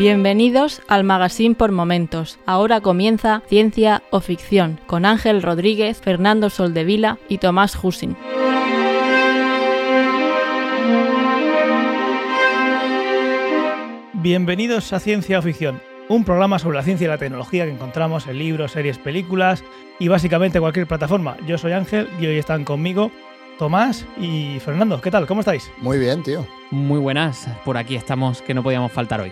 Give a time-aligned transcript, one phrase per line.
[0.00, 2.38] Bienvenidos al Magazine por Momentos.
[2.46, 8.16] Ahora comienza Ciencia o Ficción con Ángel Rodríguez, Fernando Soldevila y Tomás Husin.
[14.14, 18.26] Bienvenidos a Ciencia o Ficción, un programa sobre la ciencia y la tecnología que encontramos
[18.26, 19.62] en libros, series, películas
[19.98, 21.36] y básicamente cualquier plataforma.
[21.46, 23.12] Yo soy Ángel y hoy están conmigo
[23.58, 24.98] Tomás y Fernando.
[25.02, 25.26] ¿Qué tal?
[25.26, 25.70] ¿Cómo estáis?
[25.76, 26.46] Muy bien, tío.
[26.70, 29.30] Muy buenas, por aquí estamos, que no podíamos faltar hoy.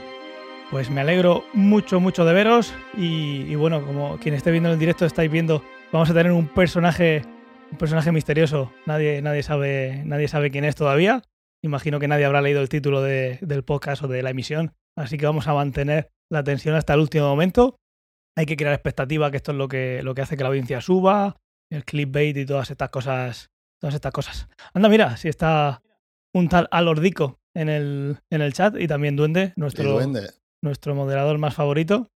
[0.71, 4.75] Pues me alegro mucho, mucho de veros y, y bueno, como quien esté viendo en
[4.75, 7.23] el directo estáis viendo, vamos a tener un personaje,
[7.73, 8.71] un personaje misterioso.
[8.85, 11.23] Nadie, nadie sabe, nadie sabe quién es todavía.
[11.63, 15.17] Imagino que nadie habrá leído el título de- del podcast o de la emisión, así
[15.17, 17.77] que vamos a mantener la tensión hasta el último momento.
[18.37, 20.81] Hay que crear expectativa, que esto es lo que, lo que hace que la audiencia
[20.83, 21.37] suba,
[21.73, 23.49] el clickbait y todas estas cosas.
[23.81, 24.49] Todas estas cosas.
[24.75, 25.83] Anda, mira, si está
[26.35, 30.31] un tal Alordico en el, en el chat y también Duende, nuestro, duende.
[30.63, 32.09] Nuestro moderador más favorito.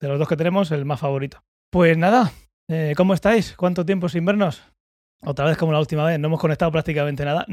[0.00, 1.42] De los dos que tenemos, el más favorito.
[1.70, 2.32] Pues nada,
[2.68, 3.54] eh, ¿cómo estáis?
[3.56, 4.62] ¿Cuánto tiempo sin vernos?
[5.24, 7.46] Otra vez como la última vez, no hemos conectado prácticamente nada,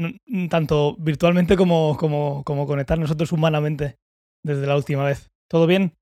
[0.50, 3.96] tanto virtualmente como, como, como conectar nosotros humanamente
[4.42, 5.30] desde la última vez.
[5.48, 5.94] ¿Todo bien?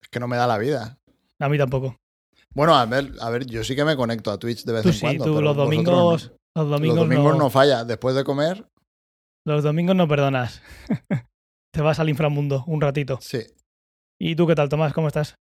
[0.00, 0.98] Es que no me da la vida.
[1.40, 1.96] A mí tampoco.
[2.54, 4.88] Bueno, a ver, a ver, yo sí que me conecto a Twitch de vez Tú
[4.90, 5.24] en sí, cuando.
[5.24, 7.84] tú pero los domingos, los domingos, Los domingos no, no falla.
[7.84, 8.64] Después de comer,
[9.44, 10.62] los domingos no perdonas.
[11.72, 13.18] Te vas al inframundo un ratito.
[13.20, 13.40] sí.
[14.18, 14.92] ¿Y tú qué tal, Tomás?
[14.92, 15.34] ¿Cómo estás?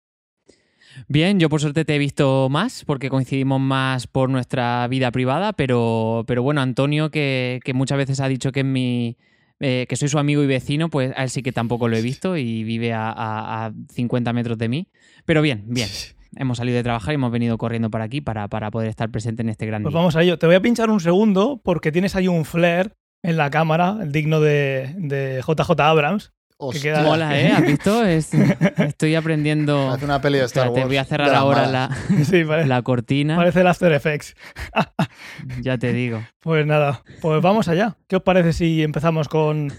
[1.09, 5.53] Bien, yo por suerte te he visto más, porque coincidimos más por nuestra vida privada,
[5.55, 9.17] pero, pero bueno, Antonio, que, que muchas veces ha dicho que es mi.
[9.61, 12.03] eh, que soy su amigo y vecino, pues a él sí que tampoco lo he
[12.03, 14.89] visto y vive a, a- a 50 metros de mí.
[15.25, 15.89] Pero bien, bien.
[16.35, 19.43] Hemos salido de trabajar y hemos venido corriendo para aquí para, para poder estar presente
[19.43, 19.99] en este gran Pues día.
[19.99, 20.39] vamos a ello.
[20.39, 24.13] Te voy a pinchar un segundo porque tienes ahí un flare en la cámara, el
[24.13, 26.33] digno de, de JJ Abrams.
[26.65, 27.53] Hostia, queda- Mola, ¿eh?
[27.53, 28.05] ¿Has visto?
[28.05, 28.31] Es-
[28.79, 29.91] estoy aprendiendo.
[29.91, 30.89] Hace una peli de Star Espérate, Wars.
[30.89, 31.91] voy a cerrar ahora la,
[32.25, 33.37] Sí, la cortina.
[33.37, 34.35] parece el After Effects.
[35.63, 36.23] Ya te digo.
[36.41, 37.97] Pues nada, pues vamos allá.
[38.09, 39.73] ¿Qué os parece si empezamos con,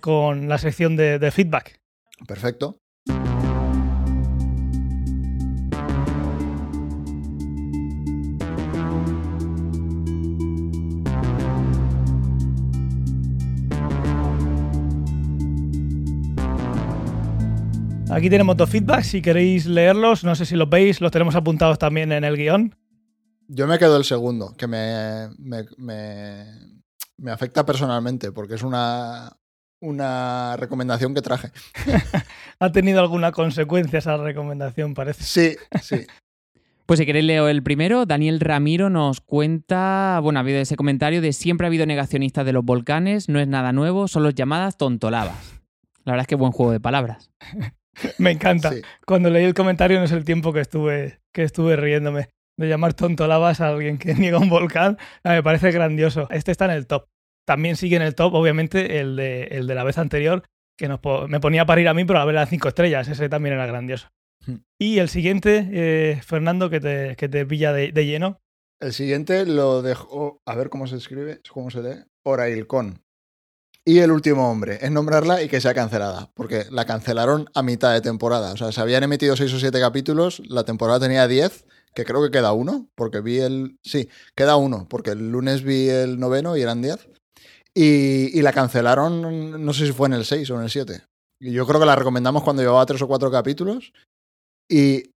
[0.00, 1.80] con la sección de, de feedback?
[2.26, 2.80] Perfecto.
[18.10, 19.08] Aquí tenemos dos feedbacks.
[19.08, 22.74] Si queréis leerlos, no sé si los veis, los tenemos apuntados también en el guion.
[23.48, 26.44] Yo me quedo el segundo, que me, me, me,
[27.16, 29.36] me afecta personalmente, porque es una,
[29.80, 31.50] una recomendación que traje.
[32.58, 35.22] ¿Ha tenido alguna consecuencia esa recomendación, parece?
[35.24, 36.06] Sí, sí.
[36.86, 41.22] Pues si queréis leo el primero, Daniel Ramiro nos cuenta, bueno, ha habido ese comentario
[41.22, 44.76] de siempre ha habido negacionistas de los volcanes, no es nada nuevo, son los llamadas
[44.76, 45.62] tontolabas.
[46.04, 47.30] La verdad es que buen juego de palabras.
[48.18, 48.70] Me encanta.
[48.72, 48.82] sí.
[49.06, 52.28] Cuando leí el comentario no es el tiempo que estuve, que estuve riéndome.
[52.56, 56.28] De llamar tontolabas a alguien que niega un volcán, me parece grandioso.
[56.30, 57.06] Este está en el top.
[57.46, 60.44] También sigue en el top, obviamente, el de, el de la vez anterior,
[60.78, 63.08] que nos po- me ponía a parir a mí, pero a ver las cinco estrellas.
[63.08, 64.08] Ese también era grandioso.
[64.46, 64.58] Hmm.
[64.80, 68.40] Y el siguiente, eh, Fernando, que te, que te pilla de, de lleno.
[68.80, 70.40] El siguiente lo dejó.
[70.46, 72.04] A ver cómo se escribe, cómo se lee.
[72.24, 73.02] Orailcon.
[73.86, 77.92] Y el último hombre es nombrarla y que sea cancelada, porque la cancelaron a mitad
[77.92, 78.52] de temporada.
[78.52, 82.22] O sea, se habían emitido seis o siete capítulos, la temporada tenía 10, que creo
[82.22, 83.78] que queda uno, porque vi el.
[83.82, 87.08] Sí, queda uno, porque el lunes vi el noveno y eran 10.
[87.74, 91.02] Y, y la cancelaron, no sé si fue en el 6 o en el 7.
[91.40, 93.92] Y yo creo que la recomendamos cuando llevaba tres o cuatro capítulos.
[94.66, 95.10] Y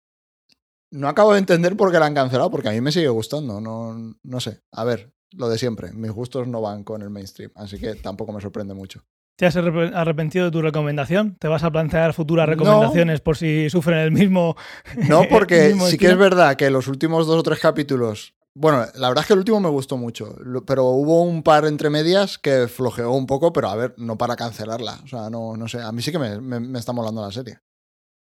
[0.92, 3.62] no acabo de entender por qué la han cancelado, porque a mí me sigue gustando.
[3.62, 4.62] No, no sé.
[4.72, 5.92] A ver, lo de siempre.
[5.94, 9.04] Mis gustos no van con el mainstream, así que tampoco me sorprende mucho.
[9.38, 11.36] ¿Te has arrep- arrepentido de tu recomendación?
[11.40, 12.52] ¿Te vas a plantear futuras No.
[12.54, 14.56] recomendaciones por si sufren el mismo?
[15.10, 18.34] No, porque mismo sí que es verdad que los últimos dos o tres capítulos.
[18.58, 20.34] Bueno, la verdad es que el último me gustó mucho,
[20.66, 24.38] pero hubo un par entre medias que flojeó un poco, pero a ver, no para
[24.38, 25.02] cancelarla.
[25.04, 25.82] O sea, no, no sé.
[25.82, 27.60] A mí sí que me, me- me está molando la serie.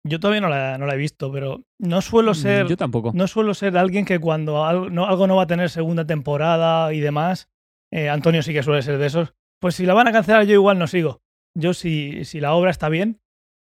[0.05, 2.65] Yo todavía no la, no la he visto, pero no suelo ser.
[2.65, 3.11] Mm, Yo tampoco.
[3.13, 6.91] No suelo ser alguien que cuando algo no, algo no va a tener segunda temporada
[6.93, 7.49] y demás,
[7.91, 10.53] eh, Antonio sí que suele ser de esos, pues si la van a cancelar yo
[10.53, 11.21] igual no sigo.
[11.57, 13.21] Yo si, si la obra está bien,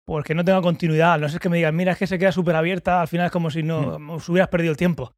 [0.07, 2.57] porque no tenga continuidad, no sé que me digan, mira, es que se queda súper
[2.57, 4.11] abierta, al final es como si no Hmm.
[4.11, 5.15] os hubieras perdido el tiempo.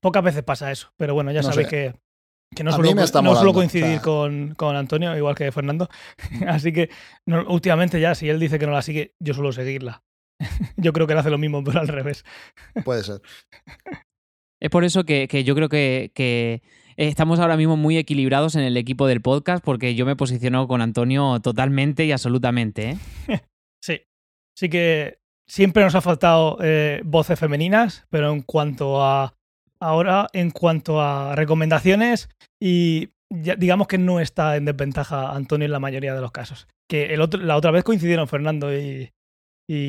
[0.00, 1.70] Pocas veces pasa eso, pero bueno, ya No sabéis sé.
[1.70, 1.94] que,
[2.54, 5.88] que no, suelo, no suelo coincidir o sea- con, con Antonio, igual que Fernando.
[6.46, 6.90] Así que
[7.26, 10.02] no- últimamente ya, si él dice que no la sigue, yo suelo seguirla.
[10.76, 12.24] yo creo que él hace lo mismo, pero al revés.
[12.84, 13.20] Puede ser.
[14.60, 16.62] Es por eso que, que yo creo que, que
[16.96, 20.80] estamos ahora mismo muy equilibrados en el equipo del podcast porque yo me posiciono con
[20.80, 22.90] Antonio totalmente y absolutamente.
[22.90, 22.98] ¿eh?
[23.82, 24.00] Sí.
[24.56, 29.34] sí que siempre nos ha faltado eh, voces femeninas, pero en cuanto a
[29.78, 35.80] ahora, en cuanto a recomendaciones, y digamos que no está en desventaja Antonio en la
[35.80, 36.66] mayoría de los casos.
[36.88, 39.10] Que el otro, la otra vez coincidieron Fernando y,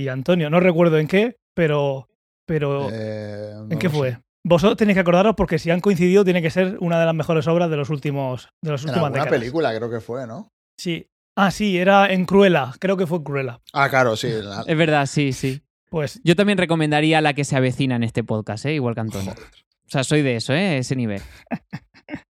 [0.10, 0.50] Antonio.
[0.50, 2.08] No recuerdo en qué, pero.
[2.46, 4.20] pero eh, ¿En qué fue?
[4.44, 7.48] Vosotros tenéis que acordaros porque si han coincidido tiene que ser una de las mejores
[7.48, 10.50] obras de los últimos de los últimos Una película creo que fue, ¿no?
[10.78, 11.10] Sí.
[11.36, 12.72] Ah, sí, era en Cruella.
[12.80, 13.60] Creo que fue Cruella.
[13.74, 14.30] Ah, claro, sí.
[14.68, 15.62] Es verdad, sí, sí.
[15.90, 18.74] Pues yo también recomendaría la que se avecina en este podcast, ¿eh?
[18.74, 19.34] igual que Antonio.
[19.34, 20.78] O sea, soy de eso, ¿eh?
[20.78, 21.22] Ese nivel.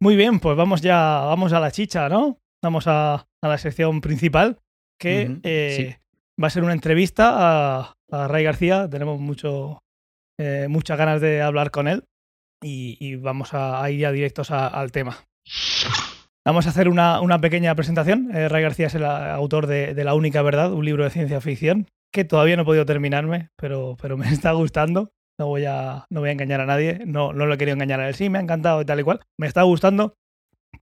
[0.00, 2.38] Muy bien, pues vamos ya, vamos a la chicha, ¿no?
[2.62, 4.58] Vamos a, la sección principal,
[4.98, 5.98] que eh,
[6.42, 8.88] va a ser una entrevista a, Ray García.
[8.90, 9.20] Tenemos
[10.38, 12.04] eh, muchas ganas de hablar con él
[12.62, 15.16] y, vamos a, ir ya directos al tema.
[16.44, 18.34] Vamos a hacer una, pequeña presentación.
[18.34, 21.86] Eh, Ray García es el autor de, La única verdad, un libro de ciencia ficción
[22.12, 25.10] que todavía no he podido terminarme, pero, me está gustando.
[25.38, 28.00] No voy, a, no voy a engañar a nadie, no, no lo he querido engañar
[28.00, 28.14] a él.
[28.14, 29.20] Sí, me ha encantado y tal y cual.
[29.38, 30.14] Me está gustando,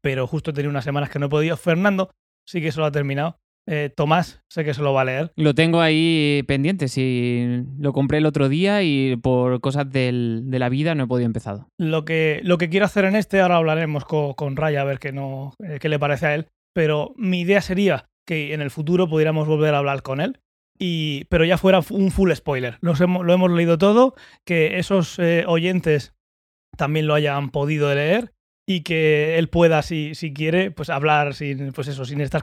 [0.00, 1.56] pero justo he tenido unas semanas que no he podido.
[1.56, 2.10] Fernando
[2.46, 5.32] sí que eso lo ha terminado eh, Tomás, sé que se lo va a leer.
[5.36, 7.62] Lo tengo ahí pendiente, sí.
[7.78, 10.12] Lo compré el otro día y por cosas de
[10.50, 11.66] la vida no he podido empezar.
[11.78, 15.12] Lo que, lo que quiero hacer en este, ahora hablaremos con, Raya a ver qué,
[15.12, 19.08] no, eh, qué le parece a él, pero mi idea sería que en el futuro
[19.08, 20.40] pudiéramos volver a hablar con él.
[20.78, 22.78] Y, pero ya fuera un full spoiler.
[22.80, 22.94] lo
[23.32, 24.14] hemos leído todo,
[24.46, 26.14] que esos eh, oyentes
[26.76, 28.32] también lo hayan podido leer
[28.66, 32.42] y que él pueda, si, si quiere, pues hablar sin, pues eso, sin estar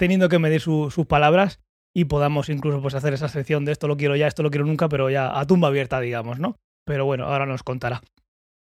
[0.00, 1.60] teniendo que medir sus palabras
[1.94, 4.64] y podamos incluso pues, hacer esa sección de esto lo quiero ya, esto lo quiero
[4.64, 6.56] nunca, pero ya a tumba abierta, digamos, ¿no?
[6.86, 8.00] Pero bueno, ahora nos contará.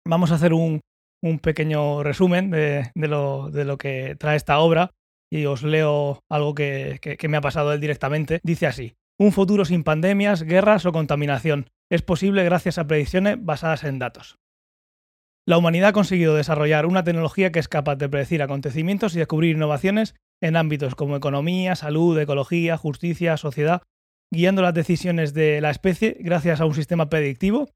[0.08, 0.80] Vamos a hacer un,
[1.42, 4.92] pequeño resumen de, lo, de, lo, que trae esta obra
[5.30, 8.40] y os leo algo que, que me ha pasado él directamente.
[8.44, 13.84] Dice así, un futuro sin pandemias, guerras o contaminación es posible gracias a predicciones basadas
[13.84, 14.38] en datos.
[15.46, 19.56] La humanidad ha conseguido desarrollar una tecnología que es capaz de predecir acontecimientos y descubrir
[19.56, 23.84] innovaciones en ámbitos como economía, salud, ecología, justicia, sociedad,
[24.32, 27.70] guiando las decisiones de la especie gracias a un sistema predictivo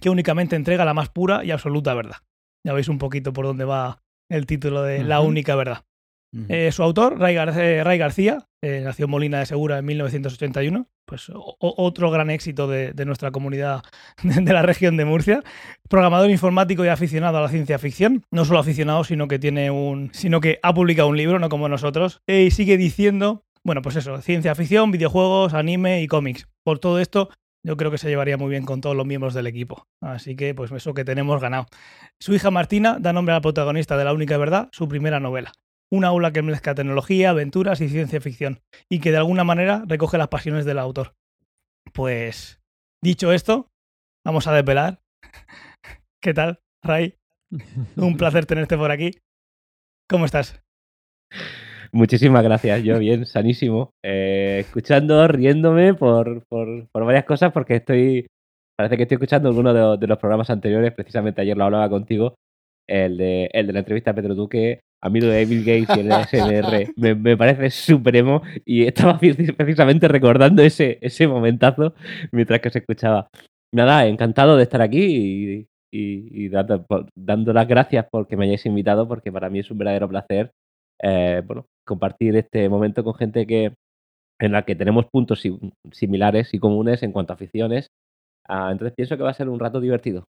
[0.00, 2.18] que únicamente entrega la más pura y absoluta verdad.
[2.64, 5.84] Ya veis un poquito por dónde va el título de La única verdad.
[6.48, 12.10] Eh, su autor, Ray, García, eh, nació en Molina de Segura en 1981, pues otro
[12.10, 13.82] gran éxito de, nuestra comunidad
[14.22, 15.42] de la región de Murcia.
[15.88, 18.24] Programador informático y aficionado a la ciencia ficción.
[18.30, 20.10] No solo aficionado, sino que tiene un.
[20.12, 22.20] sino que ha publicado un libro, no como nosotros.
[22.26, 23.44] Y sigue diciendo.
[23.64, 26.46] Bueno, pues eso, ciencia ficción, videojuegos, anime y cómics.
[26.62, 27.30] Por todo esto,
[27.64, 29.88] yo creo que se llevaría muy bien con todos los miembros del equipo.
[30.00, 31.66] Así que, pues eso que tenemos ganado.
[32.20, 35.52] Su hija Martina da nombre a la protagonista de La única verdad, su primera novela
[35.90, 38.60] una aula que mezcla tecnología, aventuras y ciencia ficción,
[38.90, 41.14] y que de alguna manera recoge las pasiones del autor.
[41.92, 42.60] Pues,
[43.02, 43.68] dicho esto,
[44.24, 45.00] vamos a desvelar.
[46.22, 47.14] ¿Qué tal, Ray?
[47.96, 49.12] Un placer tenerte por aquí.
[50.08, 50.62] ¿Cómo estás?
[51.92, 53.92] Muchísimas gracias, yo bien, sanísimo.
[54.04, 58.26] Eh, escuchando, riéndome por, por, varias cosas, porque estoy.
[58.76, 62.34] Parece que estoy escuchando alguno de, de, los programas anteriores, precisamente ayer lo hablaba contigo,
[62.86, 65.96] el de, el de la entrevista a Pedro Duque, a mí lo de Bill Gates
[65.96, 69.18] y el SMR me, me, parece supremo y estaba
[69.56, 71.94] precisamente recordando ese, ese momentazo
[72.32, 73.28] mientras que se escuchaba.
[73.72, 79.48] Nada, encantado de estar aquí y, dando, las gracias porque me hayáis invitado porque para
[79.50, 80.50] mí es un verdadero placer
[81.02, 83.74] eh, bueno, compartir este momento con gente que
[84.38, 85.42] en la que tenemos puntos
[85.92, 87.88] similares y comunes en cuanto a aficiones.
[88.46, 90.24] Ah, entonces pienso que va a ser un rato divertido.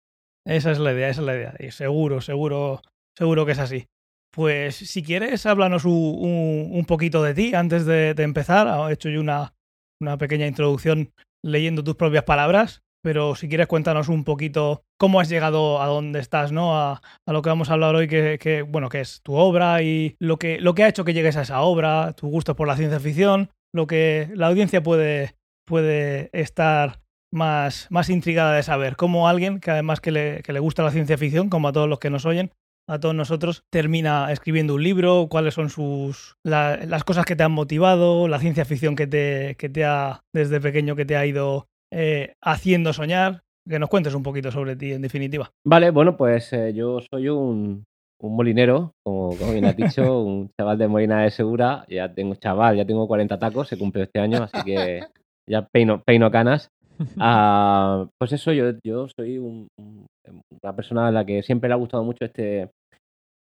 [0.44, 1.54] Esa es la idea, esa es la idea.
[1.58, 2.80] Y seguro, seguro,
[3.16, 3.86] seguro que es así.
[4.32, 8.90] Pues si quieres, háblanos un, poquito de ti antes de, empezar.
[8.90, 9.54] He hecho yo una,
[10.00, 11.12] una, pequeña introducción
[11.44, 16.18] leyendo tus propias palabras, pero si quieres cuéntanos un poquito cómo has llegado a donde
[16.20, 16.78] estás, ¿no?
[16.78, 20.38] A, lo que vamos a hablar hoy, que, bueno, que es tu obra y lo
[20.38, 23.00] que, lo que ha hecho que llegues a esa obra, tu gusto por la ciencia
[23.00, 25.34] ficción, lo que la audiencia puede,
[25.66, 28.96] puede estar más, más intrigada de saber.
[28.96, 31.88] Cómo alguien que además que le, que le gusta la ciencia ficción, como a todos
[31.88, 32.50] los que nos oyen,
[32.88, 37.52] a todos nosotros, termina escribiendo un libro, cuáles son sus las cosas que te han
[37.52, 41.68] motivado, la ciencia ficción que te, que te ha, desde pequeño, que te ha ido
[41.90, 43.42] eh, haciendo soñar.
[43.68, 45.52] Que nos cuentes un poquito sobre ti, en definitiva.
[45.64, 47.84] Vale, bueno, pues eh, yo soy un,
[48.20, 51.84] un molinero, como, como, bien has dicho, un chaval de Molina de Segura.
[51.88, 55.02] Ya tengo chaval, ya tengo 40 tacos, se cumple este año, así que
[55.48, 56.70] ya peino, peino canas.
[57.18, 62.04] Ah, pues eso, yo, yo soy una persona a la que siempre le ha gustado
[62.04, 62.70] mucho este...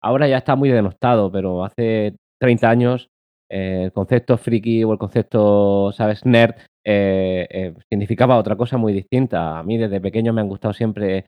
[0.01, 3.10] Ahora ya está muy denostado, pero hace 30 años
[3.50, 6.25] eh, el concepto friki o el concepto, ¿sabes?
[6.25, 9.60] Nerd eh, eh, significaba otra cosa muy distinta.
[9.60, 11.25] A mí desde pequeño me han gustado siempre,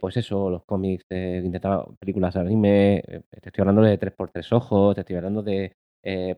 [0.00, 5.02] pues eso, los cómics, intentaba películas de anime, te estoy hablando de 3x3 ojos, te
[5.02, 5.72] estoy hablando de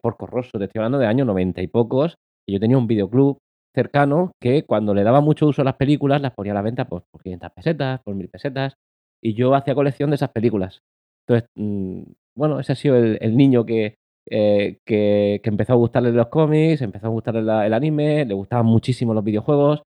[0.03, 2.17] Porco Rosso, te estoy hablando de años 90 y pocos,
[2.49, 3.39] yo tenía un videoclub
[3.77, 6.87] cercano que cuando le daba mucho uso a las películas las ponía a la venta
[6.87, 8.75] pues, por 500 pesetas, por 1000 pesetas,
[9.23, 10.81] y yo hacía colección de esas películas.
[11.27, 12.03] Entonces, mm,
[12.37, 13.97] bueno, ese ha sido el, niño que,
[14.31, 18.67] eh, que, que empezó a gustarle los cómics, empezó a gustarle el anime, le gustaban
[18.67, 19.83] muchísimo los videojuegos,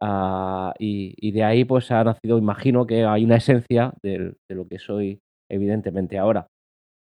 [0.00, 4.78] ah, y, de ahí pues ha nacido, imagino que hay una esencia de, lo que
[4.78, 5.20] soy
[5.50, 6.46] evidentemente ahora.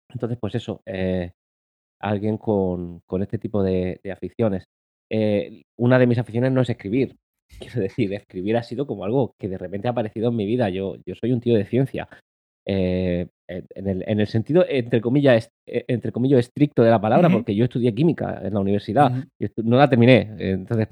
[0.10, 1.32] Entonces, pues eso, eh,
[2.02, 4.66] alguien con, con este tipo de aficiones.
[5.16, 7.16] Eh, una de mis aficiones no es escribir.
[7.60, 10.70] Quiero decir, escribir ha sido como algo que de repente ha aparecido en mi vida.
[10.70, 12.10] Yo, yo soy un tío de ciencia.
[12.66, 17.30] Eh, en, el, en el sentido, entre comillas, eh, entre comillas, estricto de la palabra,
[17.30, 19.12] porque yo estudié química en la universidad.
[19.12, 19.28] Ujú.
[19.40, 20.88] Yo no la terminé, entonces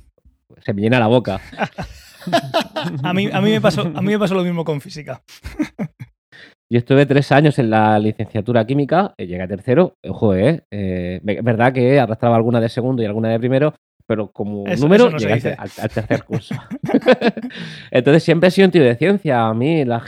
[0.59, 1.39] se me llena la boca.
[3.03, 5.23] A mí, a, mí me pasó, a mí me pasó lo mismo con física.
[6.71, 11.73] Yo estuve tres años en la licenciatura química, llegué a tercero, ojo, eh, eh, verdad
[11.73, 13.73] que arrastraba alguna de segundo y alguna de primero,
[14.11, 16.53] pero como Eso- número eso no al, tercer curso.
[17.91, 19.47] Entonces siempre he sido un tío de ciencia.
[19.47, 20.03] A mí las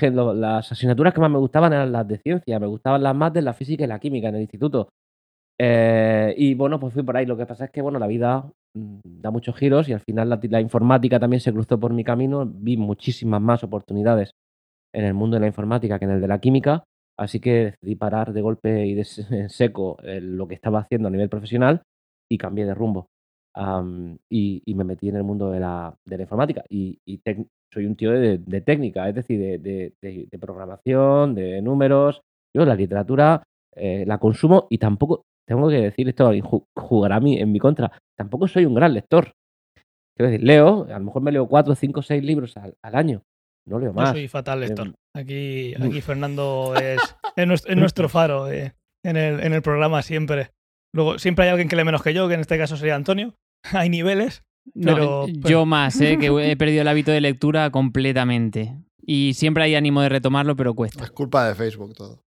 [0.69, 3.53] asignaturas que más me gustaban eran las de ciencia, me gustaban las más de la
[3.53, 4.89] física y la química en el instituto.
[5.57, 7.25] Eh, y bueno, pues fui por ahí.
[7.25, 8.43] Lo que pasa es que bueno, la vida
[8.75, 12.03] mm, da muchos giros y al final la, la informática también se cruzó por mi
[12.03, 12.45] camino.
[12.45, 14.31] Vi muchísimas más oportunidades
[14.93, 16.83] en el mundo de la informática que en el de la química.
[17.17, 21.11] Así que decidí parar de golpe y de seco eh, lo que estaba haciendo a
[21.11, 21.83] nivel profesional
[22.29, 23.07] y cambié de rumbo.
[23.55, 26.63] Am, y, y me metí en el mundo de la, de la informática.
[26.69, 27.21] Y, y
[27.71, 32.21] soy un tío de, de técnica, es decir, de, de- programación, de números.
[32.55, 33.43] Yo la literatura
[33.75, 36.31] eh, la consumo y tampoco, tengo que decir esto,
[36.75, 39.31] jugará a mí, en mi contra, tampoco soy un gran lector.
[40.15, 43.23] Quiero decir, leo, a lo mejor me leo cuatro, cinco, seis libros al, al año.
[43.67, 44.11] No leo Yo más.
[44.11, 44.87] soy fatal lector.
[44.87, 47.01] Em, Aquí, aquí Fernando es,
[47.35, 50.49] es nuestro, es nuestro faro eh, en, el, en el programa siempre.
[50.93, 53.33] Luego, siempre hay alguien que lee menos que yo, que en este caso sería Antonio.
[53.73, 54.43] Hay niveles.
[54.75, 56.17] No, Pero- yo pero- más, ¿eh?
[56.19, 58.75] que he perdido el hábito de lectura completamente.
[59.05, 61.03] Y siempre hay ánimo de retomarlo, pero cuesta.
[61.03, 62.23] Es culpa de Facebook todo.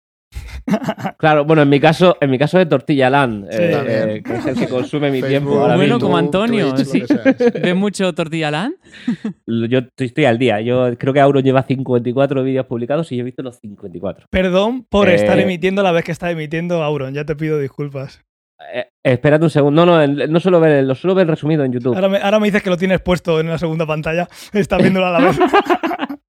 [1.19, 3.59] Claro, bueno, en mi caso, en mi caso de Tortilla Land, Sí.
[3.61, 6.07] eh, eh, que es el que consume mi Facebook, tiempo ahora Bueno, mismo.
[6.09, 7.03] como Antonio, Twitch, sí.
[7.07, 7.23] sea.
[7.63, 8.75] ¿Ves mucho Tortilla Land?
[9.47, 10.61] Yo estoy, estoy al día.
[10.61, 14.27] Yo creo que Auron lleva 54 vídeos publicados y yo he visto los 54.
[14.31, 17.13] Perdón por Eh, estar emitiendo la vez que está emitiendo Auron.
[17.15, 18.23] Ya te pido disculpas.
[18.73, 19.85] Eh, espérate un segundo.
[19.85, 21.95] No, no, no suelo ver, lo suelo ver resumido en YouTube.
[21.95, 24.29] Ahora me, ahora me dices que lo tienes puesto en la segunda pantalla.
[24.53, 25.39] Estás viéndolo a la vez.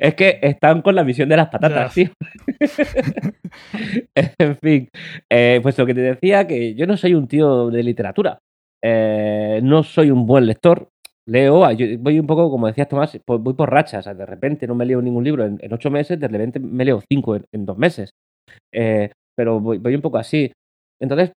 [0.00, 2.10] es que están con la misión de las patatas, tío.
[4.14, 4.88] en fin,
[5.30, 8.38] eh, pues lo que te decía, que yo no soy un tío de literatura.
[8.82, 10.88] Eh, no soy un buen lector.
[11.26, 14.00] Leo, ah, yo voy un poco, como decías Tomás, voy por rachas.
[14.00, 16.58] O sea, de repente no me leo ningún libro en, en ocho meses, de repente
[16.58, 18.10] me leo cinco en, en dos meses.
[18.72, 20.50] Eh, pero voy, voy un poco así.
[21.00, 21.32] Entonces,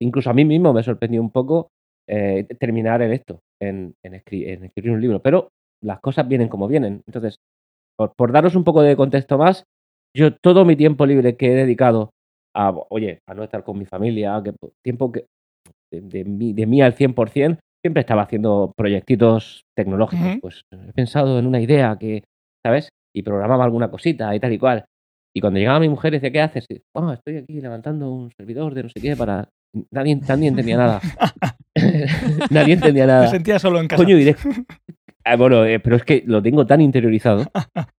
[0.00, 1.68] incluso a mí mismo me sorprendió un poco
[2.08, 5.20] eh, terminar en esto, en, en escri- en escribir un libro.
[5.22, 5.48] Pero
[5.82, 7.02] las cosas vienen como vienen.
[7.06, 7.36] Entonces,
[7.96, 9.64] por, por daros un poco de contexto más,
[10.16, 12.10] yo todo mi tiempo libre que he dedicado
[12.56, 14.52] a, oye, a no estar con mi familia, que
[14.84, 15.26] tiempo que
[15.92, 20.22] de, de mí, de mí al 100%, siempre estaba haciendo proyectitos tecnológicos.
[20.40, 22.22] Pues he pensado en una idea que,
[22.64, 22.88] ¿sabes?
[23.14, 24.84] Y programaba alguna cosita y tal y cual.
[25.36, 26.64] Y cuando llegaba mi mujer decía, ¿qué haces?
[26.70, 29.48] Y, "Oh, estoy aquí levantando un servidor de no sé qué para...
[29.90, 31.00] Nadie, nadie entendía nada.
[32.50, 33.26] nadie entendía Te nada.
[33.28, 34.02] sentía solo en casa.
[34.02, 34.36] Coño, de-
[35.26, 37.46] Ah, bueno, eh, pero es que lo tengo tan interiorizado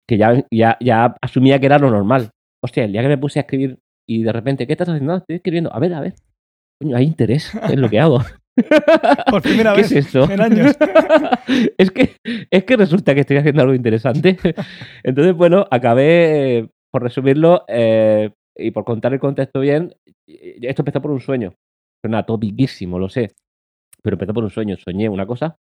[0.08, 2.30] que ya, ya, ya asumía que era lo normal.
[2.63, 5.13] Hostia, el día que me puse a escribir y de repente, ¿qué estás haciendo?
[5.13, 5.74] "Ah, estoy escribiendo.
[5.74, 6.13] A ver, a ver.
[6.80, 8.22] Coño, hay interés en lo que hago.
[9.32, 10.30] Por primera ¿Qué vez es esto?
[10.32, 10.77] en años.
[11.80, 12.15] es, que,
[12.51, 14.38] es que resulta que estoy haciendo algo interesante.
[15.04, 19.94] Entonces, bueno, acabé, eh, por resumirlo eh, y por contar el contexto bien,
[20.28, 21.54] eh, esto empezó por un sueño.
[22.02, 23.32] Suena topiquísimo, lo sé.
[24.02, 24.78] Pero empezó por un sueño.
[24.78, 25.58] Soñé una cosa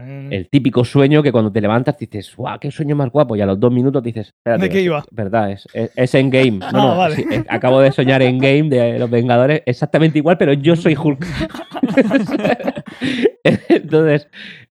[0.00, 0.32] Mm.
[0.32, 3.34] el típico sueño que cuando te levantas dices, ¡guau, qué sueño más guapo!
[3.34, 5.04] Y a los dos minutos dices, espérate, ¿De qué iba?
[5.10, 6.58] verdad, es, es, es Endgame.
[6.60, 7.16] No, Ah, no, vale.
[7.16, 11.18] sí, es- acabo de soñar Endgame de Los Vengadores, exactamente igual, pero yo soy Hulk.
[13.68, 14.28] Entonces,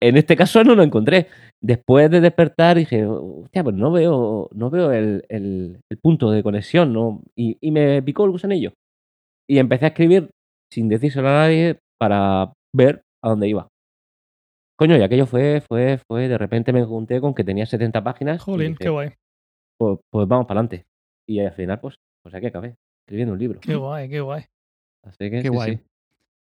[0.00, 1.26] en este caso no lo encontré.
[1.62, 6.42] Después de despertar dije, hostia, pues no veo, no veo el, el- el punto de
[6.42, 7.22] conexión, ¿no?
[7.36, 8.72] Y, y me picó el gusanillo.
[9.48, 10.30] Y empecé a escribir
[10.72, 13.68] sin decírselo a nadie para ver a dónde iba.
[14.78, 18.40] Coño, y aquello fue, fue, fue, de repente me junté con que tenía 70 páginas.
[18.42, 19.12] Jolín, dije, qué guay.
[19.78, 20.86] Pues, pues vamos para adelante.
[21.28, 22.76] Y al final, pues, pues aquí acabé,
[23.06, 23.60] escribiendo un libro.
[23.60, 24.44] Qué guay, qué guay.
[25.04, 25.76] Así que, Qué sí, guay.
[25.76, 25.82] sí.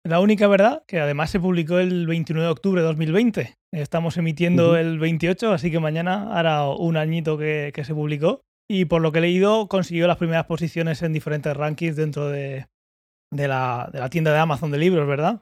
[0.05, 3.55] La única verdad que además se publicó el 29 de octubre de 2020.
[3.71, 8.41] Estamos emitiendo el 28, así que mañana hará un añito que, que se publicó.
[8.69, 12.67] Y por lo que he leído, consiguió las primeras posiciones en diferentes rankings dentro de,
[13.31, 15.41] de la, de la tienda de Amazon de libros, ¿verdad?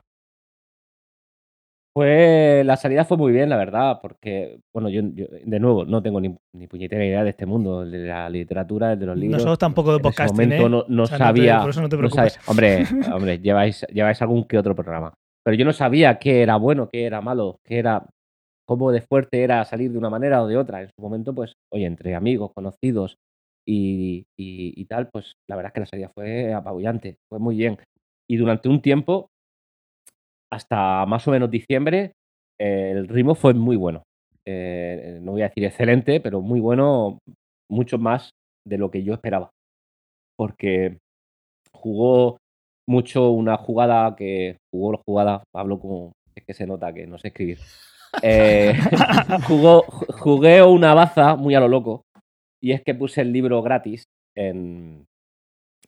[1.94, 6.02] Fue, la salida fue muy bien, la verdad, porque, bueno, yo, yo, de nuevo no
[6.02, 9.16] tengo ni, ni puñetera idea de este mundo, el de la literatura, el de los
[9.18, 9.38] libros.
[9.42, 10.68] Nosotros tampoco de en ese momento ¿eh?
[10.70, 11.60] no, no O sea, no te- sabía.
[11.60, 12.38] por eso no te no preocupes.
[12.46, 12.84] hombre,
[13.14, 15.12] hombre, lleváis, lleváis algún que otro programa.
[15.44, 18.06] Pero yo no sabía qué era bueno, qué era malo, qué era.
[18.66, 20.80] cómo de fuerte era salir de una manera o de otra.
[20.80, 23.16] En su momento, pues, oye, entre amigos, conocidos
[23.68, 27.56] y, y- y tal, pues la verdad es que la salida fue apabullante, fue muy
[27.56, 27.76] bien.
[28.30, 29.28] Y durante un tiempo,
[30.52, 32.12] hasta más o menos diciembre,
[32.60, 34.02] eh, el ritmo fue muy bueno.
[34.46, 37.18] Eh, no voy a decir excelente, pero muy bueno,
[37.70, 38.30] mucho más
[38.66, 39.50] de lo que yo esperaba.
[40.36, 40.98] Porque
[41.72, 42.36] jugó
[42.88, 47.18] mucho una jugada que jugó la jugada, hablo como es que se nota que no
[47.18, 47.58] sé escribir.
[48.22, 48.74] Eh,
[49.46, 52.02] jugó, ju- jugué una baza muy a lo loco
[52.60, 54.04] y es que puse el libro gratis
[54.36, 55.04] en,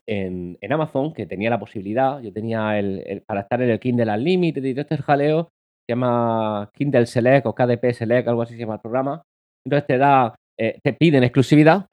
[0.08, 3.80] en, en Amazon, que tenía la posibilidad, yo tenía el, el- para estar en el
[3.80, 5.48] Kindle Unlimited y todo este jaleo,
[5.86, 9.22] se llama Kindle Select o KDP Select, algo así se llama el programa.
[9.66, 11.86] Entonces te da, eh, te piden exclusividad,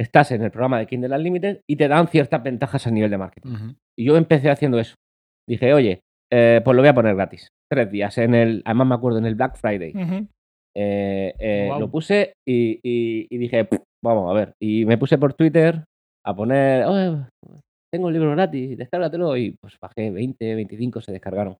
[0.00, 3.18] estás en el programa de Kindle Unlimited y te dan ciertas ventajas a nivel de
[3.18, 3.50] marketing.
[3.98, 4.94] Y yo empecé haciendo eso.
[5.48, 6.00] Dije, oye,
[6.32, 7.48] eh, pues lo voy a poner gratis.
[7.70, 8.16] Tres días.
[8.18, 9.92] En el, además me acuerdo, en el Black Friday.
[10.76, 11.68] Eh, eh.
[11.80, 14.52] Lo puse y, y- y dije, "Pff, vamos a ver.
[14.60, 15.84] Y me puse por Twitter
[16.26, 17.16] a poner, "Oye,
[17.92, 19.36] tengo un libro gratis, descárgatelo.
[19.36, 21.56] Y pues bajé 20, 25, se descargaron.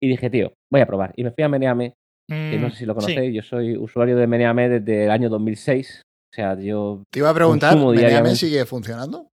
[0.00, 1.12] Y dije, tío, voy a probar.
[1.16, 1.94] Y me fui a Meneame,
[2.28, 3.00] que no Mm, sé si lo sí.
[3.00, 3.34] conocéis.
[3.34, 6.02] Yo soy usuario de Meneame desde el año 2006.
[6.32, 9.28] O sea, yo, Te iba a preguntar, ¿Meneame sigue funcionando?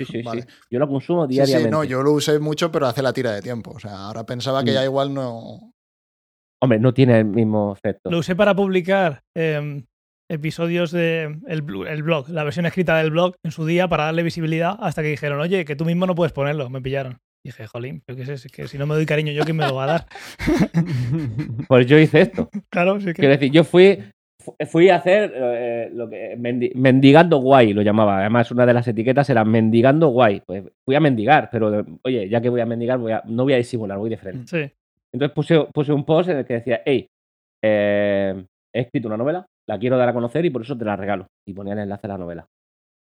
[0.00, 0.42] sí, sí, Vale.
[0.42, 0.48] sí.
[0.70, 1.68] Yo lo consumo diariamente.
[1.68, 3.72] sí, no, yo lo usé mucho, pero hace la tira de tiempo.
[3.72, 4.74] O sea, ahora pensaba que Mm.
[4.74, 5.72] ya igual no.
[6.62, 8.10] Hombre, no tiene el mismo efecto.
[8.10, 9.84] Lo usé para publicar em,
[10.30, 14.22] episodios de el, el blog, la versión escrita del blog en su día para darle
[14.22, 16.70] visibilidad hasta que dijeron, oye, que tú mismo no puedes ponerlo.
[16.70, 17.18] Me pillaron.
[17.44, 19.66] Dije, jolín, yo qué sé, es que si no me doy cariño yo, ¿quién me
[19.66, 20.06] lo va a dar?
[21.68, 22.48] Pues yo hice esto.
[22.70, 23.14] claro, sí que...
[23.14, 23.98] Quiero decir, yo fui,
[24.42, 28.18] fu- fui a hacer eh, lo que mendi- mendigando guay, lo llamaba.
[28.20, 30.42] Además, una de las etiquetas era mendigando guay.
[30.46, 33.54] Pues fui a mendigar, pero oye, ya que voy a mendigar, voy a- no voy
[33.54, 34.46] a disimular, voy de frente.
[34.46, 34.72] Sí.
[35.12, 37.06] Entonces puse, puse un post en el que decía, hey,
[37.64, 40.96] eh, he escrito una novela, la quiero dar a conocer y por eso te la
[40.96, 41.28] regalo.
[41.46, 42.48] Y ponía el enlace a la novela.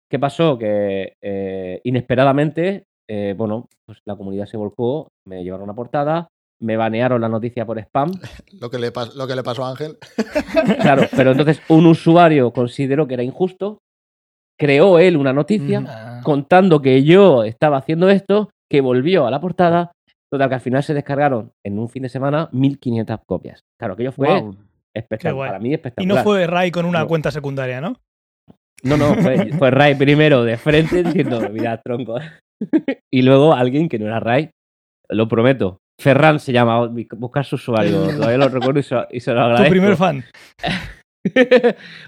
[0.10, 0.58] ¿Qué pasó?
[0.58, 6.30] Que eh, inesperadamente, eh, bueno, pues la comunidad se volcó, me llevaron una portada,
[6.62, 8.12] me banearon la noticia por spam.
[8.62, 9.98] Lo que le, lo que le pasó a Ángel.
[10.82, 13.80] Claro, pero entonces un usuario consideró que era injusto,
[14.58, 15.90] creó él una noticia Ujú.
[15.90, 19.92] Ah, contando que yo estaba haciendo esto, que volvió a la portada,
[20.32, 23.60] total que al final se descargaron en un fin de semana 1500 copias.
[23.78, 24.44] Claro, aquello fue.
[24.96, 26.18] Espectacular, para mí y espectacular.
[26.18, 27.08] no fue Ray con una No.
[27.08, 27.96] cuenta secundaria, ¿no?
[28.84, 32.18] No, no, fue, fue Ray primero de frente diciendo, mira, tronco.
[33.14, 34.50] y luego alguien que no era Ray,
[35.10, 35.78] lo prometo.
[36.02, 39.44] Ferran se llama, buscar su usuario, todavía lo recuerdo y se, y se lo Tu
[39.44, 39.70] agradezco.
[39.72, 40.24] primer fan.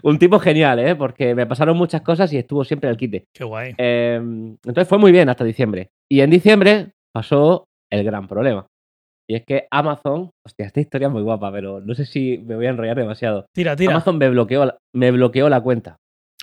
[0.04, 0.96] un tipo genial, ¿eh?
[0.96, 3.26] Porque me pasaron muchas cosas y estuvo siempre al quite.
[3.34, 3.74] Qué guay.
[3.78, 5.90] Eh, entonces fue muy bien hasta diciembre.
[6.12, 8.66] Y en diciembre pasó el gran problema.
[9.28, 12.56] Y es que Amazon, hostia, esta historia es muy guapa, pero no sé si me
[12.56, 13.46] voy a enrollar demasiado.
[13.54, 13.92] Tira, tira.
[13.94, 15.98] Amazon me bloqueó, la- me bloqueó la cuenta.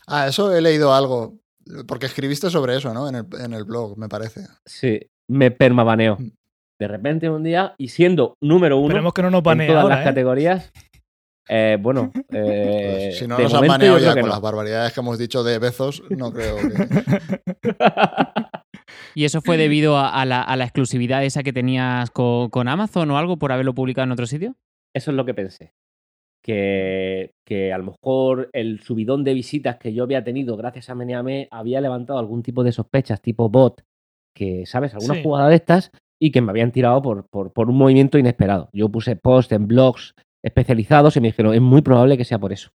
[0.07, 1.39] Ah, eso he leído algo.
[1.87, 3.09] Porque escribiste sobre eso, ¿no?
[3.09, 4.41] En el, en el blog, me parece.
[4.67, 6.17] Sí, me permabaneó.
[6.19, 6.31] Mm.
[6.81, 9.95] De repente un día, y siendo número uno Esperemos que no nos en todas ahora,
[9.97, 10.09] las ¿eh?
[10.09, 10.73] categorías,
[11.49, 15.17] eh, bueno, eh, Pues, si no nos han baneado ya con las barbaridades que hemos
[15.19, 16.73] dicho de Bezos, no creo que.
[19.15, 22.69] ¿Y eso fue debido a, a la, a la exclusividad esa que tenías co- con,
[22.69, 24.55] Amazon o algo por haberlo publicado en otro sitio?
[24.95, 25.73] Eso es lo que pensé.
[26.45, 30.95] Que, que a lo mejor el subidón de visitas que yo había tenido gracias a
[30.97, 33.83] Meneame había levantado algún tipo de sospechas, tipo bot,
[34.35, 34.93] que, ¿sabes?
[34.95, 35.23] Alguna Sí.
[35.23, 38.71] jugada de estas y que me habían tirado por, por, por un movimiento inesperado.
[38.73, 42.53] Yo puse post en blogs especializados y me dijeron, es muy probable que sea por
[42.53, 42.71] eso.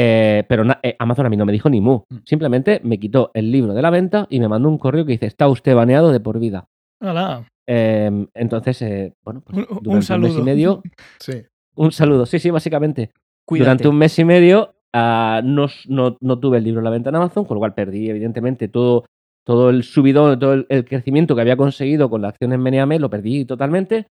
[0.00, 2.02] Eh, pero eh, Amazon a mí no me dijo ni mu.
[2.08, 2.16] Mm.
[2.24, 5.26] Simplemente me quitó el libro de la venta y me mandó un correo que dice,
[5.26, 6.68] está usted baneado de por vida.
[7.00, 7.44] Hola.
[7.66, 10.38] Eh, entonces, eh, bueno, pues Un- un durante un mes saludo.
[10.38, 10.82] y medio
[11.18, 11.42] Sí.
[11.74, 13.10] un saludo, sí, sí, básicamente.
[13.44, 13.64] Cuídate.
[13.64, 17.10] Durante un mes y medio ah, no, no- no tuve el libro en la venta
[17.10, 19.04] en Amazon, con lo cual perdí, evidentemente, todo,
[19.44, 22.98] todo el subidón, todo el, el crecimiento que había conseguido con la acción en Meneame,
[23.00, 24.06] lo perdí totalmente.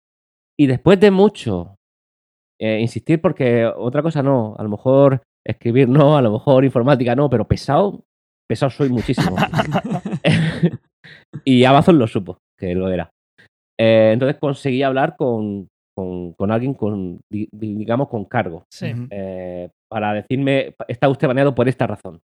[0.60, 1.76] Y después de mucho
[2.60, 7.16] eh, insistir, porque otra cosa no, a lo mejor escribir no, a lo mejor informática
[7.16, 8.04] no, pero pesado,
[8.48, 9.36] pesado soy muchísimo.
[11.46, 13.10] y Amazon lo supo, que lo era.
[13.80, 18.66] Eh, entonces conseguí hablar con, con, con alguien con, di- digamos, con cargo.
[18.72, 18.88] Sí.
[19.12, 22.20] Eh, para decirme, está usted baneado por esta razón.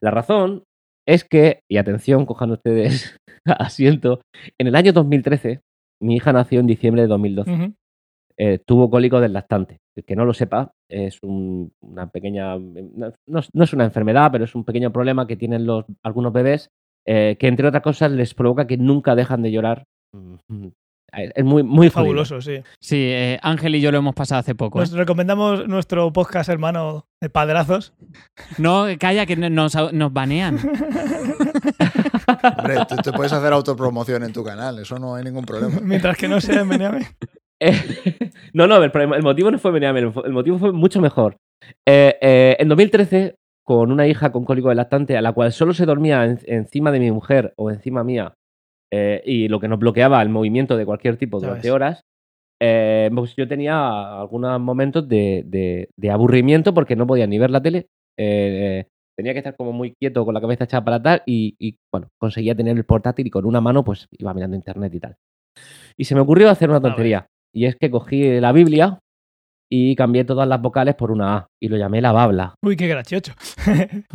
[0.00, 0.64] La razón
[1.06, 4.20] es que, y atención, cojan ustedes asiento,
[4.60, 5.60] en el año 2013,
[6.02, 7.74] mi hija nació en diciembre de 2012, Ujú.
[8.38, 9.78] Eh, tuvo cólicos del lactante.
[9.96, 14.44] El que no lo sepa, es un- una pequeña, no, no es- una enfermedad, pero
[14.44, 16.70] es un pequeño problema que tienen los, algunos bebés,
[17.06, 19.84] eh, que entre otras cosas les provoca que nunca dejan de llorar.
[20.14, 20.66] Mm,
[21.10, 21.90] Es muy, muy jodido.
[22.24, 22.60] Fabuloso, sí.
[22.82, 24.78] Sí, eh, Ángel y yo lo hemos pasado hace poco.
[24.78, 24.82] ¿eh?
[24.82, 27.94] Nos recomendamos nuestro podcast hermano de Padrazos.
[28.58, 30.58] No, calla, que nos, nos banean.
[32.58, 35.80] Hombre, tú te puedes hacer autopromoción en tu canal, eso no hay ningún problema.
[35.82, 37.06] Mientras que no sea en Benjamín.
[37.60, 37.72] Eh,
[38.52, 41.36] no, no, el, problema- el motivo no fue Benjamín, el, el motivo fue mucho mejor.
[41.86, 45.74] Eh, eh, en 2013, con una hija con cólico de lactante, a la cual solo
[45.74, 48.34] se dormía en- encima de mi mujer o encima mía,
[48.92, 52.00] eh, y lo que nos bloqueaba el movimiento de cualquier tipo durante horas,
[53.14, 57.62] pues yo tenía algunos momentos de, de- de aburrimiento porque no podía ni ver la
[57.62, 57.86] tele.
[59.16, 62.08] tenía que estar como muy quieto con la cabeza echada para atrás y, y, bueno,
[62.18, 65.16] conseguía tener el portátil y con una mano pues iba mirando internet y tal.
[65.96, 67.26] Y se me ocurrió hacer una tontería.
[67.54, 68.98] Y es que cogí la Biblia
[69.70, 72.54] y cambié todas las vocales por una A y lo llamé la Babla.
[72.64, 73.32] Uy, qué gracioso.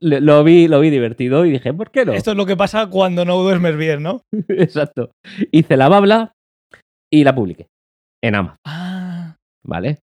[0.00, 2.12] Le- lo, vi, lo vi divertido y dije, ¿por qué no?
[2.12, 4.22] Esto es lo que pasa cuando no duermes bien, ¿no?
[4.48, 5.10] Exacto.
[5.50, 6.32] Hice la Babla
[7.12, 7.66] y la publiqué
[8.22, 9.98] en Amazon, Ah, ¿vale?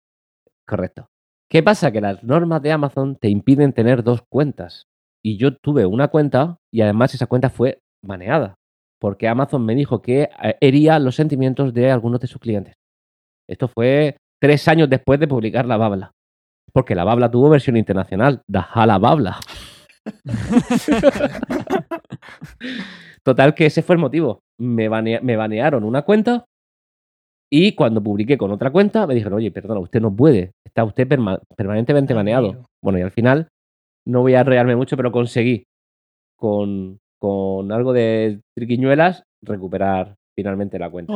[0.67, 1.07] Correcto.
[1.51, 1.91] ¿Qué pasa?
[1.91, 4.85] Que las normas de Amazon te impiden tener dos cuentas.
[5.25, 8.55] Y yo tuve una cuenta y además esa cuenta fue baneada.
[9.01, 12.75] Porque Amazon me dijo que eh, hería los sentimientos de algunos de sus clientes.
[13.49, 16.13] Esto fue tres años después de publicar la Babla.
[16.73, 18.43] Porque la Babla tuvo versión internacional.
[18.49, 19.41] Da la Babla.
[23.23, 24.41] Total, que ese fue el motivo.
[24.59, 26.45] Me, banea- me banearon una cuenta
[27.53, 30.53] y cuando publiqué con otra cuenta me dijeron, oye, perdona, usted no puede.
[30.65, 32.67] Está usted perma- permanentemente baneado.
[32.83, 33.49] Bueno, y al final
[34.07, 35.65] no voy a enrollarme mucho, pero conseguí
[36.39, 41.13] con, con algo de triquiñuelas recuperar finalmente la cuenta.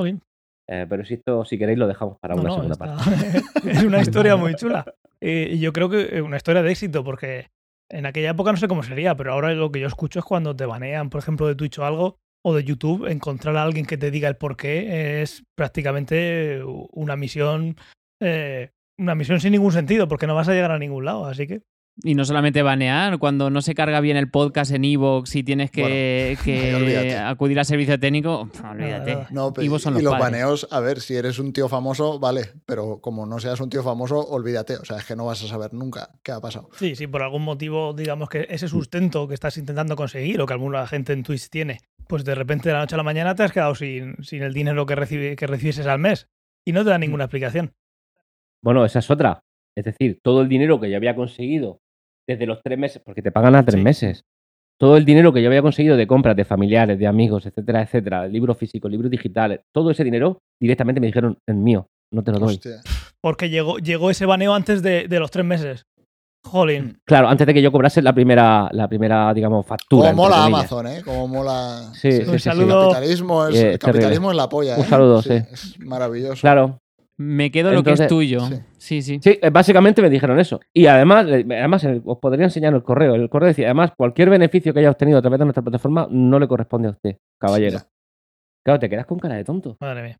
[0.69, 3.71] Eh, pero si esto, si queréis, lo dejamos para No, una no, segunda está- parte.
[3.71, 4.85] es una historia muy chula.
[5.21, 7.49] Eh, Y yo creo que es una historia de éxito, porque
[7.90, 10.57] en aquella época no sé cómo sería, pero ahora lo que yo escucho es cuando
[10.57, 13.97] te banean, por ejemplo, de Twitch o algo, o de YouTube, encontrar a alguien que
[13.99, 16.62] te diga el por qué es prácticamente
[16.93, 17.77] una misión.
[18.23, 21.47] eh, una misión sin ningún sentido, porque no vas a llegar a ningún lado, así
[21.47, 21.62] que.
[22.02, 25.70] Y no solamente banear, cuando no se carga bien el podcast en Evox y tienes
[25.70, 26.37] que,
[27.24, 29.26] acudir al servicio técnico, olvídate.
[29.30, 30.18] No, son y los los padres.
[30.18, 33.85] baneos, a ver, si eres un tío famoso, vale, pero como no seas un tío
[33.85, 34.76] famoso, olvídate.
[34.76, 36.68] O sea, es que no vas a saber nunca qué ha pasado.
[36.76, 40.52] Sí, sí, por algún motivo, digamos que ese sustento que estás intentando conseguir o que
[40.52, 41.78] alguna gente en Twitch tiene,
[42.09, 44.52] pues de repente de la noche a la mañana te has quedado sin, sin el
[44.52, 46.28] dinero que, recibe, que recibieses al mes
[46.64, 47.72] y no te da ninguna explicación.
[48.62, 49.44] Bueno, esa es otra.
[49.76, 51.83] Es decir, todo el dinero que yo había conseguido
[52.27, 53.83] desde los tres meses, porque te pagan a tres Sí.
[53.85, 54.25] meses,
[54.79, 58.27] todo el dinero que yo había conseguido de compras de familiares, de amigos, etcétera, etcétera,
[58.27, 62.39] libros físicos, libros digitales, todo ese dinero directamente me dijeron, es mío, no te lo
[62.39, 62.55] doy.
[62.55, 62.81] Hostia.
[63.21, 65.85] Porque llegó, llegó ese baneo antes de, de los tres meses.
[66.47, 66.99] Jolín.
[67.07, 70.11] Claro, antes de que yo cobrase la primera, la primera digamos, factura.
[70.11, 70.59] Como mola comillas.
[70.73, 71.03] Amazon, ¿eh?
[71.03, 71.91] Como mola.
[71.95, 72.39] Sí, sí, Un sí, sí.
[72.41, 72.91] saludo.
[72.91, 74.87] Capitalismo es, Eh, el capitalismo es la polla, Un ¿eh?
[74.87, 75.33] saludo, sí.
[75.33, 76.41] Es maravilloso.
[76.43, 76.79] Claro.
[77.17, 78.41] Me quedo lo que es Entonces- tuyo.
[78.85, 79.03] Sí.
[79.03, 79.38] Sí, sí.
[79.42, 80.61] Eh, básicamente me dijeron eso.
[80.73, 83.14] Y además, eh, además eh, os podría enseñar el correo.
[83.14, 86.38] El correo decía, además, cualquier beneficio que haya obtenido a través de nuestra plataforma no
[86.38, 87.79] le corresponde a usted, caballero.
[88.64, 89.77] Claro, te quedas con cara de tonto.
[89.81, 90.18] Madre mía.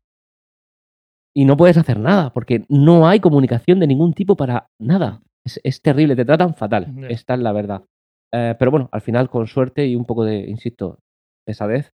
[1.37, 5.21] y no puedes hacer nada porque no hay comunicación de ningún tipo para nada.
[5.43, 6.93] Es, es terrible, te tratan fatal.
[7.09, 7.83] Esta es la verdad.
[8.33, 10.99] Eh, pero bueno, al final, con suerte y un poco de, insisto,
[11.45, 11.91] pesadez,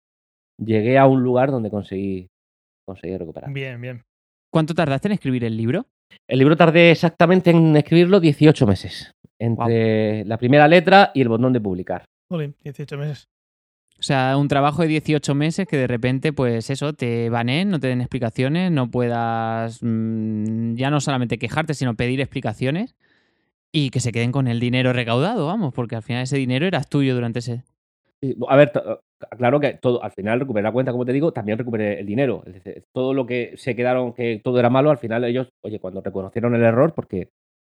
[0.58, 2.30] llegué a un lugar donde conseguí,
[2.86, 3.52] conseguí recuperar.
[3.52, 4.04] Bien, bien.
[4.52, 5.88] ¿Cuánto tardaste en escribir el libro?
[6.28, 9.14] El libro tardé exactamente en escribirlo 18 meses.
[9.40, 12.06] Entre la primera letra y el botón de publicar.
[12.30, 13.28] Jolín, 18 meses.
[14.02, 17.80] O sea, un trabajo de 18 meses que de repente, pues eso, te baneen, no
[17.80, 22.96] te den explicaciones, no puedas mm, ya no solamente quejarte, sino pedir explicaciones
[23.72, 26.84] y que se queden con el dinero recaudado, vamos, porque al final ese dinero era
[26.84, 27.64] tuyo durante ese...
[28.48, 28.72] A ver,
[29.38, 32.44] claro que todo, al final recuperé la cuenta, como te digo, también recuperé el dinero.
[32.46, 35.80] Es decir, todo lo que se quedaron, que todo era malo, al final ellos, oye,
[35.80, 37.30] cuando reconocieron el error, porque,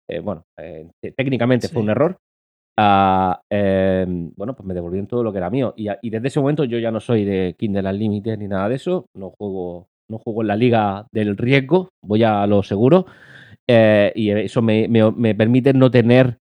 [0.09, 1.75] eh, bueno, eh, te- técnicamente Sí.
[1.75, 2.17] fue un error,
[2.79, 5.75] ah, eh, bueno, pues me devolvieron todo lo que era mío.
[5.77, 9.07] Y, desde ese momento yo ya no soy de Kindle Unlimited ni nada de eso,
[9.15, 13.07] no juego, no juego en la liga del riesgo, voy a lo seguro.
[13.69, 16.39] eh, y eso me, me- me permite no tener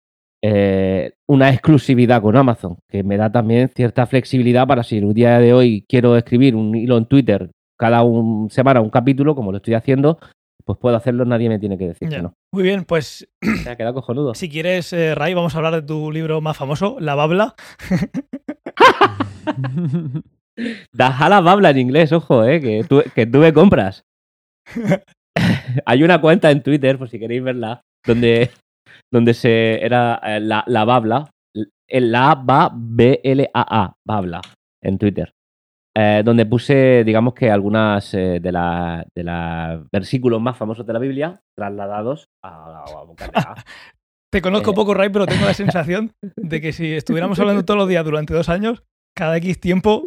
[0.42, 5.38] eh, una exclusividad con Amazon, que me da también cierta flexibilidad para si un día
[5.38, 9.59] de hoy quiero escribir un hilo en Twitter cada un, semana un capítulo, como lo
[9.59, 10.18] estoy haciendo,
[10.64, 12.35] pues puedo hacerlo, nadie me tiene que decir que no.
[12.53, 13.29] Muy bien, pues
[13.62, 14.35] Se ha quedado cojonudo.
[14.35, 17.55] si quieres, eh, Ray, vamos a hablar de tu libro más famoso, La Babla.
[20.92, 24.05] Dajala babla en inglés, ojo, eh, que, que tuve compras.
[25.87, 28.51] Hay una cuenta en Twitter, por si queréis verla, donde,
[29.16, 31.31] donde se era eh, la, la babla,
[31.88, 34.42] el la ba b l a a babla
[34.83, 35.33] en Twitter,
[35.96, 40.92] eh, donde puse, digamos que algunas eh, de los de la versículos más famosos de
[40.92, 43.57] la Biblia trasladados a, a vocalidad.
[44.31, 47.88] Te conozco poco, Ray, pero tengo la sensación de que si estuviéramos hablando todos los
[47.88, 48.83] días durante dos años,
[49.16, 50.05] cada X tiempo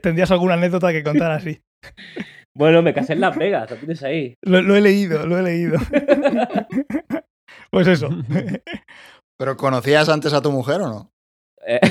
[0.00, 1.60] tendrías alguna anécdota que contar así.
[2.56, 4.34] Bueno, me casé en Las Vegas, lo tienes ahí.
[4.42, 5.78] Lo, lo he leído, lo he leído.
[7.70, 8.08] Pues eso.
[9.38, 11.10] ¿Pero conocías antes a tu mujer o no?
[11.66, 11.80] Eh,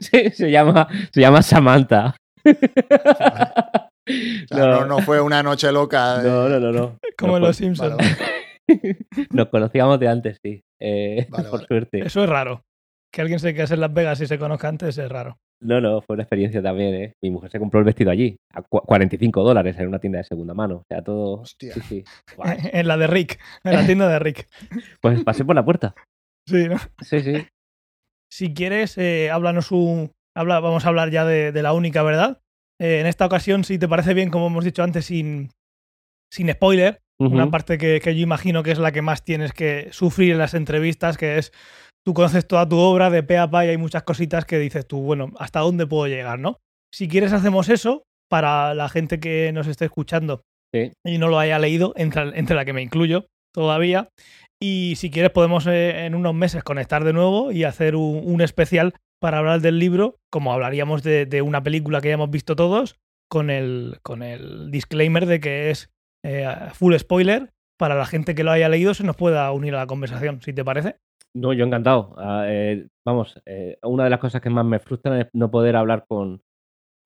[0.00, 2.16] Sí, se llama, se llama Samantha.
[2.44, 2.50] O
[4.48, 6.18] sea, no, no fue una noche loca.
[6.18, 6.98] de- no, no, no, no.
[7.18, 7.94] Como en Los Simpsons.
[7.96, 8.16] Vale,
[8.66, 8.96] vale.
[9.30, 10.62] Nos conocíamos de antes, sí.
[10.80, 11.66] Eh, Vale, por vale.
[11.66, 12.00] suerte.
[12.06, 12.62] Eso es raro.
[13.12, 15.36] Que alguien se case en Las Vegas y se conozca antes es raro.
[15.60, 17.12] No, no, fue una experiencia también, ¿eh?
[17.22, 20.24] Mi mujer se compró el vestido allí, a cua- 45 dólares en una tienda de
[20.24, 20.76] segunda mano.
[20.76, 21.40] O sea, todo.
[21.40, 21.74] Hostia.
[21.74, 22.04] Sí, sí.
[22.72, 24.46] En la de Rick, en la tienda de Rick.
[25.00, 25.94] Pues pasé por la puerta.
[26.46, 26.76] Sí, ¿no?
[27.02, 27.46] Sí, sí.
[28.32, 30.12] Si quieres, eh, háblanos un.
[30.36, 32.40] Habla, vamos a hablar ya de, de la única verdad.
[32.80, 35.50] Eh, en esta ocasión, si te parece bien, como hemos dicho antes, sin,
[36.32, 39.88] sin spoiler, una parte que, que yo imagino que es la que más tienes que
[39.90, 41.52] sufrir en las entrevistas, que es
[42.08, 44.86] tú conoces toda tu obra de pe a pa y hay muchas cositas que dices
[44.88, 46.56] tú, bueno, ¿hasta dónde puedo llegar, no?
[46.90, 50.40] Si quieres, hacemos eso para la gente que nos esté escuchando
[50.74, 50.90] Sí.
[51.04, 54.08] y no lo haya leído, entre, entre la que me incluyo todavía.
[54.58, 58.40] Y si quieres, podemos eh, en unos meses conectar de nuevo y hacer un, un
[58.40, 62.56] especial para hablar del libro, como hablaríamos de, de una película que ya hemos visto
[62.56, 62.96] todos,
[63.30, 65.90] con el, con el disclaimer de que es
[66.24, 67.50] eh, full spoiler.
[67.78, 70.54] Para la gente que lo haya leído, se nos pueda unir a la conversación, si
[70.54, 70.96] te parece.
[71.36, 72.14] No, yo encantado.
[72.18, 75.76] Ah, eh, vamos, eh, una de las cosas que más me frustran es no poder
[75.76, 76.40] hablar con,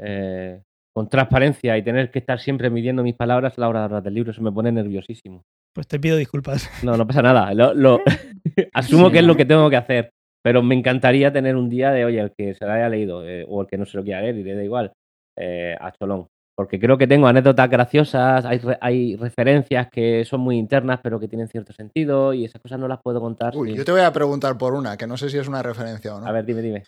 [0.01, 0.63] eh,
[0.95, 4.03] con transparencia y tener que estar siempre midiendo mis palabras a la hora de hablar
[4.03, 4.31] del libro.
[4.31, 5.43] Eso me pone nerviosísimo.
[5.75, 6.71] Pues te pido disculpas.
[6.85, 7.53] No, no pasa nada.
[7.55, 8.01] Lo, lo-
[8.75, 10.11] asumo que es lo que tengo que hacer.
[10.45, 13.61] Pero me encantaría tener un día de, oye, el que se lo haya leído o
[13.63, 14.93] el que no se lo quiera leer y le da igual,
[15.39, 16.27] eh, a Cholón.
[16.63, 21.19] Porque creo que tengo anécdotas graciosas, hay, re- hay referencias que son muy internas pero
[21.19, 23.57] que tienen cierto sentido y esas cosas no las puedo contar.
[23.57, 25.61] Uy, sin- yo te voy a preguntar por una, que no sé si es una
[25.61, 26.27] referencia o no.
[26.27, 26.85] A ver, dime, dime.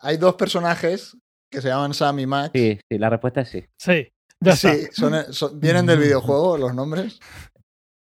[0.00, 1.16] Hay dos personajes
[1.50, 2.50] que se llaman Sam y Max.
[2.54, 3.64] Sí, sí, la respuesta es sí.
[3.78, 4.12] Sí,
[4.44, 4.92] ya Sí, está.
[4.92, 7.18] son- son- vienen del videojuego los nombres.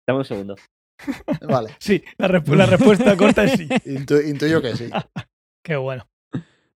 [0.08, 0.56] Dame un segundo.
[1.48, 3.68] Vale, Sí, la, respu- la respuesta corta es sí.
[3.86, 4.90] intu- intuyo que sí.
[5.64, 6.04] Qué bueno.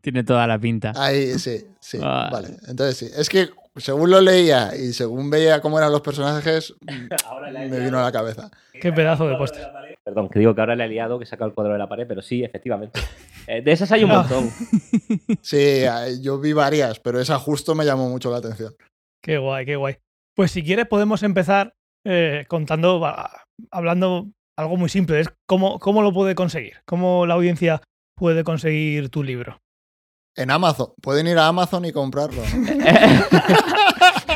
[0.00, 0.92] Tiene toda la pinta.
[0.96, 1.98] Ahí sí, sí.
[2.02, 2.28] Ah.
[2.30, 3.07] Vale, entonces sí.
[3.16, 8.02] Es que según lo leía y según veía cómo eran los personajes, me vino a
[8.02, 8.50] la cabeza.
[8.72, 9.68] Qué pedazo de póster.
[10.04, 11.88] Perdón, que digo que ahora le he liado, que he sacado el cuadro de la
[11.88, 13.00] pared, pero sí, efectivamente.
[13.46, 14.50] Eh, de esas hay un montón.
[15.42, 18.74] Sí, eh, yo vi varias, pero esa justo me llamó mucho la atención.
[19.22, 19.96] Qué guay, qué guay.
[20.34, 21.74] Pues si quieres podemos empezar
[22.06, 23.02] eh, contando,
[23.70, 27.82] hablando algo muy simple, es cómo, cómo lo puede conseguir, cómo la audiencia
[28.16, 29.60] puede conseguir tu libro.
[30.36, 30.88] En Amazon.
[31.00, 32.42] Pueden ir a Amazon y comprarlo.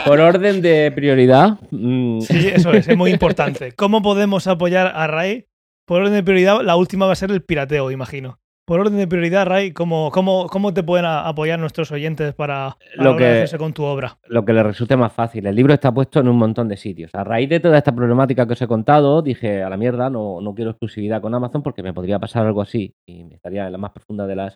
[0.06, 1.58] Por orden de prioridad.
[1.70, 3.72] mm, Sí, eso es, es muy importante.
[3.72, 5.46] ¿Cómo podemos apoyar a Ray?
[5.87, 8.38] Por orden de prioridad, la última va a ser el pirateo, imagino.
[8.66, 13.11] Por orden de prioridad, Ray, ¿cómo, cómo, cómo te pueden apoyar nuestros oyentes para, para
[13.11, 14.18] Lo que- hacerse con tu obra?
[14.26, 15.46] lo que le resulte más fácil.
[15.46, 17.11] El libro está puesto en un montón de sitios.
[17.14, 20.40] A raíz de toda esta problemática que os he contado, dije a la mierda, no,
[20.42, 23.72] no quiero exclusividad con Amazon porque me podría pasar algo así y me estaría en
[23.72, 24.54] la más profunda de las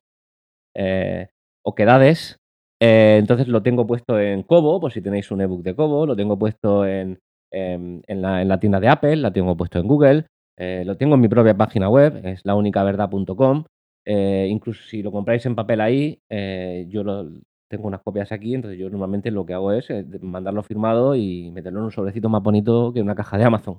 [0.75, 1.29] eh,
[1.65, 2.37] oquedades.
[2.81, 6.17] Eh, entonces lo tengo puesto en Kobo, por si tenéis un ebook de Kobo, lo
[6.17, 7.19] tengo puesto en,
[7.53, 10.27] en- en la, en la tienda de Apple, la tengo puesto en Google,
[10.59, 13.65] eh, lo tengo en mi propia página web, es launicaverdad.com.
[14.05, 17.29] Eh, incluso si lo compráis en papel ahí, eh, yo lo,
[17.71, 21.51] tengo unas copias aquí, entonces yo normalmente lo que hago es eh, mandarlo firmado y
[21.53, 23.79] meterlo en un sobrecito más bonito que una caja de Amazon.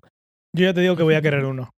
[0.55, 1.69] Yo ya te digo que voy a querer uno.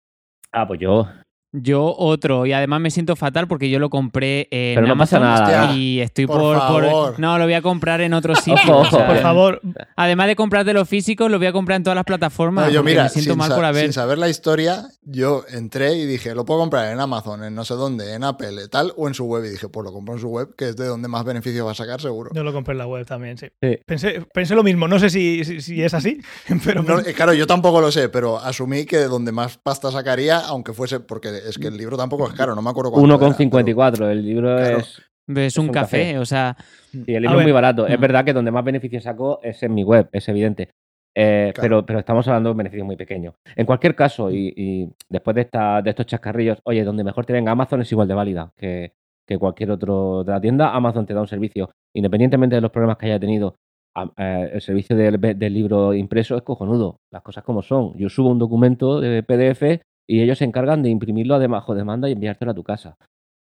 [0.51, 1.07] Ah, pues yo.
[1.51, 5.17] Yo otro, y además me siento fatal porque yo lo compré en Pero no pasa
[5.17, 5.63] Amazon nada.
[5.67, 7.19] Hostia, y estoy por por, por- favor.
[7.19, 8.55] No, lo voy a comprar en otro sitio.
[8.55, 9.07] Ojo, o sea, ojo.
[9.13, 9.61] Por favor,
[9.95, 12.65] Además de comprarte los físicos, lo voy a comprar en todas las plataformas.
[12.67, 13.83] No, yo mira, me siento sin, mal por haber.
[13.83, 17.63] sin saber la historia, yo entré y dije, lo puedo comprar en Amazon, en no
[17.63, 19.45] sé dónde, en Apple, tal, o en su web.
[19.45, 21.71] Y dije, pues lo compro en su web, que es de donde más beneficio va
[21.71, 22.31] a sacar, seguro.
[22.33, 23.47] yo lo compré en la web también, sí.
[23.61, 23.77] Sí.
[23.85, 26.19] Pensé, pensé lo mismo, no sé si, si, si es así,
[26.65, 29.89] pero No, eh, claro, yo tampoco lo sé, pero asumí que de donde más pasta
[29.89, 33.15] sacaría, aunque fuese, porque es que el libro tampoco es caro, no me acuerdo cuánto
[33.15, 34.09] era, 1,54.
[34.11, 34.77] El libro Claro.
[34.77, 35.01] es.
[35.27, 36.19] Es un, un café, café.
[36.19, 36.55] o sea,
[36.91, 37.87] Sí, el A libro es muy barato.
[37.87, 38.01] Es Mm.
[38.01, 40.69] verdad que donde más beneficios saco es en mi web, es evidente.
[41.17, 41.61] Eh, Claro.
[41.61, 43.33] pero, pero estamos hablando de un beneficio muy pequeño.
[43.55, 47.33] En cualquier caso, y, y después de, esta, de estos chascarrillos, oye, donde mejor te
[47.33, 48.91] venga Amazon es igual de válida que,
[49.27, 50.75] que cualquier otro de la tienda.
[50.75, 53.55] Amazon te da un servicio, independientemente de los problemas que haya tenido.
[53.97, 57.93] a- eh, el servicio del, del libro impreso es cojonudo, las cosas como son.
[57.97, 62.07] Yo subo un documento de PDF y ellos se encargan de imprimirlo de bajo demanda
[62.09, 62.97] y enviártelo a tu casa.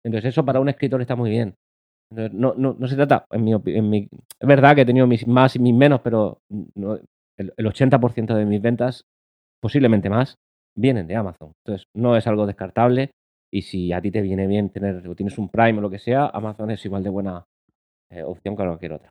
[0.04, 1.54] Entonces, eso para un escritor está muy bien.
[2.12, 5.26] No, no, no se trata, en mi, en mi- es verdad que he tenido mis
[5.26, 6.38] más y mis menos, pero
[7.38, 9.04] el, el 80% de mis ventas,
[9.62, 10.36] posiblemente más,
[10.76, 11.52] vienen de Amazon.
[11.64, 13.10] Entonces, no es algo descartable
[13.50, 15.98] y si a ti te viene bien tener, o tienes un Prime o lo que
[15.98, 17.44] sea, Amazon es igual de buena
[18.10, 19.08] eh, opción que cualquier otra.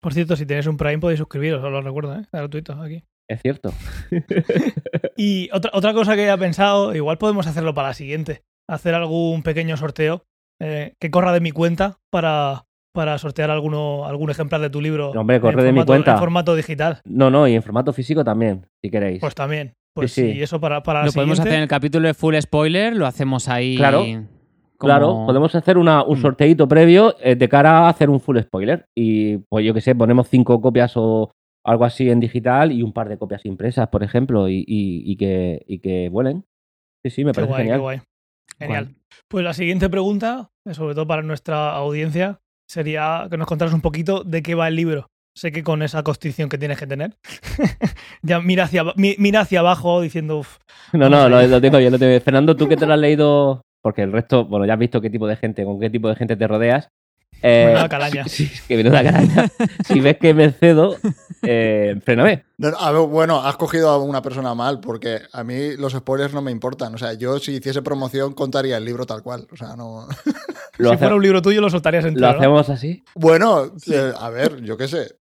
[0.00, 2.24] Por cierto, si tenéis un Prime podéis suscribiros, os lo recuerdo, ¿eh?
[2.30, 3.02] Gratuito aquí.
[3.28, 3.72] Es cierto.
[5.16, 8.42] Y otra, otra cosa que he pensado, igual podemos hacerlo para la siguiente.
[8.68, 10.24] Hacer algún pequeño sorteo
[10.60, 15.12] eh, que corra de mi cuenta para, para sortear alguno, algún ejemplar de tu libro.
[15.14, 16.12] No, hombre, corre de mi formato- cuenta.
[16.12, 17.00] En formato digital.
[17.04, 19.20] No, no, y en formato físico también, si queréis.
[19.20, 19.74] Pues también.
[19.94, 20.42] Pues Sí, sí, sí.
[20.42, 21.50] eso para, para la lo podemos siguiente.
[21.50, 23.76] hacer en el capítulo de Full Spoiler, lo hacemos ahí.
[23.76, 24.28] Claro, como-
[24.78, 26.22] Claro, podemos hacer una, un Mm.
[26.22, 28.86] sorteito previo eh, de cara a hacer un full spoiler.
[28.96, 31.30] Y pues yo que sé, ponemos cinco copias o
[31.64, 35.16] algo así en digital y un par de copias impresas, por ejemplo, y, y- y
[35.16, 36.44] que, y que vuelen.
[37.04, 37.78] Sí, sí, me Qué parece guay, genial.
[37.78, 38.00] qué guay.
[38.58, 38.84] Genial.
[38.84, 38.96] Guay.
[39.28, 44.24] Pues la siguiente pregunta, sobre todo para nuestra audiencia, sería que nos contaras un poquito
[44.24, 45.06] de qué va el libro.
[45.36, 47.16] Sé que con esa constitución que tienes que tener,
[48.22, 50.58] ya mira hacia, mira hacia abajo diciendo, "Uf,
[50.92, 52.20] No, Vamos no, lo, tengo yo, lo tengo.
[52.20, 55.10] Fernando, tú que te lo has leído, porque el resto, bueno, ya has visto qué
[55.10, 56.88] tipo de gente, con qué tipo de gente te rodeas.
[57.42, 58.24] Eh, Menuda calaña.
[58.26, 59.50] Sí, sí, que menuda calaña.
[59.86, 60.96] si ves que me cedo,
[61.42, 62.44] eh, fréname.
[62.58, 65.92] No, no, a ver, bueno, has cogido a una persona mal, porque a mí los
[65.92, 66.94] spoilers no me importan.
[66.94, 69.46] O sea, yo si hiciese promoción contaría el libro tal cual.
[69.52, 70.06] O sea, no.
[70.78, 72.32] Lo, si hace- fuera un libro tuyo lo soltarías lo entero.
[72.32, 72.38] ¿no?
[72.38, 73.04] hacemos así.
[73.14, 75.16] Bueno, eh, a ver, yo qué sé.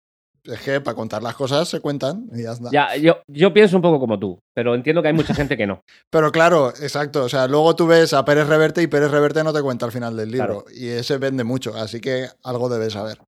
[0.46, 2.70] Es que para contar las cosas se cuentan y ya está.
[2.72, 5.66] Ya, yo, yo pienso un poco como tú, pero entiendo que hay mucha gente que
[5.66, 5.82] no.
[6.10, 7.24] Pero claro, exacto.
[7.24, 9.92] O sea, luego tú ves a Pérez Reverte y Pérez Reverte no te cuenta al
[9.94, 10.64] final del libro.
[10.66, 10.78] Claro.
[10.78, 13.20] Y ese vende mucho, así que algo debes saber.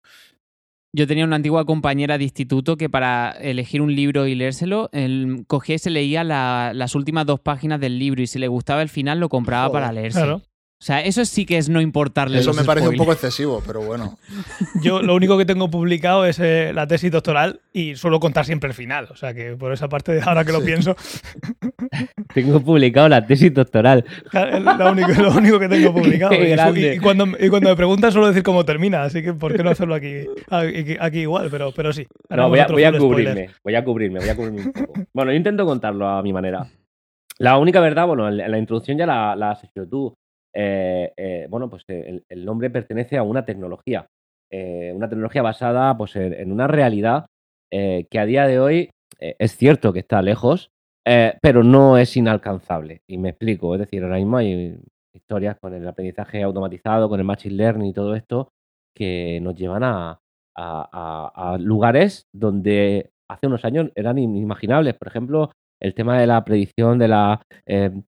[0.93, 5.43] Yo tenía una antigua compañera de instituto que para elegir un libro y leérselo, él
[5.47, 8.81] cogía y se leía la- las últimas dos páginas del libro y si le gustaba
[8.81, 10.19] el final lo compraba Joder, para leerse.
[10.19, 10.41] Claro.
[10.77, 12.99] O sea, eso sí que es no importarle Eso los me parece un spoilers.
[13.05, 14.19] poco excesivo, pero bueno.
[14.83, 18.67] Yo lo único que tengo publicado es eh, la tesis doctoral y suelo contar siempre
[18.67, 19.07] el final.
[19.09, 20.65] O sea que por esa parte, ahora que lo Sí.
[20.65, 20.95] pienso,
[22.33, 24.03] Tengo publicado la tesis doctoral.
[24.33, 26.31] es lo único, lo único que tengo publicado.
[26.31, 29.33] Qué Y y, y cuando, y cuando me preguntan suelo decir cómo termina, así que
[29.33, 31.47] ¿por qué no hacerlo aquí, aquí, aquí igual?
[31.49, 32.05] Pero, pero sí.
[32.29, 33.33] No, voy a, voy a full spoiler.
[33.33, 34.93] cubrirme, voy a cubrirme, voy a cubrirme un poco.
[35.13, 36.67] Bueno, yo intento contarlo a mi manera.
[37.37, 40.13] La única verdad, bueno, en la introducción ya la, la has hecho tú.
[40.55, 44.07] Eh, eh, bueno, pues eh, el, nombre pertenece a una tecnología.
[44.51, 47.25] Una tecnología basada pues, en, una realidad
[47.69, 48.89] que a día de hoy
[49.19, 50.69] es cierto que está lejos,
[51.03, 53.01] pero no es inalcanzable.
[53.05, 54.79] Y me explico, es decir, ahora mismo hay
[55.13, 58.53] historias con el aprendizaje automatizado, con el machine learning y todo esto,
[58.95, 60.21] que nos llevan a,
[61.59, 64.93] lugares donde hace unos años eran inimaginables.
[64.93, 67.41] Por ejemplo, el tema de la predicción de la,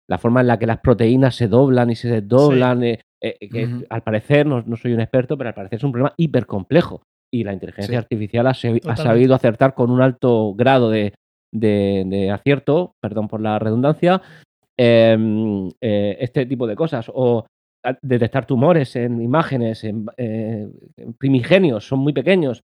[0.09, 3.65] la forma en la que las proteínas se doblan y se desdoblan, eh, eh, que
[3.65, 3.85] Ujú.
[3.89, 7.01] al parecer, no, no soy un experto, pero al parecer es un problema hipercomplejo.
[7.33, 7.95] Y la inteligencia Sí.
[7.97, 11.13] artificial ha, sabido acertar con un alto grado de,
[11.51, 14.21] de- de acierto, perdón por la redundancia,
[14.77, 17.09] em, eh, este tipo de cosas.
[17.13, 17.45] O
[18.01, 22.61] detectar tumores en imágenes, en, eh, en primigenios, son muy pequeños.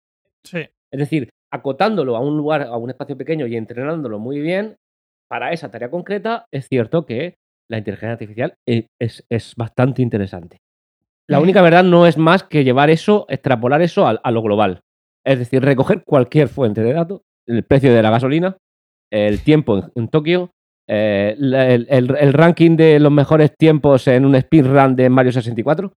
[0.43, 0.59] Sí.
[0.91, 4.75] Es decir, acotándolo a un lugar, a un espacio pequeño y entrenándolo muy bien
[5.29, 7.35] para esa tarea concreta, es cierto que
[7.69, 10.57] la inteligencia artificial e- es, es bastante interesante.
[11.27, 14.81] La única verdad no es más que llevar eso, extrapolar eso a, a lo global.
[15.25, 18.57] Es decir, recoger cualquier fuente de datos, el precio de la gasolina,
[19.11, 20.51] el tiempo en, en Tokio,
[20.87, 21.53] eh, el,
[21.89, 25.93] el- el ranking de los mejores tiempos en un speedrun de Mario 64,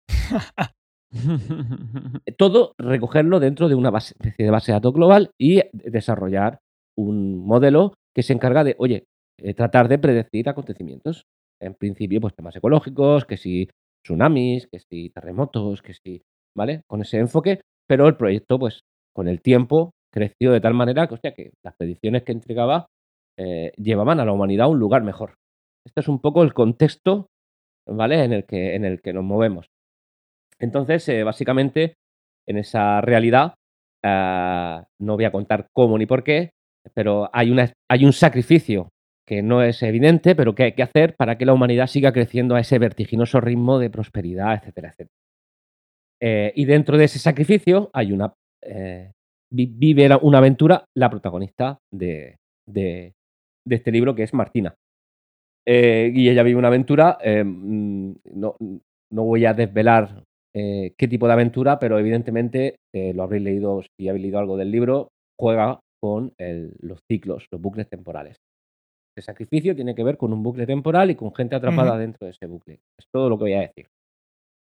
[2.37, 6.59] todo recogerlo dentro de una base, especie de base de datos global y desarrollar
[6.97, 9.05] un modelo que se encarga de, oye,
[9.39, 11.25] eh, tratar de predecir acontecimientos.
[11.59, 13.69] En principio, pues temas ecológicos, que si
[14.03, 16.21] tsunamis, que si terremotos, que si,
[16.55, 16.81] ¿vale?
[16.87, 18.81] Con ese enfoque, pero el proyecto, pues,
[19.13, 22.87] con el tiempo creció de tal manera que, hostia, que las predicciones que entregaba
[23.37, 25.35] eh, llevaban a la humanidad a un lugar mejor.
[25.85, 27.27] Este es un poco el contexto,
[27.87, 28.23] ¿vale?
[28.23, 29.67] En el que, en el que nos movemos.
[30.59, 31.95] Entonces, eh, básicamente,
[32.47, 33.53] en esa realidad,
[34.03, 36.49] ah, no voy a contar cómo ni por qué,
[36.93, 38.89] pero hay, una, hay un sacrificio
[39.27, 42.55] que no es evidente, pero que hay que hacer para que la humanidad siga creciendo
[42.55, 45.11] a ese vertiginoso ritmo de prosperidad, etcétera, etcétera.
[46.21, 48.33] Eh, y dentro de ese sacrificio hay una.
[48.63, 49.11] eh,
[49.53, 53.13] vi- vive una aventura la protagonista de, de-
[53.65, 54.73] de este libro, que es Martina.
[55.67, 57.17] Eh, y ella vive una aventura.
[57.45, 58.55] mm, no,
[59.11, 60.23] no voy a desvelar
[60.53, 62.77] qué tipo de aventura, pero evidentemente
[63.13, 65.09] lo habréis leído, si habéis leído algo del libro,
[65.39, 66.33] juega con
[66.79, 68.37] los ciclos, los bucles temporales.
[69.17, 72.31] El sacrificio tiene que ver con un bucle temporal y con gente atrapada dentro de
[72.31, 72.79] ese bucle.
[72.99, 73.87] Es todo lo que voy a decir.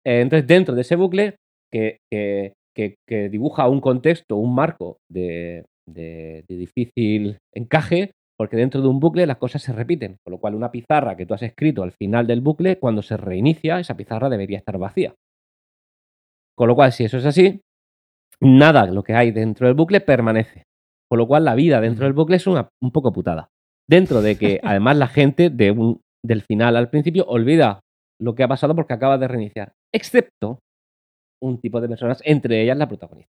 [0.06, 1.36] Eh, entonces, dentro de ese bucle,
[1.72, 8.56] que, que- que- que dibuja un contexto, un marco de, de- de difícil encaje, porque
[8.56, 11.34] dentro de un bucle las cosas se repiten, con lo cual una pizarra que tú
[11.34, 15.14] has escrito al final del bucle, cuando se reinicia, esa pizarra debería estar vacía.
[16.56, 17.60] Con lo cual, si eso es así,
[18.40, 20.64] nada de lo que hay dentro del bucle permanece.
[21.10, 23.48] Con lo cual, la vida dentro del bucle es una- un poco putada.
[23.88, 27.80] Dentro de que, además, la gente del final al principio olvida
[28.20, 29.72] lo que ha pasado porque acaba de reiniciar.
[29.94, 30.58] Excepto
[31.42, 33.30] un tipo de personas, entre ellas la protagonista.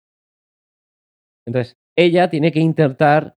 [1.46, 3.34] Entonces, ella tiene que intentar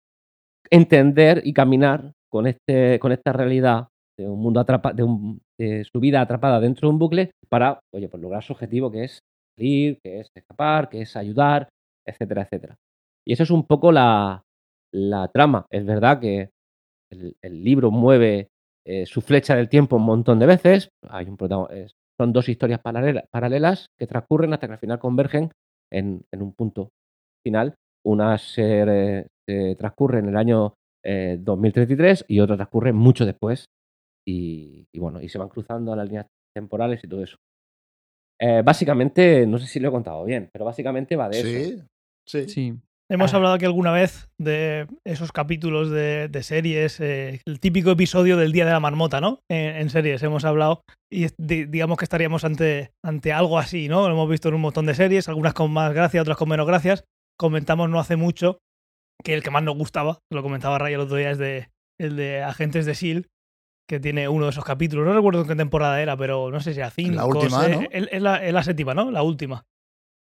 [0.70, 3.88] entender y caminar con, este, con esta realidad
[4.18, 7.80] de un mundo atrapa, de, un- de su vida atrapada dentro de un bucle para,
[7.94, 9.20] oye, pues lograr su objetivo que es
[9.56, 11.68] salir, que es escapar, que es ayudar,
[12.06, 12.76] etcétera, etcétera.
[13.26, 14.42] Y eso es un poco la,
[14.92, 15.66] la trama.
[15.70, 16.50] Es verdad que
[17.11, 18.48] el, el libro mueve
[18.86, 20.90] eh, su flecha del tiempo un montón de veces.
[21.09, 21.36] Hay un
[21.70, 21.88] eh,
[22.18, 25.50] son dos historias paralela- paralelas que transcurren hasta que al final convergen
[25.92, 26.90] en, en un punto
[27.44, 27.74] final.
[28.04, 33.66] Una se, eh, se transcurre en el año eh, 2033 y otra transcurre mucho después.
[34.26, 37.36] Y, y bueno, y se van cruzando las líneas temporales y todo eso.
[38.40, 41.48] Eh, básicamente, no sé si lo he contado bien, pero básicamente va de eso.
[42.26, 42.74] Sí, sí.
[43.09, 43.36] Hemos Ah.
[43.36, 48.50] hablado aquí alguna vez de esos capítulos de, de series, eh, el típico episodio del
[48.50, 49.38] Día de la Marmota, ¿no?
[49.48, 50.82] En, en series hemos hablado
[51.12, 54.09] y di- digamos que estaríamos ante, ante algo así, ¿no?
[54.09, 56.66] Lo hemos visto en un montón de series, algunas con más gracia, otras con menos
[56.66, 57.04] gracias.
[57.38, 58.59] Comentamos no hace mucho
[59.22, 61.68] que el que más nos gustaba, lo comentaba Ray el otro día, es de,
[62.00, 63.28] el de Agentes de S.H.I.E.L.D.,
[63.88, 65.07] que tiene uno de esos capítulos.
[65.07, 67.14] No recuerdo en qué temporada era, pero no sé si era cinco.
[67.14, 67.82] La última, ¿no?
[67.92, 69.12] Es, la, es la séptima, ¿no?
[69.12, 69.62] La última.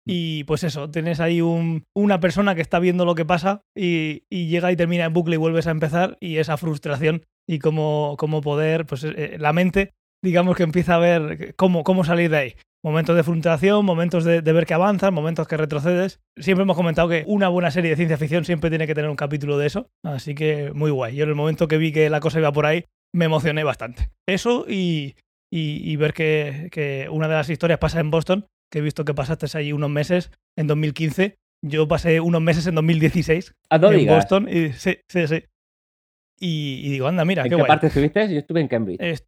[0.06, 4.24] Y pues eso, tienes ahí un, una persona que está viendo lo que pasa y,
[4.30, 8.40] llega y termina en bucle y vuelves a empezar y esa frustración y cómo, cómo
[8.40, 9.92] poder, pues eh, la mente,
[10.22, 12.54] digamos que empieza a ver cómo, cómo salir de ahí.
[12.84, 16.18] Momentos de frustración, momentos de, de ver que avanzas, momentos que retrocedes.
[16.36, 19.14] Siempre hemos comentado que una buena serie de ciencia ficción siempre tiene que tener un
[19.14, 19.88] capítulo de eso.
[20.04, 21.14] Así que muy guay.
[21.14, 22.84] Yo en el momento que vi que la cosa iba por ahí,
[23.14, 24.10] me emocioné bastante.
[24.26, 25.14] Eso y,
[25.48, 29.04] y, y ver que, que una de las historias pasa en Boston, que he visto
[29.04, 31.36] que pasaste ahí unos meses en 2015.
[31.64, 34.16] Yo pasé unos meses en 2016 Ah, no en digas.
[34.16, 34.48] Boston.
[34.48, 35.44] Y, sí, sí, sí.
[36.40, 38.32] Y, y digo, anda, mira, ¿En qué parte estuviste?
[38.32, 39.22] Yo estuve en Cambridge.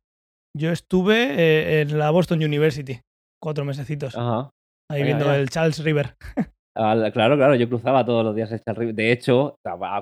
[0.57, 3.01] Yo estuve eh, en la Boston University,
[3.41, 4.51] cuatro mesecitos, Ajá.
[4.91, 6.17] ahí viendo el Charles River.
[6.77, 8.93] Ah, claro, claro, yo cruzaba todos los días este río.
[8.93, 9.55] De hecho,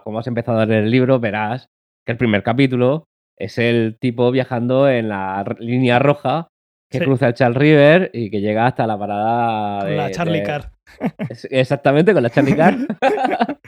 [0.05, 1.67] como has empezado a leer el libro, verás
[2.07, 3.05] que el primer capítulo
[3.39, 6.49] es el tipo viajando en la línea roja
[6.93, 7.05] que Sí.
[7.05, 10.45] cruza el Charles River y que llega hasta la parada Con de, la Charlie de-
[10.47, 10.71] Carr.
[11.29, 12.77] Es- Exactamente, con la Charlie Carr.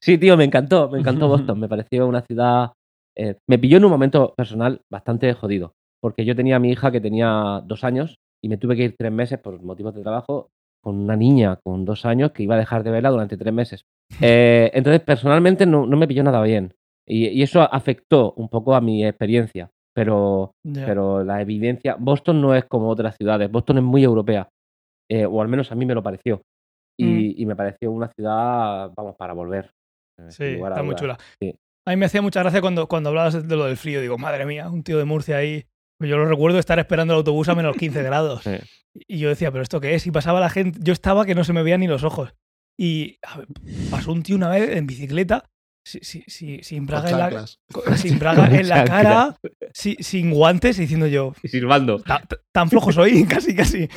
[0.00, 1.60] sí, tío, me encantó, me encantó Boston.
[1.60, 2.72] Me pareció una ciudad.
[3.16, 5.74] eh, me pilló en un momento personal bastante jodido.
[6.02, 8.94] Porque yo tenía a mi hija que tenía dos años y me tuve que ir
[8.98, 10.48] tres meses por motivos de trabajo
[10.82, 13.84] con una niña con dos años que iba a dejar de verla durante tres meses.
[14.22, 16.72] Eh, entonces, personalmente no, no me pilló nada bien.
[17.06, 19.70] Y, y eso afectó un poco a mi experiencia.
[20.04, 20.52] Pero,
[20.86, 21.96] pero la evidencia.
[21.98, 23.50] Boston no es como otras ciudades.
[23.50, 24.48] Boston es muy europea.
[25.10, 26.42] eh, o al menos a mí me lo pareció.
[26.98, 29.72] Y, y me pareció una ciudad, vamos, para volver.
[30.18, 31.16] sin Sí, está muy chula.
[31.40, 31.54] Sí.
[31.86, 34.00] A mí me hacía mucha gracia cuando, cuando hablabas de lo del frío.
[34.02, 35.64] Digo, madre mía, un tío de Murcia ahí.
[35.98, 38.42] Pues Yo lo recuerdo estar esperando el autobús a menos 15 grados.
[38.42, 38.56] Sí.
[39.08, 40.06] Y yo decía, ¿pero esto qué es?
[40.06, 40.78] Y pasaba la gente.
[40.82, 42.34] Yo estaba que no se me veían ni los ojos.
[42.78, 43.46] Y a ver,
[43.90, 45.44] pasó un tío una vez en bicicleta,
[45.84, 47.46] si- si- si- sin braga, en la,
[47.96, 49.36] sin braga en cara,
[49.72, 51.98] si- sin guantes, y diciendo yo, Y silbando.
[52.00, 53.88] "Ta- ta- tan flojo soy, casi, casi.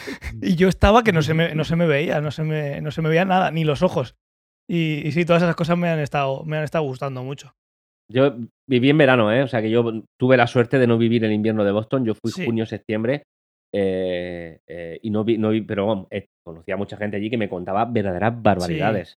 [0.42, 2.92] Y yo estaba que no se me, no se me veía, no se me, no
[2.92, 4.16] se me veía nada, ni los ojos.
[4.70, 7.54] Y, y sí, todas esas cosas me han estado, me han estado gustando mucho.
[8.12, 8.36] Yo
[8.70, 9.44] viví en verano, ¿eh?
[9.44, 12.06] O sea que yo tuve la suerte de no vivir el invierno de Boston.
[12.06, 12.46] Yo fui Sí.
[12.46, 13.24] junio, septiembre.
[13.76, 17.38] eh, eh, y no vi, no vi, pero eh, conocía a mucha gente allí que
[17.38, 19.16] me contaba verdaderas barbaridades.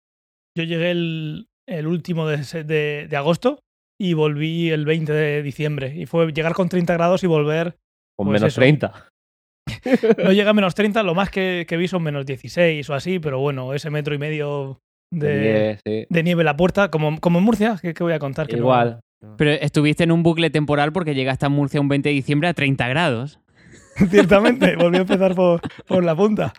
[0.56, 3.60] Yo llegué el, el último de, de- de agosto
[4.00, 5.94] y volví el 20 de diciembre.
[5.96, 7.76] Y fue llegar con 30 grados y volver.
[8.16, 8.60] Con Pues menos eso.
[8.60, 9.08] 30.
[10.18, 13.18] No llegué a menos 30, lo más que, que vi son menos 16 o así,
[13.18, 14.80] pero bueno, ese metro y medio
[15.12, 16.06] de, sí.
[16.08, 18.46] de nieve en la puerta, como, como en Murcia, ¿qué, qué voy a contar?
[18.46, 19.00] Que no- Igual.
[19.38, 22.52] Pero estuviste en un bucle temporal porque llegaste a Murcia un 20 de diciembre a
[22.54, 23.40] 30 grados.
[24.10, 26.52] ciertamente, volvió a empezar por, por la punta.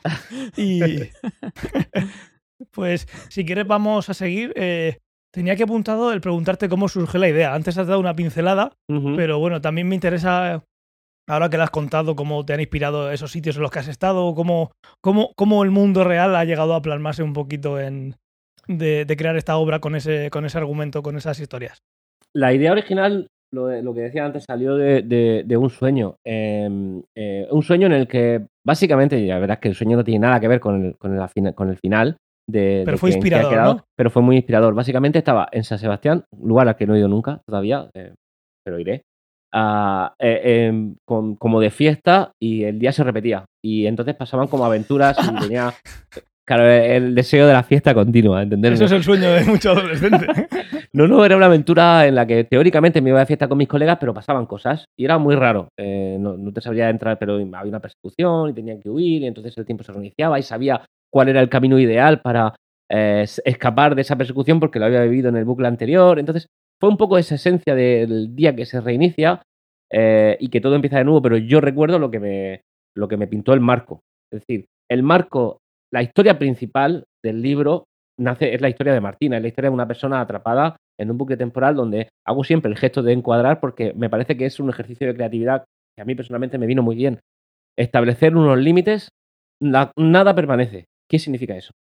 [0.58, 0.80] Y
[2.72, 4.54] pues si quieres vamos a seguir.
[4.56, 4.98] Eh,
[5.34, 7.54] tenía que apuntado el preguntarte cómo surgió la idea.
[7.54, 8.72] Antes has dado una pincelada,
[9.16, 10.64] pero bueno, también me interesa,
[11.28, 13.88] ahora que le has contado, cómo te han inspirado esos sitios en los que has
[13.90, 18.16] estado, cómo, cómo, cómo el mundo real ha llegado a plasmarse un poquito en
[18.68, 21.80] de, de crear esta obra con ese, con ese argumento, con esas historias.
[22.34, 26.16] La idea original, lo, de- lo que decía antes, salió de, un sueño.
[26.26, 30.20] Eh, eh, un sueño en el que, básicamente, ya verás que el sueño no tiene
[30.20, 32.18] nada que ver con el, con el, fina- con el final.
[32.48, 33.86] De, Pero de fue inspirador, quedado, ¿no?
[33.98, 34.74] Pero fue muy inspirador.
[34.76, 38.14] Básicamente estaba en San Sebastián, lugar al que no he ido nunca todavía, eh,
[38.64, 39.02] pero iré.
[40.20, 43.46] eh, em, con- como de fiesta y el día se repetía.
[43.64, 45.74] Y entonces pasaban como aventuras y tenía,
[46.48, 48.76] claro, el deseo de la fiesta continua, ¿entenderme?
[48.76, 50.28] Eso es el sueño de muchos adolescentes.
[50.94, 53.68] No, no, era una aventura en la que teóricamente me iba de fiesta con mis
[53.68, 55.68] colegas, pero pasaban cosas y era muy raro.
[55.78, 59.28] Eh, no, no te sabría entrar, pero había una persecución y tenían que huir y
[59.28, 60.80] entonces el tiempo se reiniciaba y sabía
[61.16, 62.54] cuál era el camino ideal para
[62.92, 66.20] eh, escapar de esa persecución porque lo había vivido en el bucle anterior.
[66.20, 66.48] Entonces
[66.78, 69.42] fue un poco esa esencia del día que se reinicia
[69.90, 72.62] eh, y que todo empieza de nuevo, pero yo recuerdo lo que me,
[72.98, 74.02] lo que me pintó el marco.
[74.30, 75.60] Es decir, el marco,
[75.90, 77.86] la historia principal del libro
[78.20, 81.18] nace, es la historia de Martina, es la historia de una persona atrapada en un
[81.18, 84.70] bucle temporal donde hago siempre el gesto de encuadrar porque me parece que es un
[84.70, 85.64] ejercicio de creatividad
[85.96, 87.22] que a mí personalmente me vino muy bien.
[87.78, 89.08] Establecer unos límites,
[89.62, 90.88] nada permanece.
[91.10, 91.72] ¿Qué significa eso?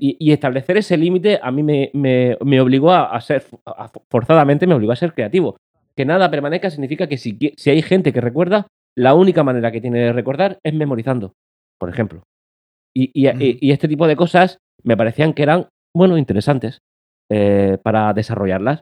[0.00, 3.90] Y, y establecer ese límite a mí me, me- me obligó a, a ser, a-
[4.10, 5.56] forzadamente me obligó a ser creativo.
[5.96, 7.36] Que nada permanezca significa que si,
[7.66, 8.66] hay gente que recuerda,
[8.96, 11.32] la única manera que tiene de recordar es memorizando,
[11.78, 12.22] por ejemplo.
[12.94, 16.78] Y este tipo de cosas me parecían que eran, bueno, interesantes
[17.30, 18.80] eh, para desarrollarlas.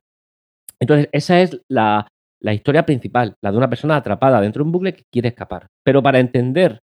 [0.81, 2.07] Entonces, esa es la,
[2.41, 5.67] la historia principal, la de una persona atrapada dentro de un bucle que quiere escapar.
[5.85, 6.79] Pero para entender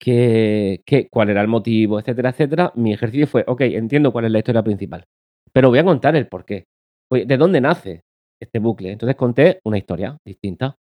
[0.00, 4.30] que, que- cuál era el motivo, etcétera, etcétera, mi ejercicio fue, ok, entiendo cuál es
[4.30, 5.04] la historia principal,
[5.52, 6.64] pero voy a contar el porqué.
[7.10, 8.02] Oye, ¿De dónde nace
[8.40, 8.92] este bucle?
[8.92, 10.76] Entonces conté una historia distinta.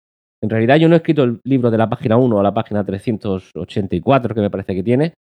[0.43, 2.83] En realidad yo no he escrito el libro de la página 1 a la página
[2.85, 5.13] 384, que me parece que tiene,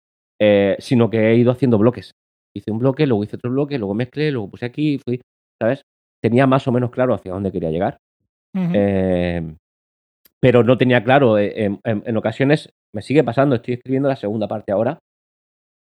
[0.41, 2.13] eh, sino que he ido haciendo bloques.
[2.55, 5.21] Hice un bloque, luego hice otro bloque, luego mezclé, luego puse aquí, fui,
[5.61, 5.83] ¿sabes?
[6.23, 7.99] Tenía más o menos claro hacia dónde quería llegar.
[8.75, 9.55] Eh,
[10.41, 11.39] pero no tenía claro.
[11.39, 14.99] eh, En, en- en ocasiones me sigue pasando, estoy escribiendo la segunda parte ahora.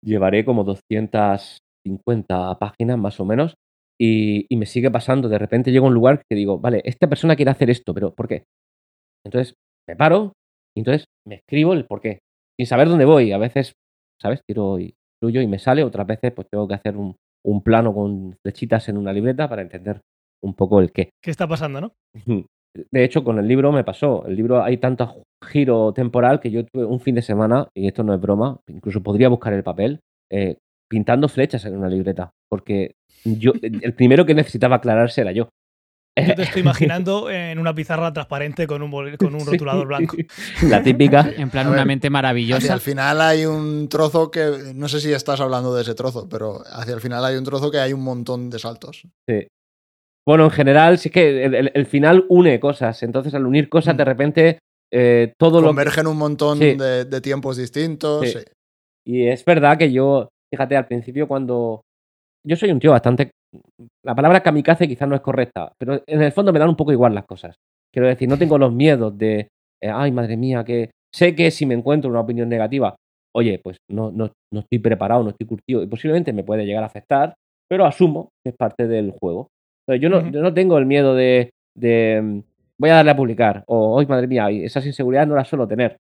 [0.04, 3.56] Llevaré como 250 páginas más o menos.
[4.00, 5.30] Y, y me sigue pasando.
[5.30, 8.14] De repente llego a un lugar que digo, vale, esta persona quiere hacer esto, pero
[8.14, 8.43] ¿por qué?
[9.26, 9.56] Entonces
[9.88, 10.34] me paro
[10.76, 12.20] y entonces me escribo el por qué.
[12.58, 13.32] Sin saber dónde voy.
[13.32, 13.74] A veces,
[14.22, 14.41] ¿sabes?
[14.48, 15.84] Tiro y fluyo y me sale.
[15.84, 19.62] Otras veces pues tengo que hacer un, un plano con flechitas en una libreta para
[19.62, 20.02] entender
[20.43, 21.10] un poco el qué.
[21.24, 21.93] ¿Qué está pasando, no?
[22.91, 24.25] De hecho, con el libro me pasó.
[24.28, 28.03] El libro hay tanto giro temporal que yo tuve un fin de semana, y esto
[28.03, 29.99] no es broma, incluso podría buscar el papel,
[30.32, 30.57] eh,
[30.89, 32.32] pintando flechas en una libreta.
[32.49, 32.91] Porque
[33.23, 35.49] yo, el primero que necesitaba aclararse era yo.
[36.19, 39.51] Yo te estoy imaginando en una pizarra transparente con un, con un Sí.
[39.51, 40.17] rotulador blanco.
[40.63, 41.30] La típica.
[41.38, 42.73] En plan, una mente Hacia maravillosa.
[42.73, 46.63] el final hay un trozo que, no sé si estás hablando de ese trozo, pero
[46.71, 49.03] hacia el final hay un trozo que hay un montón de saltos.
[49.30, 49.47] Sí.
[50.28, 53.01] Bueno, en general, sí que el, el- el final une cosas.
[53.03, 54.59] Entonces, al unir cosas, de repente,
[54.93, 56.75] eh, todo lo que, Convergen un montón Sí.
[56.75, 58.30] de, de tiempos distintos.
[58.30, 58.39] Sí.
[58.39, 58.45] sí.
[59.07, 61.82] Y es verdad que yo, fíjate, al principio cuando...
[62.45, 63.32] Yo soy un tío bastante...
[64.05, 66.91] La palabra kamikaze quizás no es correcta, pero en el fondo me dan un poco
[66.91, 67.55] igual las cosas.
[67.93, 69.47] Quiero decir, no tengo los miedos de,
[69.82, 72.95] eh, ay, madre mía, que sé que si me encuentro una opinión negativa,
[73.34, 76.84] oye, pues no, no, no estoy preparado, no estoy curtido y posiblemente me puede llegar
[76.84, 77.34] a afectar,
[77.69, 79.47] pero asumo que es parte del juego.
[79.88, 82.41] Entonces, yo no, yo no tengo el miedo de, de, mm,
[82.79, 85.97] voy a darle a publicar o, ay, madre mía, esas inseguridades no las suelo tener.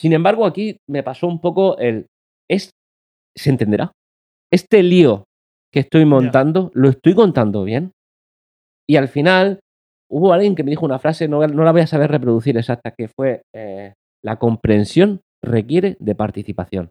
[0.00, 2.06] Sin embargo, aquí me pasó un poco el,
[2.48, 2.70] es,
[3.36, 3.92] ¿se entenderá?
[4.52, 5.24] Este lío
[5.72, 7.92] que estoy montando, lo estoy contando bien.
[8.88, 9.60] Y al final
[10.10, 12.90] hubo alguien que me dijo una frase, no, no la voy a saber reproducir exacta,
[12.90, 16.90] que fue, eh, la comprensión requiere de participación.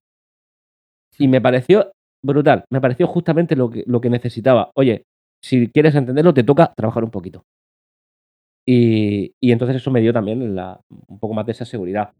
[1.17, 1.91] Y me pareció
[2.23, 4.71] brutal, me pareció justamente lo que, lo que necesitaba.
[4.75, 5.03] Oye,
[5.41, 7.45] si quieres entenderlo, te toca trabajar un poquito.
[8.65, 12.11] Y, y entonces eso me dio también la- un poco más de esa seguridad.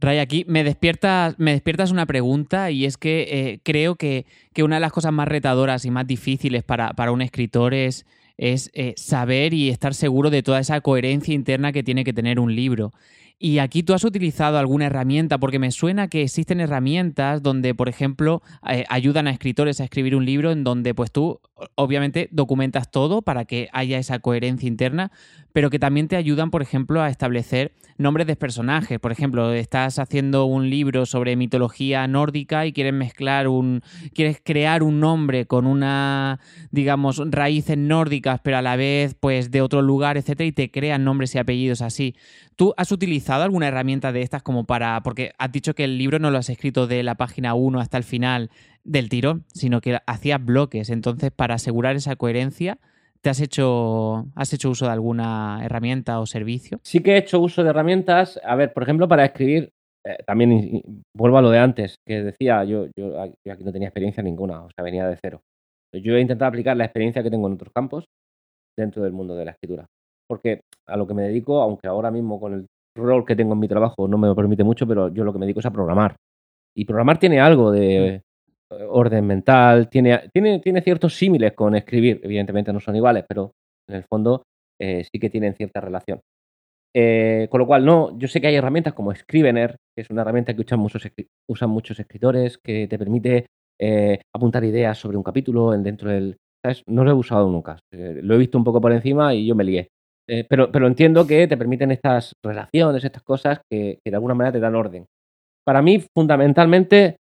[0.00, 4.62] Ray, aquí me despiertas, me despiertas una pregunta y es que eh, creo que, que
[4.62, 8.70] una de las cosas más retadoras y más difíciles para, para un escritor es, es
[8.74, 12.54] eh, saber y estar seguro de toda esa coherencia interna que tiene que tener un
[12.54, 12.92] libro.
[13.40, 17.88] Y aquí tú has utilizado alguna herramienta, porque me suena que existen herramientas donde, por
[17.88, 21.40] ejemplo, eh, ayudan a escritores a escribir un libro en donde pues tú
[21.76, 25.12] obviamente documentas todo para que haya esa coherencia interna,
[25.58, 29.00] pero que también te ayudan, por ejemplo, a establecer nombres de personajes.
[29.00, 33.82] Por ejemplo, estás haciendo un libro sobre mitología nórdica y quieres mezclar un.
[34.14, 36.38] quieres crear un nombre con una,
[36.70, 41.02] digamos, raíces nórdicas, pero a la vez, pues, de otro lugar, etcétera, y te crean
[41.02, 42.14] nombres y apellidos así.
[42.54, 45.02] ¿Tú has utilizado alguna herramienta de estas como para.
[45.02, 47.96] porque has dicho que el libro no lo has escrito de la página 1 hasta
[47.98, 48.52] el final
[48.84, 50.88] del tirón, sino que hacías bloques.
[50.88, 52.78] Entonces, para asegurar esa coherencia,
[53.20, 56.78] ¿te has hecho, has hecho uso de alguna herramienta o servicio?
[56.82, 58.40] Sí que he hecho uso de herramientas.
[58.44, 59.70] A ver, por ejemplo, para escribir,
[60.06, 60.82] eh, también
[61.16, 64.68] vuelvo a lo de antes, que decía, yo, yo, aquí no tenía experiencia ninguna, o
[64.74, 65.40] sea, venía de cero.
[65.92, 68.04] Yo he intentado aplicar la experiencia que tengo en otros campos
[68.76, 69.86] dentro del mundo de la escritura.
[70.28, 72.66] Porque a lo que me dedico, aunque ahora mismo con el
[72.96, 75.38] rol que tengo en mi trabajo no me lo permite mucho, pero yo lo que
[75.38, 76.16] me dedico es a programar.
[76.76, 78.22] Y programar tiene algo de
[78.70, 83.52] orden mental, tiene, tiene, tiene ciertos símiles con escribir, evidentemente no son iguales, pero
[83.88, 84.42] en el fondo
[84.80, 86.20] eh, sí que tienen cierta relación.
[86.94, 90.22] Eh, con lo cual, no, yo sé que hay herramientas como Scrivener, que es una
[90.22, 91.06] herramienta que usan muchos,
[91.48, 93.46] usan muchos escritores, que te permite
[93.80, 96.36] eh, apuntar ideas sobre un capítulo dentro del...
[96.86, 99.64] No lo he usado nunca, lo he visto un poco por encima y yo me
[99.64, 99.88] lié.
[100.50, 104.60] pero, pero entiendo que te permiten estas relaciones, estas cosas que de alguna manera te
[104.60, 105.06] dan orden.
[105.64, 107.16] Para mí, fundamentalmente,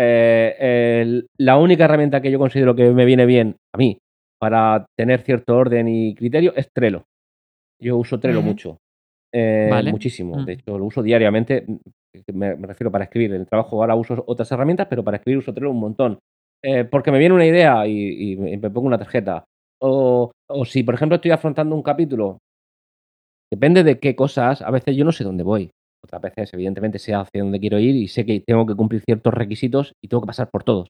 [0.00, 3.98] eh, la única herramienta que yo considero que me viene bien a mí
[4.38, 7.04] para tener cierto orden y criterio es Trello.
[7.80, 8.78] Yo uso Trello mucho.
[9.32, 10.36] Eh, muchísimo.
[10.36, 10.44] Mm.
[10.44, 11.66] De hecho, lo uso diariamente.
[12.32, 13.34] Me, refiero para escribir.
[13.34, 16.18] En el trabajo ahora uso otras herramientas, pero para escribir uso Trello un montón.
[16.62, 19.44] Eh, porque me viene una idea y, me pongo una tarjeta.
[19.80, 22.38] O, o, si, por ejemplo, estoy afrontando un capítulo,
[23.52, 25.70] depende de qué cosas, a veces yo no sé dónde voy.
[26.08, 29.34] Otras veces, evidentemente, sé hacia dónde quiero ir y sé que tengo que cumplir ciertos
[29.34, 30.88] requisitos y tengo que pasar por todos.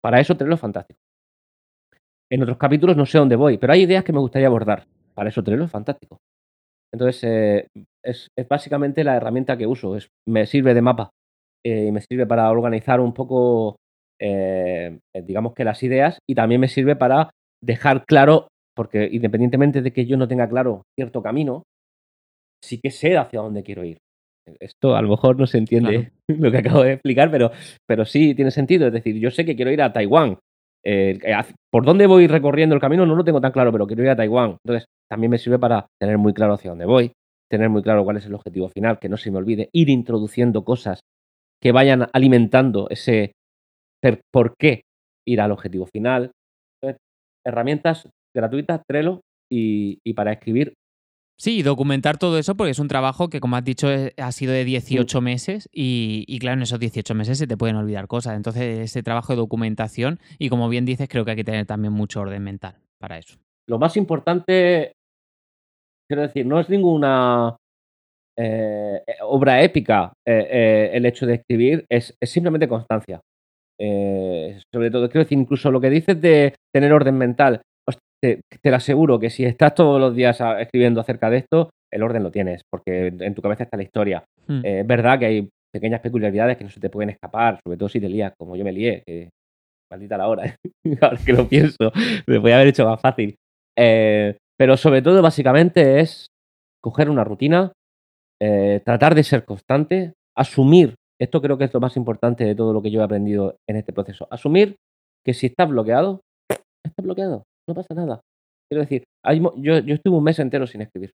[0.00, 1.00] Para eso Trello es fantástico.
[2.30, 4.86] En otros capítulos no sé dónde voy, pero hay ideas que me gustaría abordar.
[5.14, 6.18] Para eso Trello es fantástico.
[6.94, 7.66] Entonces, eh,
[8.04, 9.96] es, básicamente la herramienta que uso.
[9.96, 11.10] Es, me sirve de mapa
[11.64, 13.76] eh, y me sirve para organizar un poco,
[14.20, 18.46] eh, digamos que las ideas y también me sirve para dejar claro,
[18.76, 21.64] porque independientemente de que yo no tenga claro cierto camino,
[22.62, 23.98] sí que sé hacia dónde quiero ir.
[24.60, 27.50] Esto a lo mejor no se entiende lo que acabo de explicar, pero,
[27.86, 28.86] pero sí tiene sentido.
[28.86, 30.38] Es decir, yo sé que quiero ir a Taiwán.
[30.84, 31.18] Eh,
[31.70, 33.06] ¿Por dónde voy recorriendo el camino?
[33.06, 34.56] No lo tengo tan claro, pero quiero ir a Taiwán.
[34.64, 37.12] Entonces, también me sirve para tener muy claro hacia dónde voy,
[37.50, 40.64] tener muy claro cuál es el objetivo final, que no se me olvide, ir introduciendo
[40.64, 41.00] cosas
[41.62, 43.32] que vayan alimentando ese
[44.32, 44.82] por qué
[45.24, 46.32] ir al objetivo final.
[47.46, 49.20] herramientas gratuitas, Trello,
[49.50, 50.74] y, y para escribir
[51.36, 54.64] Sí, documentar todo eso porque es un trabajo que, como has dicho, ha sido de
[54.64, 58.36] 18 meses y, claro, en esos 18 meses se te pueden olvidar cosas.
[58.36, 61.92] Entonces, ese trabajo de documentación y, como bien dices, creo que hay que tener también
[61.92, 63.38] mucho orden mental para eso.
[63.68, 64.92] Lo más importante,
[66.08, 67.56] quiero decir, no es ninguna
[68.38, 73.20] eh, obra épica eh, eh, el hecho de escribir, es, simplemente constancia.
[73.78, 77.62] sobre todo, quiero decir, incluso lo que dices de tener orden mental,
[78.22, 82.22] te, lo aseguro que si estás todos los días escribiendo acerca de esto, el orden
[82.22, 84.24] lo tienes, porque en tu cabeza está la historia.
[84.46, 84.60] Hmm.
[84.64, 87.88] Eh, es verdad que hay pequeñas peculiaridades que no se te pueden escapar, sobre todo
[87.88, 89.30] si te lías, como yo me lié, que
[89.90, 90.56] maldita la hora,
[91.00, 91.92] ahora que lo pienso,
[92.26, 93.34] me podía haber hecho más fácil.
[93.76, 96.26] Eh, pero sobre todo, básicamente, es
[96.80, 97.72] coger una rutina,
[98.40, 102.72] eh, tratar de ser constante, asumir, esto creo que es lo más importante de todo
[102.72, 104.76] lo que yo he aprendido en este proceso, asumir
[105.24, 106.20] que si estás bloqueado,
[106.84, 108.20] estás bloqueado no pasa nada.
[108.70, 109.04] Quiero decir,
[109.56, 111.12] yo, yo estuve un mes entero sin escribir.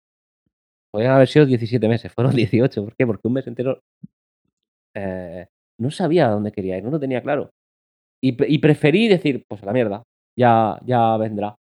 [0.91, 2.83] Podrían haber sido 17 meses, fueron 18.
[2.83, 3.05] ¿Por qué?
[3.05, 3.79] Porque un mes entero
[4.95, 5.47] eh,
[5.79, 7.49] no sabía dónde quería ir, no lo tenía claro.
[8.25, 10.03] Y, preferí decir, pues a la mierda,
[10.39, 11.55] ya, ya vendrá.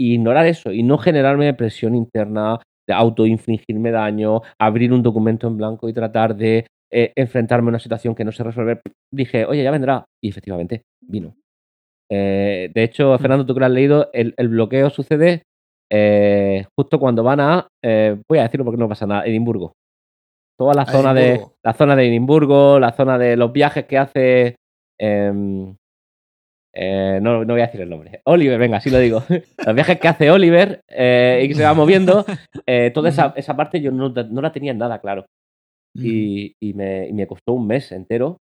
[0.00, 2.58] Y ignorar eso y no generarme presión interna,
[2.88, 7.78] de autoinfligirme daño, abrir un documento en blanco y tratar de eh, enfrentarme a una
[7.78, 8.80] situación que no sé resolver.
[9.12, 10.06] Dije, oye, ya vendrá.
[10.22, 11.36] Y efectivamente, vino.
[12.10, 13.18] Eh, de hecho, mm.
[13.18, 15.42] Fernando, tú que lo has leído, el, bloqueo sucede
[15.90, 19.72] eh, justo cuando van a, eh, voy a decirlo porque no pasa nada, Edimburgo.
[20.58, 24.56] Toda la zona de la zona de Edimburgo, la zona de los viajes que hace,
[24.98, 25.76] em,
[26.74, 28.22] no, no, voy a decir el nombre.
[28.24, 29.22] Oliver, venga, así lo digo.
[29.66, 32.24] los viajes que hace Oliver y que se va moviendo,
[32.94, 35.26] toda esa, esa, parte yo no, no, la tenía nada claro.
[35.94, 38.38] Y, y, me, y me costó un mes entero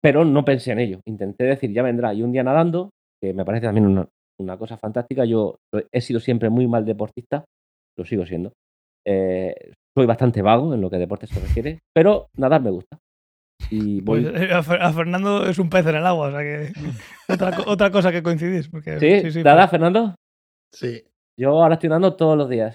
[0.00, 1.00] pero no pensé en ello.
[1.06, 2.14] Intenté decir, ya vendrá.
[2.14, 3.86] Y un día nadando, que me parece también
[4.38, 5.56] una, cosa fantástica, yo
[5.92, 7.44] he sido siempre muy mal deportista,
[7.96, 8.52] lo sigo siendo.
[9.06, 9.54] Eh,
[9.96, 12.98] soy bastante vago en lo que deporte se refiere, pero nadar me gusta.
[13.70, 14.42] Y pues, voy...
[14.42, 16.72] Eh, a Fernando es un pez en el agua, o sea que
[17.66, 18.68] otra, cosa que coincidís.
[18.68, 19.30] Porque, ¿Sí?
[19.30, 20.14] sí, ¿Nada, Fernando?
[20.72, 21.04] Sí.
[21.38, 22.74] Yo ahora estoy nadando todos los días.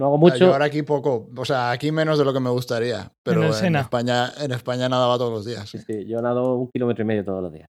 [0.00, 0.36] No hago mucho.
[0.38, 3.76] Yo ahora aquí poco, o sea, aquí menos de lo que me gustaría, pero en.
[3.76, 5.68] España, en España nadaba todos los días.
[5.68, 5.78] sí.
[5.78, 7.68] Sí, yo nado un kilómetro y medio todos los días.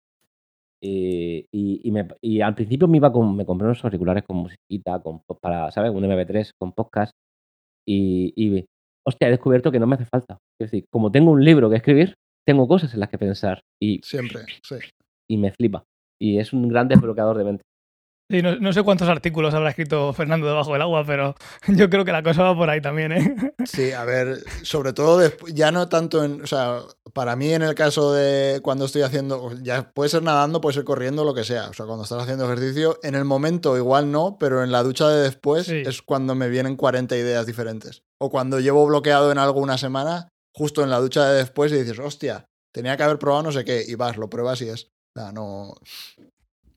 [0.83, 4.37] Y, y, y me- y al principio me iba con, me compré unos auriculares con
[4.37, 5.91] musiquita, con, para, ¿sabes?
[5.91, 7.11] Un MP3 con podcast.
[7.87, 8.65] Y, y,
[9.07, 10.37] hostia, he descubierto que no me hace falta.
[10.59, 12.15] Es decir, como tengo un libro que escribir,
[12.47, 13.61] tengo cosas en las que pensar.
[13.79, 14.75] Y, Siempre, sí.
[15.29, 15.83] y me flipa.
[16.19, 17.63] Y es un gran desbloqueador de mente.
[18.31, 21.35] Sí, no, no sé cuántos artículos habrá escrito Fernando debajo del agua, pero
[21.67, 23.35] yo creo que la cosa va por ahí también, ¿eh?
[23.65, 25.21] Sí, a ver, sobre todo
[25.53, 26.79] ya no tanto en, o sea,
[27.13, 30.85] para mí en el caso de cuando estoy haciendo, ya puede ser nadando, puede ser
[30.85, 34.37] corriendo, lo que sea, o sea, cuando estás haciendo ejercicio, en el momento igual no,
[34.39, 35.83] pero en la ducha de después Sí.
[35.85, 38.01] es cuando me vienen 40 ideas diferentes.
[38.19, 41.75] O cuando llevo bloqueado en algo una semana, justo en la ducha de después y
[41.79, 44.85] dices, hostia, tenía que haber probado no sé qué, y vas, lo pruebas y es,
[45.15, 45.75] o sea, no,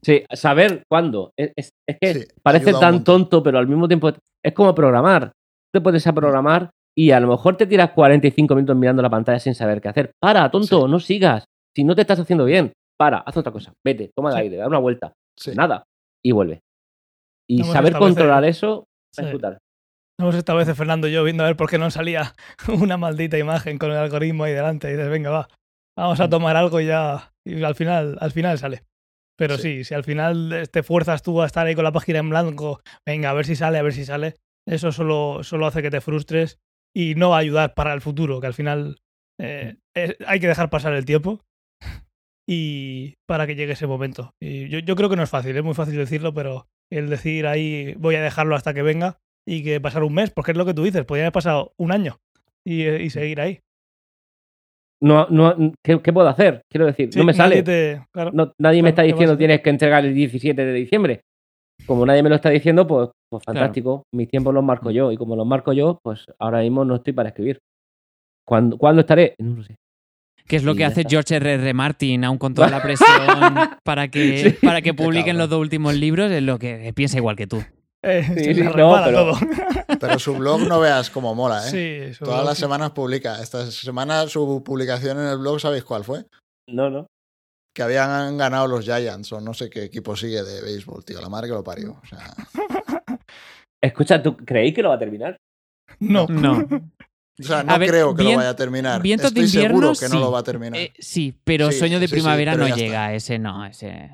[0.05, 1.33] Sí, saber cuándo.
[1.39, 4.11] Es, es- es que Sí, parece tan tonto, pero al mismo tiempo
[4.45, 5.33] es como programar.
[5.73, 9.39] Te pones a programar y a lo mejor te tiras 45 minutos mirando la pantalla
[9.41, 10.13] sin saber qué hacer.
[10.21, 10.91] Para, tonto, Sí.
[10.91, 11.45] no sigas.
[11.75, 13.73] Si no te estás haciendo bien, para, haz otra cosa.
[13.85, 14.43] Vete, toma el Sí.
[14.43, 15.13] aire, da una vuelta.
[15.37, 15.53] sí.
[15.57, 15.83] Nada.
[16.25, 16.61] Y vuelve.
[17.51, 19.23] Y saber controlar eso Sí.
[19.25, 19.59] es brutal.
[20.21, 22.35] Hemos esta vez Fernando y yo viendo a ver por qué no salía
[22.87, 24.89] una maldita imagen con el algoritmo ahí delante.
[24.89, 25.49] Y dices, venga, va,
[25.99, 27.33] vamos a tomar algo y ya.
[27.45, 28.83] Y al final, al final sale.
[29.37, 29.79] Pero sí.
[29.79, 29.85] Sí.
[29.85, 32.81] si al final eh, te fuerzas tú a estar ahí con la página en blanco,
[33.07, 34.35] venga, a ver si sale, a ver si sale,
[34.69, 36.59] eso solo, solo hace que te frustres
[36.97, 39.01] y no va a ayudar para el futuro, que al final
[39.41, 41.41] eh, es- hay que dejar pasar el tiempo
[42.49, 44.35] y para que llegue ese momento.
[44.41, 47.47] Y yo, yo creo que no es fácil, es muy fácil decirlo, pero el decir
[47.47, 50.65] ahí voy a dejarlo hasta que venga y que pasar un mes, porque es lo
[50.67, 52.19] que tú dices, podría haber pasado un año
[52.67, 53.61] y, eh, y seguir ahí.
[55.05, 56.63] No, no, ¿qué, qué puedo hacer?
[56.71, 57.63] Quiero decir, Sí, no me nadie sale.
[57.63, 58.31] te- claro.
[58.33, 61.21] No- nadie me está ¿qué vas a diciendo tienes que entregar el 17 de diciembre.
[61.87, 63.59] Como nadie me lo está diciendo, pues, pues Claro.
[63.61, 64.03] fantástico.
[64.15, 65.13] Mis tiempos los marco yo.
[65.13, 67.59] Y como los marco yo, pues ahora mismo no estoy para escribir.
[68.47, 69.35] ¿Cuándo, ¿cuándo estaré?
[69.39, 69.75] No lo sé.
[70.47, 71.11] Que es lo que hace está.
[71.11, 71.55] George R.
[71.55, 71.75] R.
[71.75, 73.09] Martin, aún con toda la presión
[73.83, 74.51] para que, Sí.
[74.67, 77.63] para que publiquen los dos últimos libros, es lo que piensa igual que tú.
[78.05, 79.39] Eh, Sí, sí, no, pero- todo.
[80.01, 82.13] Pero su blog no veas cómo mola, ¿eh?
[82.13, 83.41] Sí, Todas las semanas publica.
[83.41, 86.27] Esta semana su publicación en el blog, ¿sabéis cuál fue?
[86.69, 87.07] No, no.
[87.75, 91.21] que habían ganado los Giants o no sé qué equipo sigue de béisbol, tío.
[91.21, 91.93] La madre que lo parió.
[92.03, 92.35] O sea,
[93.83, 95.37] Escucha, ¿tú creéis que lo va a terminar?
[96.01, 96.27] No.
[96.29, 96.53] No.
[97.39, 99.03] o sea, no ver, creo que lo vaya a terminar.
[99.03, 100.13] vientos de Estoy seguro invierno, que sí.
[100.13, 100.81] no lo va a terminar.
[100.81, 104.11] Eh, sí, pero Sí, Sueño de sí, Primavera no llega, ese no, ese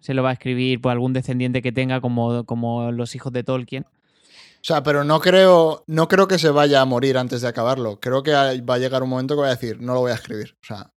[0.00, 3.44] se lo va a escribir por algún descendiente que tenga como, como los hijos de
[3.44, 3.84] Tolkien.
[3.84, 8.00] O sea, pero no creo, no creo que se vaya a morir antes de acabarlo.
[8.00, 10.14] Creo que va a llegar un momento que va a decir, no lo voy a
[10.16, 10.56] escribir.
[10.62, 10.90] O sea,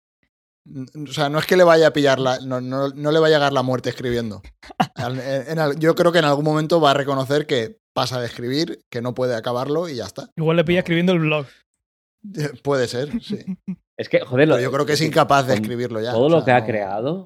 [1.08, 2.40] o sea no es que le vaya a pillar la.
[2.40, 4.42] No, no, no le va a llegar la muerte escribiendo.
[4.96, 8.80] En- en yo creo que en algún momento va a reconocer que pasa de escribir,
[8.90, 10.30] que no puede acabarlo y ya está.
[10.38, 11.46] Igual le pilla escribiendo el blog.
[12.64, 13.38] Puede ser, sí.
[13.98, 16.12] Es que, joder, lo- Pero yo creo que es incapaz de escribirlo ya.
[16.14, 17.26] Todo o lo que ha no- creado.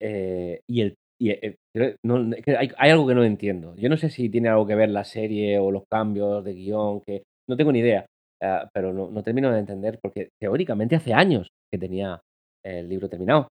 [0.00, 0.94] Eh, y el.
[1.20, 1.56] y, eh,
[2.04, 3.74] no, hay, hay algo que no entiendo.
[3.76, 7.00] Yo no sé si tiene algo que ver la serie o los cambios de guion,
[7.06, 8.06] que no tengo ni idea.
[8.42, 12.20] eh, pero no, no termino de entender, porque teóricamente hace años que tenía
[12.64, 13.48] el libro terminado.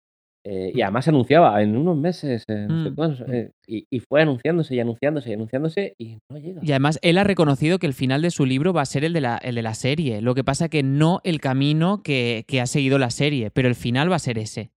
[0.46, 2.94] Eh, y además se anunciaba en unos meses, eh, no sé Mm.
[2.94, 6.60] cuántos, eh, y, y fue anunciándose y anunciándose y anunciándose y no llega.
[6.62, 9.14] Y además él ha reconocido que el final de su libro va a ser el
[9.14, 10.20] de la, el de la serie.
[10.20, 13.74] Lo que pasa que no el camino que, que ha seguido la serie, pero el
[13.74, 14.70] final va a ser ese.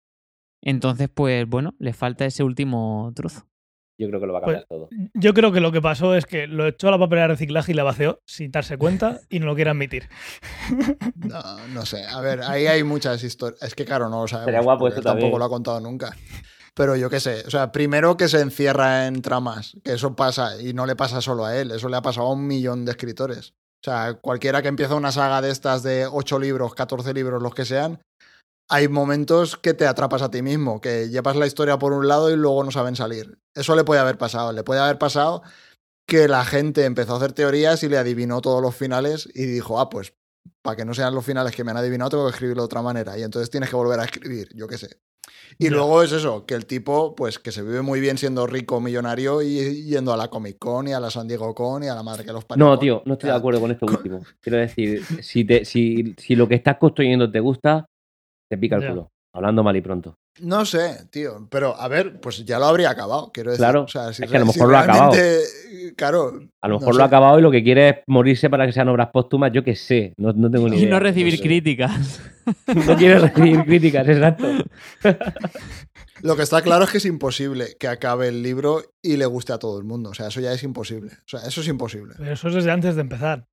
[0.61, 3.47] Entonces, pues bueno, le falta ese último trozo.
[3.99, 4.89] Yo creo que lo va a Pues- cambiar todo.
[5.15, 7.71] Yo creo que lo que pasó es que lo echó a la papelera de reciclaje
[7.71, 10.07] y la vació sin darse cuenta y no lo quiere admitir.
[11.15, 12.03] No, no sé.
[12.05, 13.61] A ver, ahí hay muchas historias.
[13.63, 14.45] Es que, claro, no lo sabemos.
[14.45, 15.39] Sería guapo él tampoco también.
[15.39, 16.15] lo ha contado nunca.
[16.75, 17.43] Pero yo qué sé.
[17.47, 21.21] O sea, primero que se encierra en tramas, que eso pasa y no le pasa
[21.21, 23.53] solo a él, eso le ha pasado a un millón de escritores.
[23.81, 27.53] O sea, cualquiera que empieza una saga de estas de 8 libros, 14 libros, los
[27.55, 27.99] que sean,
[28.69, 32.29] hay momentos que te atrapas a ti mismo, que llevas la historia por un lado
[32.29, 33.39] y luego no saben salir.
[33.55, 34.51] Eso le puede haber pasado.
[34.51, 35.41] Le puede haber pasado
[36.05, 39.79] que la gente empezó a hacer teorías y le adivinó todos los finales y dijo,
[39.79, 40.13] ah, pues
[40.61, 42.81] para que no sean los finales que me han adivinado, tengo que escribirlo de otra
[42.81, 43.17] manera.
[43.17, 44.99] Y entonces tienes que volver a escribir, yo qué sé.
[45.57, 45.71] Y Ya.
[45.71, 49.41] luego es eso, que el tipo, pues que se vive muy bien siendo rico, millonario
[49.41, 52.03] y yendo a la Comic Con y a la San Diego Con y a la
[52.03, 52.65] madre que los parió.
[52.65, 54.23] No, tío, no estoy de Ah, acuerdo con esto último.
[54.41, 57.85] Quiero decir, si, te, si, si lo que estás construyendo te gusta,
[58.49, 59.11] te pica el culo.
[59.33, 60.17] Hablando mal y pronto.
[60.41, 63.63] No sé, tío, pero a ver, pues ya lo habría acabado, quiero decir.
[63.63, 65.11] Claro, O sea, si es que a lo mejor si lo ha acabado.
[65.95, 66.39] Claro.
[66.61, 66.97] A lo no mejor sé.
[66.97, 69.63] lo ha acabado y lo que quiere es morirse para que sean obras póstumas, yo
[69.63, 70.13] qué sé.
[70.17, 71.43] No, no tengo ni Y no recibir sé.
[71.43, 72.21] críticas.
[72.73, 74.47] No quiere recibir críticas, exacto.
[76.21, 79.53] Lo que está claro es que es imposible que acabe el libro y le guste
[79.53, 80.11] a todo el mundo.
[80.11, 81.11] O sea, eso ya es imposible.
[81.11, 82.15] O sea, eso es imposible.
[82.17, 83.45] Pero eso es desde antes de empezar.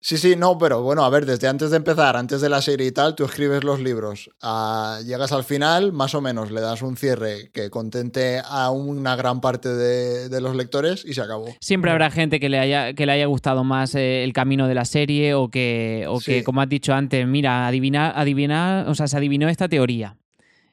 [0.00, 2.86] Sí, sí, no, pero bueno, a ver, desde antes de empezar, antes de la serie
[2.86, 6.82] y tal, tú escribes los libros, ah, llegas al final, más o menos le das
[6.82, 11.46] un cierre que contente a una gran parte de, de los lectores y se acabó.
[11.60, 14.74] Siempre habrá gente que le haya, que le haya gustado más eh, el camino de
[14.74, 16.42] la serie o que, o que Sí.
[16.44, 20.16] como has dicho antes, mira, adivina, adivina, o sea, se adivinó esta teoría.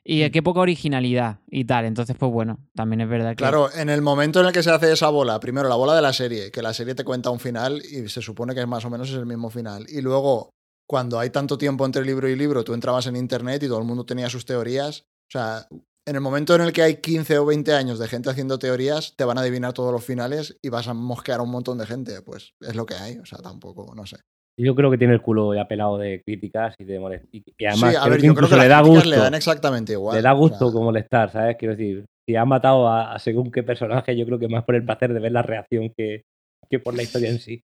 [0.05, 1.85] Y eh, qué poca originalidad y tal.
[1.85, 3.35] Entonces, pues bueno, también es verdad que.
[3.37, 6.01] Claro, en el momento en el que se hace esa bola, primero la bola de
[6.01, 8.89] la serie, que la serie te cuenta un final y se supone que más o
[8.89, 9.85] menos es el mismo final.
[9.87, 10.49] Y luego,
[10.87, 13.85] cuando hay tanto tiempo entre libro y libro, tú entrabas en internet y todo el
[13.85, 15.05] mundo tenía sus teorías.
[15.29, 15.67] O sea,
[16.05, 19.15] en el momento en el que hay 15 o 20 años de gente haciendo teorías,
[19.15, 21.85] te van a adivinar todos los finales y vas a mosquear a un montón de
[21.85, 22.21] gente.
[22.21, 23.19] Pues es lo que hay.
[23.19, 24.17] O sea, tampoco, no sé.
[24.57, 27.91] Yo creo que tiene el culo ya pelado de críticas y de molest- Y, además,
[27.91, 29.09] sí, a creo ver, que yo creo incluso que le da gusto.
[29.09, 30.15] le dan exactamente igual.
[30.17, 31.57] le da o gusto sea, como molestar, ¿sabes?
[31.57, 34.75] Quiero decir, si ha matado a, a según qué personaje, yo creo que más por
[34.75, 36.21] el placer de ver la reacción que,
[36.69, 37.63] que por la historia en sí.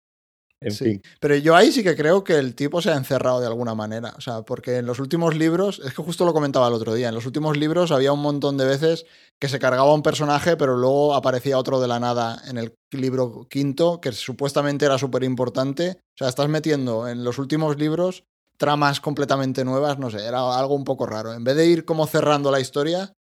[0.60, 0.84] En Sí.
[0.84, 1.02] fin.
[1.20, 4.14] Pero yo ahí sí que creo que el tipo se ha encerrado de alguna manera.
[4.16, 7.08] O sea, porque en los últimos libros, es que justo lo comentaba el otro día,
[7.08, 9.06] en los últimos libros había un montón de veces
[9.38, 13.46] que se cargaba un personaje, pero luego aparecía otro de la nada en el libro
[13.48, 15.98] quinto, que supuestamente era súper importante.
[16.14, 18.24] O sea, estás metiendo en los últimos libros
[18.56, 21.32] tramas completamente nuevas, no sé, era algo un poco raro.
[21.32, 23.12] En vez de ir como cerrando la historia,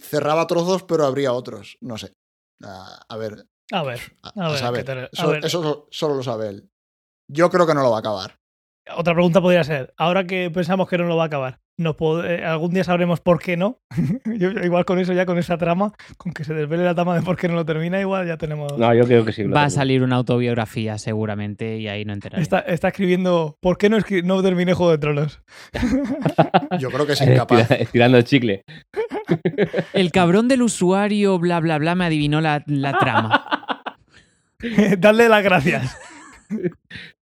[0.00, 1.76] cerraba trozos, pero abría otros.
[1.82, 2.12] No sé.
[2.62, 4.80] Ah, a ver, A ver, a, ver, saber.
[4.80, 4.98] ¿qué tal?
[4.98, 5.44] A Eso, ver.
[5.44, 6.70] eso solo lo sabe él.
[7.28, 8.38] Yo creo que no lo va a acabar.
[8.94, 12.44] Otra pregunta podría ser, ahora que pensamos que no lo va a acabar, ¿nos eh,
[12.44, 13.80] ¿algún día sabremos por qué no?
[14.38, 17.22] Yo- igual con eso, ya con esa trama, con que se desvele la trama de
[17.22, 18.78] por qué no lo termina, igual ya tenemos...
[18.78, 19.42] No, yo creo que sí.
[19.44, 22.42] Va a salir una autobiografía seguramente y ahí no enteraré.
[22.42, 25.40] Está, está escribiendo, ¿por qué no, escri- no terminé Juego de Tronos?
[26.78, 27.70] Yo creo que es incapaz.
[27.72, 28.62] estirando el chicle.
[29.92, 33.44] El cabrón del usuario, bla, bla, bla, me adivinó la, la trama.
[34.98, 35.98] Dadle las gracias.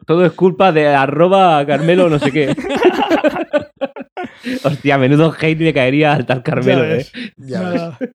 [0.07, 2.55] Todo es culpa de arroba Carmelo no sé qué.
[4.65, 7.07] Hostia, menudo hate le caería al tal Carmelo, Ya ¿eh?
[7.37, 8.11] Ya ves.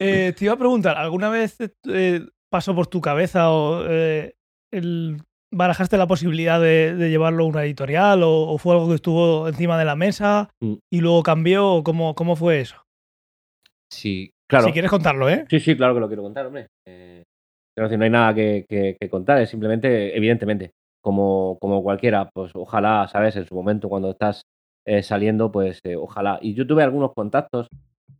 [0.00, 1.56] Eh, te iba a preguntar, ¿alguna vez
[1.88, 2.20] eh,
[2.50, 4.34] pasó por tu cabeza o eh,
[4.72, 5.18] el-
[5.52, 9.46] barajaste la posibilidad de, de llevarlo a una editorial o, o fue algo que estuvo
[9.46, 10.74] encima de la mesa Mm.
[10.92, 11.68] y luego cambió?
[11.74, 12.76] o ¿Cómo, cómo fue eso?
[13.92, 14.66] Sí, claro.
[14.66, 15.44] Si quieres contarlo, ¿eh?
[15.48, 16.66] Sí, sí, claro que lo quiero contar, hombre.
[16.88, 17.22] Eh,
[17.76, 18.64] no hay nada que,
[19.10, 20.70] contar, es simplemente, evidentemente,
[21.02, 23.36] como, como cualquiera, pues ojalá, ¿sabes?
[23.36, 24.42] En su momento, cuando estás
[24.86, 26.38] eh, saliendo, pues eh, ojalá.
[26.42, 27.66] Y yo tuve algunos contactos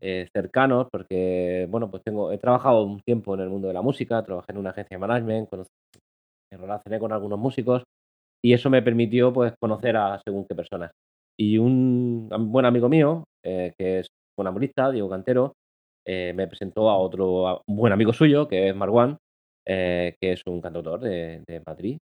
[0.00, 3.82] eh, cercanos, porque, bueno, pues tengo, he trabajado un tiempo en el mundo de la
[3.82, 5.68] música, trabajé en una agencia de management, conocí-
[6.52, 7.82] me relacioné con algunos músicos,
[8.42, 10.92] y eso me permitió, pues, conocer a según qué personas.
[11.38, 15.54] Y un buen amigo mío, que es un amorista, Diego Cantero,
[16.06, 19.18] me presentó a otro a un buen amigo suyo, que es Marwan,
[19.66, 21.98] eh, que es un cantautor de, de Madrid.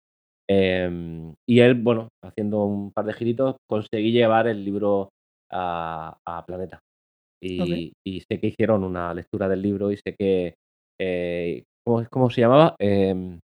[0.49, 5.11] Em, y él, bueno, haciendo un par de giritos, conseguí llevar el libro
[5.53, 6.81] a, a Planeta.
[8.05, 10.55] Y sé que hicieron una lectura del libro y sé que.
[11.01, 12.77] eh, ¿cómo, cómo se llamaba?
[12.79, 13.39] Em,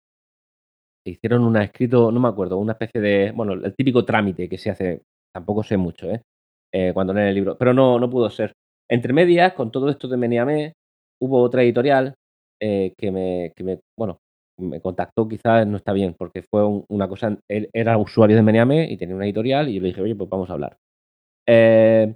[1.07, 3.33] hicieron un escrito, no me acuerdo, una especie de.
[3.33, 5.03] Bueno, el típico trámite que se hace,
[5.35, 6.23] tampoco sé mucho, ¿eh?
[6.75, 8.53] Eh, cuando leen el libro, pero no, no pudo ser.
[8.91, 10.73] Entre medias, con todo esto de Meniamé,
[11.23, 12.15] hubo otra editorial
[12.61, 14.19] eh, que, me, que me, bueno,
[14.59, 18.43] me contactó, quizás no está bien, porque fue un- una cosa, él era usuario de
[18.43, 20.77] Meniamé y tenía una editorial y yo le dije, oye, pues vamos a hablar.
[21.49, 22.15] Eh,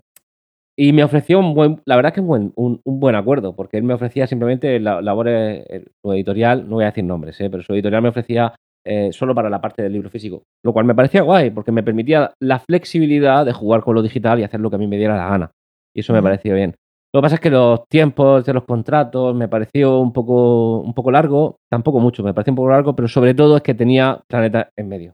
[0.78, 3.76] y me ofreció un buen, la verdad que un buen, un, un buen acuerdo, porque
[3.76, 7.50] él me ofrecía simplemente la- labores, eh, su editorial, no voy a decir nombres, eh,
[7.50, 8.54] pero su editorial me ofrecía
[8.86, 11.82] eh, solo para la parte del libro físico, lo cual me parecía guay, porque me
[11.82, 14.96] permitía la flexibilidad de jugar con lo digital y hacer lo que a mí me
[14.96, 15.50] diera la gana.
[15.94, 16.74] Y eso me pareció bien.
[17.12, 20.94] Lo que pasa es que los tiempos de los contratos me pareció un poco, un
[20.94, 24.20] poco largo, tampoco mucho, me pareció un poco largo, pero sobre todo es que tenía
[24.28, 25.12] Planeta en medio.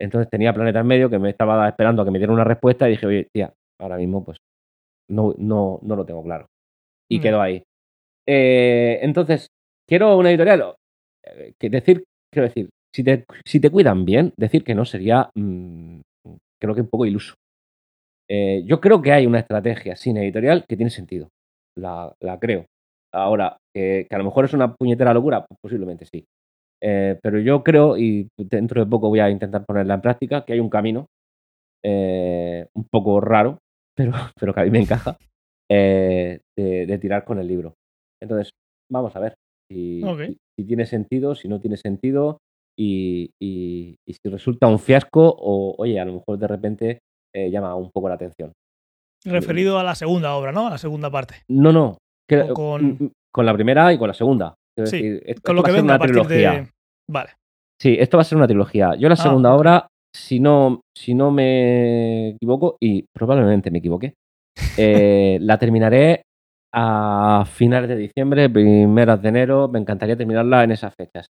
[0.00, 2.86] Entonces tenía Planeta en medio que me estaba esperando a que me diera una respuesta
[2.88, 4.38] y dije, oye, tía, ahora mismo pues
[5.10, 6.46] no, no, no lo tengo claro.
[7.10, 7.22] Y Mm.
[7.22, 7.62] quedó ahí.
[8.28, 9.48] Eh, entonces,
[9.88, 10.74] quiero una editorial.
[11.26, 15.30] eh, que decir, quiero decir, si te, si te cuidan bien, decir que no sería,
[15.34, 16.00] mm,
[16.60, 17.34] creo que un poco iluso.
[18.30, 21.28] Eh, yo creo que hay una estrategia sin editorial que tiene sentido.
[21.76, 22.66] La, la creo.
[23.12, 26.24] Ahora, que, que a lo mejor es una puñetera locura, pues posiblemente sí.
[26.82, 30.52] Eh, pero yo creo, y dentro de poco voy a intentar ponerla en práctica, que
[30.52, 31.06] hay un camino
[31.84, 33.58] eh, un poco raro,
[33.96, 35.16] pero, pero que a mí me encaja,
[36.56, 37.74] de, de tirar con el libro.
[38.22, 38.50] Entonces,
[38.90, 39.34] vamos a ver
[39.70, 40.20] si, Ok.
[40.26, 42.38] si- si tiene sentido, si no tiene sentido,
[42.78, 46.98] y, y- y si resulta un fiasco o, oye, a lo mejor de repente
[47.34, 48.52] eh, llama un poco la atención.
[49.24, 50.66] Referido a la segunda obra, ¿no?
[50.66, 51.36] A la segunda parte.
[51.48, 51.98] No, no.
[52.28, 54.54] que- con- mm, con la primera y con la segunda.
[54.76, 56.52] Sí, decir, esto Con lo va que a ser venga una a partir trilogía.
[56.52, 56.68] de.
[57.10, 57.30] Vale.
[57.80, 58.94] Sí, esto va a ser una trilogía.
[58.94, 64.14] Yo la Ah, segunda obra, si no, si no me equivoco, y probablemente me equivoqué,
[64.78, 66.22] eh, la terminaré
[66.72, 69.66] a finales de diciembre, primeras de enero.
[69.68, 71.26] Me encantaría terminarla en esas fechas.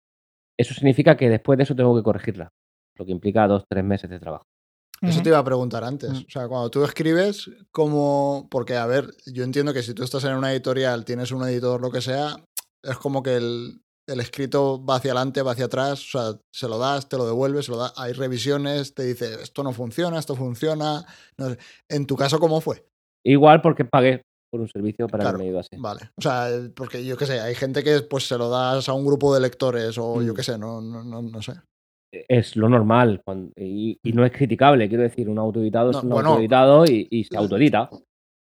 [0.59, 2.49] Eso significa que después de eso tengo que corregirla,
[2.97, 4.45] lo que implica dos, tres meses de trabajo.
[5.03, 6.11] Eso te iba a preguntar antes.
[6.11, 6.16] Mm.
[6.26, 8.49] O sea, cuando tú escribes, como.
[8.51, 11.80] Porque, a ver, yo entiendo que si tú estás en una editorial, tienes un editor,
[11.80, 12.36] lo que sea,
[12.82, 16.14] es como que el, el escrito va hacia adelante, va hacia atrás.
[16.14, 17.92] O sea, se lo das, te lo devuelves, se lo das.
[17.97, 21.05] Hay revisiones, te dice esto no funciona, esto funciona.
[21.38, 21.59] no sé.
[21.90, 22.86] En tu caso, ¿cómo fue?
[23.26, 25.76] Igual porque pagué por un servicio para Claro, que me ayudase.
[25.78, 26.11] Vale.
[26.16, 29.05] O sea, porque yo qué sé, hay gente que pues se lo das a un
[29.05, 30.36] grupo de lectores o yo Mm.
[30.36, 31.55] qué sé, no, no, no, no sé.
[32.29, 33.21] Es lo normal
[33.57, 34.89] y, y no es criticable.
[34.89, 37.91] Quiero decir, un autoeditado No, es un bueno, autoeditado y, y se autoedita.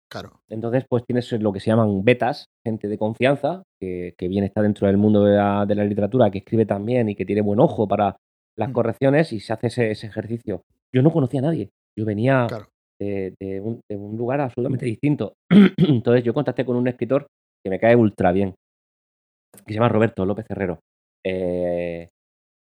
[0.10, 0.42] Claro.
[0.50, 4.62] Entonces, pues tienes lo que se llaman betas, gente de confianza, que, que bien está
[4.62, 7.60] dentro del mundo de la, de la literatura, que escribe también y que tiene buen
[7.62, 8.18] ojo para
[8.58, 8.74] las Mm.
[8.74, 10.64] correcciones y se hace ese, ese ejercicio.
[10.94, 11.70] Yo no conocía a nadie.
[11.98, 12.68] Yo venía Claro.
[13.00, 15.34] de, de un, de un lugar absolutamente distinto.
[15.78, 17.28] Entonces, yo contacté con un escritor
[17.64, 18.54] que me cae ultra bien,
[19.66, 20.80] que se llama Roberto López Herrero.
[21.26, 22.10] Eh,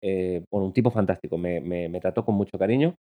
[0.02, 2.94] eh, bueno, un tipo fantástico, me, me- me trató con mucho cariño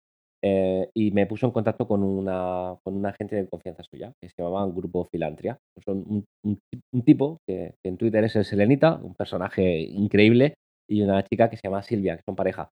[0.43, 4.29] eh, y me puso en contacto con una, con una gente de confianza suya, que
[4.29, 5.59] se llamaba Grupo Filantria.
[5.85, 6.59] Son un, un
[6.93, 10.55] un tipo que, que en Twitter es el Selenita, un personaje increíble,
[10.89, 12.71] y una chica que se llama Silvia, que son pareja.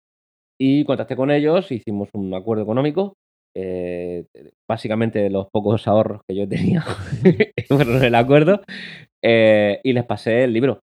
[0.60, 3.14] Y contacté con ellos, hicimos un acuerdo económico.
[3.56, 4.24] eh,
[4.68, 6.82] básicamente los pocos ahorros que yo tenía
[7.68, 8.62] fueron el acuerdo
[9.22, 10.80] eh, y les pasé el libro.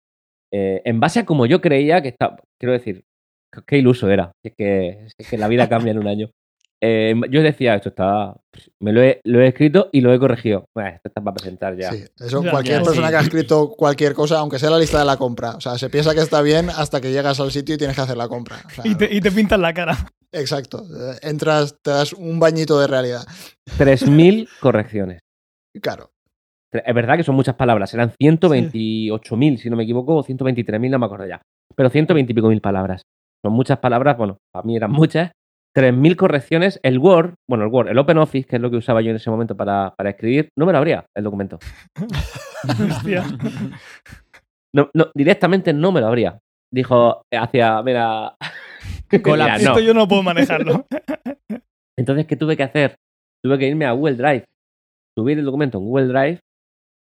[0.52, 3.02] Eh, en base a como yo creía que estaba, quiero decir,
[3.66, 6.30] qué iluso era, es que, es que la vida cambia en un año.
[6.84, 8.34] Eh, yo decía, esto está,
[8.80, 10.64] me lo he, lo he escrito y lo he corregido.
[10.74, 11.92] Bueno, esto está para presentar ya.
[11.92, 13.12] Sí, eso cualquier ya, persona sí.
[13.12, 15.50] que ha escrito cualquier cosa, aunque sea la lista de la compra.
[15.50, 18.02] O sea, se piensa que está bien hasta que llegas al sitio y tienes que
[18.02, 18.56] hacer la compra.
[18.66, 19.96] O sea, Y te, y te pintan la cara.
[20.32, 20.82] Exacto.
[20.82, 23.22] Eh, Entras, te das un bañito de realidad.
[23.78, 25.20] 3.000 correcciones.
[25.80, 26.10] Claro.
[26.72, 30.98] Es verdad que son muchas palabras, eran 128.000, si no me equivoco, o 123.000, no
[30.98, 31.42] me acuerdo ya.
[31.76, 33.02] Pero 120 y pico mil palabras.
[33.44, 35.32] Son muchas palabras, bueno, para mí eran muchas.
[35.74, 36.80] 3.000 correcciones.
[36.82, 39.30] El Word, bueno, el Word, el OpenOffice, que es lo que usaba yo en ese
[39.30, 41.58] momento para, para escribir, no me lo abría el documento.
[42.90, 43.24] Hostia.
[44.74, 46.38] No, no, directamente no me lo abría.
[46.72, 48.36] Dijo hacia, mira.
[49.12, 49.46] No.
[49.46, 50.86] Esto yo no puedo manejarlo.
[51.98, 52.96] Entonces, ¿qué tuve que hacer?
[53.44, 54.46] Tuve que irme a Google Drive,
[55.14, 56.40] subir el documento en Google Drive,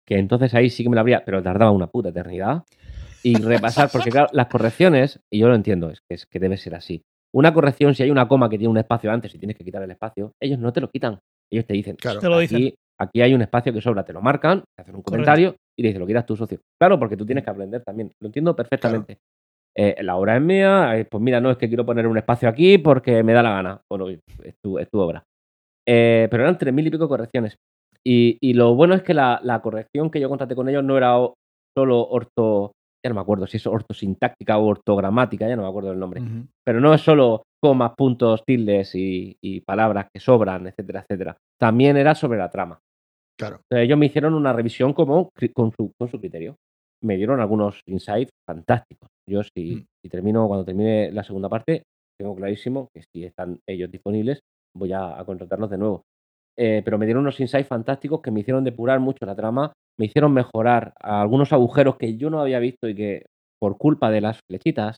[0.06, 2.62] que entonces ahí sí que me lo abría, pero tardaba una puta eternidad,
[3.22, 6.56] y repasar, porque claro, las correcciones, y yo lo entiendo, es que, es que debe
[6.56, 7.02] ser así.
[7.32, 9.82] Una corrección, si hay una coma que tiene un espacio antes y tienes que quitar
[9.82, 11.18] el espacio, ellos no te lo quitan.
[11.52, 12.20] Ellos te dicen, Claro.
[12.20, 12.56] Te lo dicen.
[12.56, 15.10] aquí, aquí hay un espacio que sobra, te lo marcan, te hacen un Correcto.
[15.12, 16.58] comentario y te dicen, lo quitas tu socio.
[16.80, 18.10] Claro, porque tú tienes que aprender también.
[18.20, 19.18] Lo entiendo perfectamente.
[19.76, 22.48] Eh, la obra es mía, eh, pues mira, no es que quiero poner un espacio
[22.48, 23.80] aquí porque me da la gana.
[23.88, 25.22] Bueno, es tu, es tu obra.
[25.88, 27.56] Eh, pero eran tres mil y pico correcciones.
[28.04, 30.96] Y, y lo bueno es que la, la corrección que yo contraté con ellos no
[30.96, 31.14] era
[31.76, 32.72] solo orto,
[33.04, 36.20] ya no me acuerdo si es ortosintáctica o ortogramática, ya no me acuerdo el nombre.
[36.64, 41.36] Pero no es solo comas, puntos, tildes y, y palabras que sobran, etcétera, etcétera.
[41.58, 42.78] También era sobre la trama.
[43.38, 43.56] Claro.
[43.70, 46.56] Entonces, ellos me hicieron una revisión como con su, con su criterio.
[47.02, 49.08] Me dieron algunos insights fantásticos.
[49.28, 49.84] Yo si, Mm.
[50.02, 51.82] si termino, cuando termine la segunda parte,
[52.18, 54.40] tengo clarísimo que si están ellos disponibles,
[54.76, 56.02] voy a, a contratarlos de nuevo.
[56.58, 60.06] Eh, pero me dieron unos insights fantásticos que me hicieron depurar mucho la trama, me
[60.06, 63.26] hicieron mejorar algunos agujeros que yo no había visto y que
[63.60, 64.96] por culpa de las flechitas,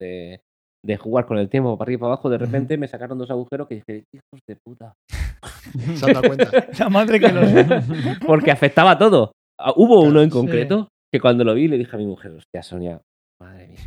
[0.00, 0.40] de,
[0.84, 3.30] de jugar con el tiempo para arriba y para abajo, de repente me sacaron dos
[3.30, 4.94] agujeros que dije, hijos de puta.
[5.94, 6.50] Se han dado cuenta.
[6.78, 8.18] La madre que los.
[8.26, 9.32] porque afectaba a todo.
[9.60, 10.36] Ah, Hubo uno en sí.
[10.36, 13.00] concreto que cuando lo vi le dije a mi mujer, hostia, Sonia,
[13.40, 13.78] madre mía.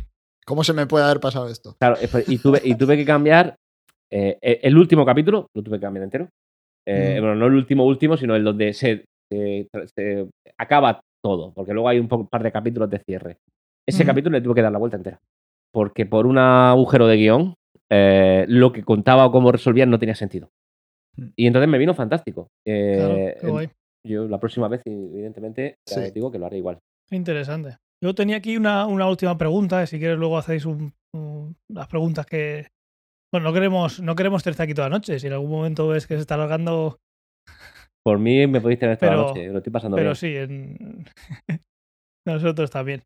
[0.46, 1.74] ¿Cómo se me puede haber pasado esto?
[1.80, 3.56] Claro, eh, pues, y tuve, y tuve que cambiar
[4.12, 6.28] eh, eh, el último capítulo, lo tuve que cambiar entero.
[6.86, 7.20] Eh, Mm.
[7.20, 9.04] Bueno, no el último último, sino el donde se,
[9.72, 10.28] se- se
[10.58, 13.38] acaba todo, porque luego hay un par de capítulos de cierre.
[13.88, 15.18] Ese capítulo le tuve que dar la vuelta entera.
[15.72, 17.54] Porque por un agujero de guion,
[17.90, 20.50] eh, lo que contaba o cómo resolvían no tenía sentido.
[21.16, 21.26] Mm.
[21.36, 22.48] Y entonces me vino fantástico.
[22.66, 23.70] Eh, Claro, guay.
[24.06, 26.10] Yo la próxima vez, evidentemente, ya Sí.
[26.12, 26.78] digo que lo haré igual.
[27.10, 27.76] Interesante.
[28.02, 32.26] Yo tenía aquí una, una última pregunta, si quieres luego hacéis un- un- las preguntas
[32.26, 32.66] que...
[33.32, 35.18] Bueno, no queremos, no queremos tenerte aquí toda la noche.
[35.18, 36.98] Si en algún momento ves que se está alargando,
[38.04, 40.16] Por mí me podéis tener Pero- noche, lo estoy pasando pero bien.
[40.16, 41.04] sí, en...
[42.26, 43.02] nosotros también.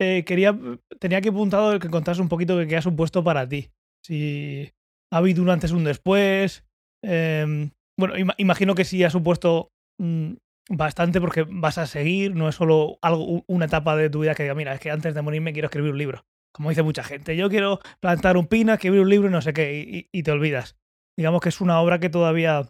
[0.00, 0.58] Eh, quería,
[1.00, 3.70] tenía que apuntado el que contaras un poquito de qué ha supuesto para ti.
[4.04, 4.70] Si
[5.12, 6.64] ha habido un antes un después.
[7.04, 9.68] em, bueno, ima- imagino que sí ha supuesto
[10.00, 10.32] mm,
[10.70, 14.44] bastante porque vas a seguir, no es solo algo, una etapa de tu vida que
[14.44, 16.22] diga, mira, es que antes de morirme quiero escribir un libro.
[16.54, 19.52] Como dice mucha gente, yo quiero plantar un pino, escribir un libro y no sé
[19.52, 20.76] qué, y, y te olvidas.
[21.18, 22.68] Digamos que es una obra que todavía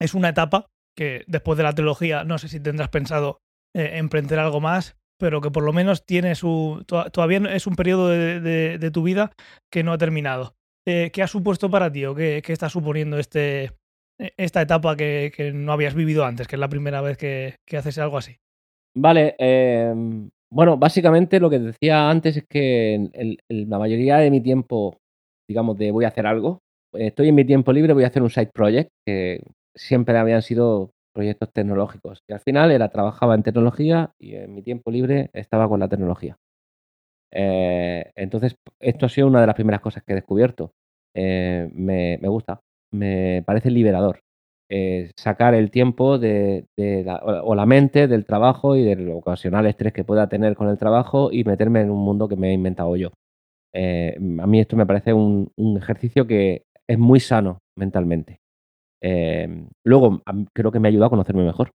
[0.00, 0.66] es una etapa
[0.96, 3.38] que después de la trilogía no sé si tendrás pensado
[3.74, 6.82] eh, emprender algo más, pero que por lo menos tiene su.
[6.86, 9.32] to- Todavía es un periodo de, de- tu vida
[9.70, 10.54] que no ha terminado.
[10.88, 13.64] Eh, ¿Qué ha supuesto para ti o qué, qué está suponiendo este,
[14.20, 17.56] eh, esta etapa que, que no habías vivido antes, que es la primera vez que,
[17.66, 18.36] que haces algo así?
[18.96, 19.92] Vale, eh,
[20.50, 23.10] bueno, básicamente lo que decía antes es que
[23.48, 24.96] la mayoría de mi tiempo,
[25.48, 26.60] digamos, de voy a hacer algo,
[26.94, 29.42] estoy en mi tiempo libre, voy a hacer un side project, que
[29.76, 32.20] siempre habían sido proyectos tecnológicos.
[32.28, 35.88] Y al final era, trabajaba en tecnología y en mi tiempo libre estaba con la
[35.88, 36.36] tecnología.
[37.32, 40.72] Eh, entonces, esto ha sido una de las primeras cosas que he descubierto.
[41.14, 42.60] Eh, me, gusta,
[42.92, 44.20] me parece liberador
[44.70, 49.94] eh, sacar el tiempo de, la, o la mente del trabajo y del ocasional estrés
[49.94, 52.96] que pueda tener con el trabajo y meterme en un mundo que me he inventado
[52.96, 53.12] yo.
[53.74, 58.40] A mí esto me parece un ejercicio que es muy sano mentalmente.
[59.02, 60.22] Eh, luego,
[60.54, 61.70] creo que me ha ayudado a conocerme mejor,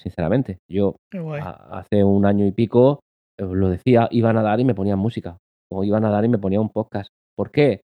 [0.00, 0.58] sinceramente.
[0.68, 0.96] Yo
[1.40, 3.00] a- hace un año y pico,
[3.38, 5.38] eh, lo decía, iba a nadar y me ponía música.
[5.70, 7.08] O iba a nadar y me ponía un podcast.
[7.36, 7.80] ¿Por qué?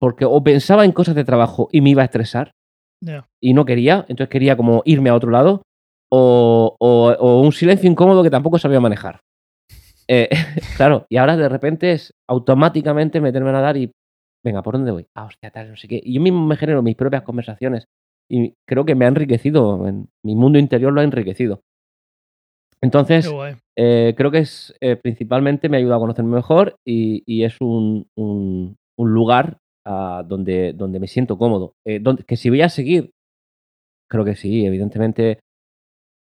[0.00, 2.52] Porque o pensaba en cosas de trabajo y me iba a estresar
[3.40, 5.62] y no quería, entonces quería como irme a otro lado,
[6.10, 9.20] o, o- o un silencio incómodo que tampoco sabía manejar.
[10.08, 10.28] Eh,
[10.76, 13.90] claro, y ahora de repente es automáticamente meterme a nadar y,
[14.44, 15.06] venga, ¿por dónde voy?
[15.14, 16.00] Ah, hostia, tal, no sé qué.
[16.02, 17.86] Y yo mismo me genero mis propias conversaciones
[18.30, 21.60] y creo que me ha enriquecido, en- mi mundo interior lo ha enriquecido.
[22.80, 23.24] Entonces,
[23.76, 28.06] eh, creo que es eh, principalmente me ayuda a conocerme mejor y, y es un,
[28.16, 31.74] un- un lugar ah, donde, donde me siento cómodo.
[31.86, 33.10] Eh, donde, que si voy a seguir,
[34.10, 35.38] creo que sí, evidentemente.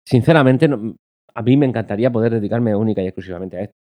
[0.08, 0.94] Sinceramente, no-
[1.34, 3.74] a mí me encantaría poder dedicarme única y exclusivamente a esto.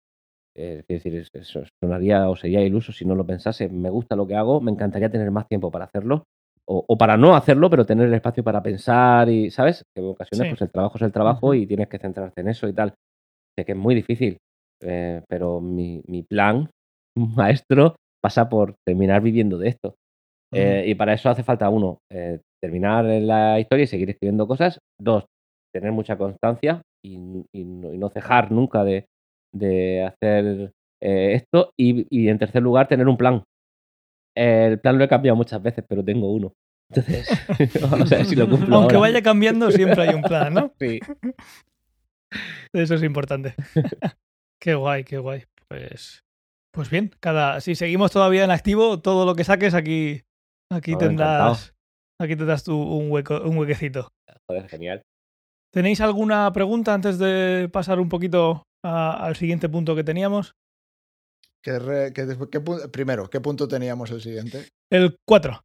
[0.56, 3.70] Eh, es decir, es- eso sonaría o sería iluso si no lo pensase.
[3.70, 6.24] Me gusta lo que hago, me encantaría tener más tiempo para hacerlo.
[6.66, 9.84] O, o para no hacerlo, pero tener el espacio para pensar y, ¿sabes?
[9.93, 10.51] Que en ocasiones Sí.
[10.51, 12.93] pues el trabajo es el trabajo y tienes que centrarte en eso y tal.
[13.58, 14.38] Sé que es muy difícil,
[14.82, 16.70] eh, pero mi, mi plan
[17.18, 19.95] maestro pasa por terminar viviendo de esto.
[20.54, 24.80] Eh, y para eso hace falta, uno, eh, terminar la historia y seguir escribiendo cosas.
[25.01, 25.26] Dos,
[25.74, 27.16] tener mucha constancia y,
[27.54, 29.06] y no, y no cejar nunca de,
[29.54, 31.72] de hacer eh, esto.
[31.78, 33.43] Y, y en tercer lugar, tener un plan.
[34.36, 36.54] El plan lo he cambiado muchas veces, pero tengo uno.
[36.89, 37.28] Entonces,
[37.82, 38.76] vamos a ver si lo cumplo.
[38.76, 39.10] Aunque ahora.
[39.10, 40.74] vaya cambiando, siempre hay un plan, ¿no?
[40.80, 40.99] Sí.
[42.74, 43.56] Eso es importante.
[44.62, 45.43] qué guay, qué guay.
[45.68, 46.24] Pues,
[46.72, 50.22] pues bien, cada, si seguimos todavía en activo, todo lo que saques aquí,
[50.72, 51.74] aquí tendrás,
[52.20, 54.10] aquí tendrás tú un hueco, un huequecito.
[54.47, 55.01] Joder, genial.
[55.72, 60.56] ¿Tenéis alguna pregunta antes de pasar un poquito a- al siguiente punto que teníamos?
[61.64, 64.68] ¿Qué re- qué- qué pu- primero, ¿qué punto teníamos el siguiente?
[64.92, 65.62] El 4,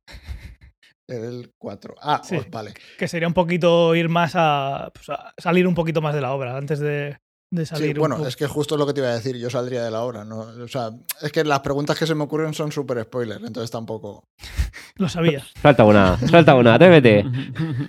[1.09, 1.95] El 4.
[2.01, 2.37] Ah, Sí.
[2.37, 2.75] oh, vale.
[2.99, 6.33] que sería un poquito ir más a, pues, a salir un poquito más de la
[6.33, 7.16] obra antes de,
[7.51, 7.96] de Sí, salir.
[7.96, 9.90] un bueno, poco- es que justo lo que te iba a decir, yo saldría de
[9.90, 10.38] la obra, ¿no?
[10.40, 10.90] O sea,
[11.22, 14.24] es que las preguntas que se me ocurren son súper spoiler, entonces tampoco.
[14.96, 15.44] Lo sabía.
[15.62, 17.24] Suelta una, suelta una, atrévete.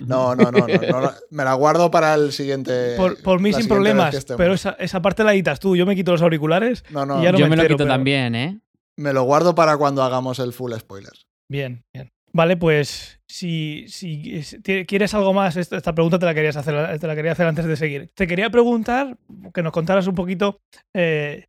[0.06, 2.94] No, no, no, no, no me la guardo para el siguiente.
[2.96, 5.76] Por, por mí sin problemas, pero esa, esa parte la editas tú.
[5.76, 6.84] Yo me quito los auriculares.
[6.90, 8.60] No, no, y ya no Yo me me lo entero, quito pero- también, ¿eh?
[8.96, 11.12] me lo guardo para cuando hagamos el full spoiler.
[11.48, 12.12] Bien, bien.
[12.32, 14.40] Vale, pues si, si
[14.86, 17.76] quieres algo más, esta, pregunta te la, querías hacer, te la quería hacer antes de
[17.76, 18.10] seguir.
[18.14, 19.18] Te quería preguntar
[19.52, 20.60] que nos contaras un poquito
[20.94, 21.46] eh,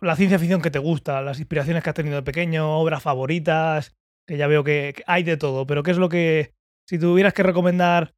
[0.00, 3.96] la ciencia ficción que te gusta, las inspiraciones que has tenido de pequeño, obras favoritas,
[4.26, 6.54] que ya veo que, hay de todo, pero ¿qué es lo que,
[6.88, 8.14] si tuvieras que recomendar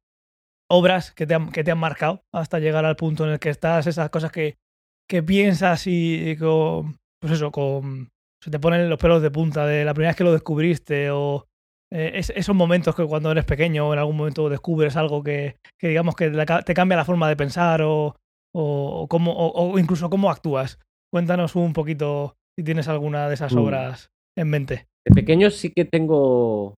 [0.69, 3.49] obras que te han, que te han marcado hasta llegar al punto en el que
[3.49, 4.57] estás, esas cosas que,
[5.07, 8.09] que piensas y, y con, pues eso, con,
[8.43, 11.47] se te ponen los pelos de punta de la primera vez que lo descubriste o
[11.95, 15.87] eh, es- esos momentos que cuando eres pequeño en algún momento descubres algo que, que
[15.87, 18.15] digamos que te cambia la forma de pensar o,
[18.53, 20.79] o, o cómo, o, o incluso cómo actúas.
[21.13, 23.57] Cuéntanos un poquito si tienes alguna de esas Mm.
[23.59, 24.87] obras en mente.
[25.07, 26.73] De pequeño sí que tengo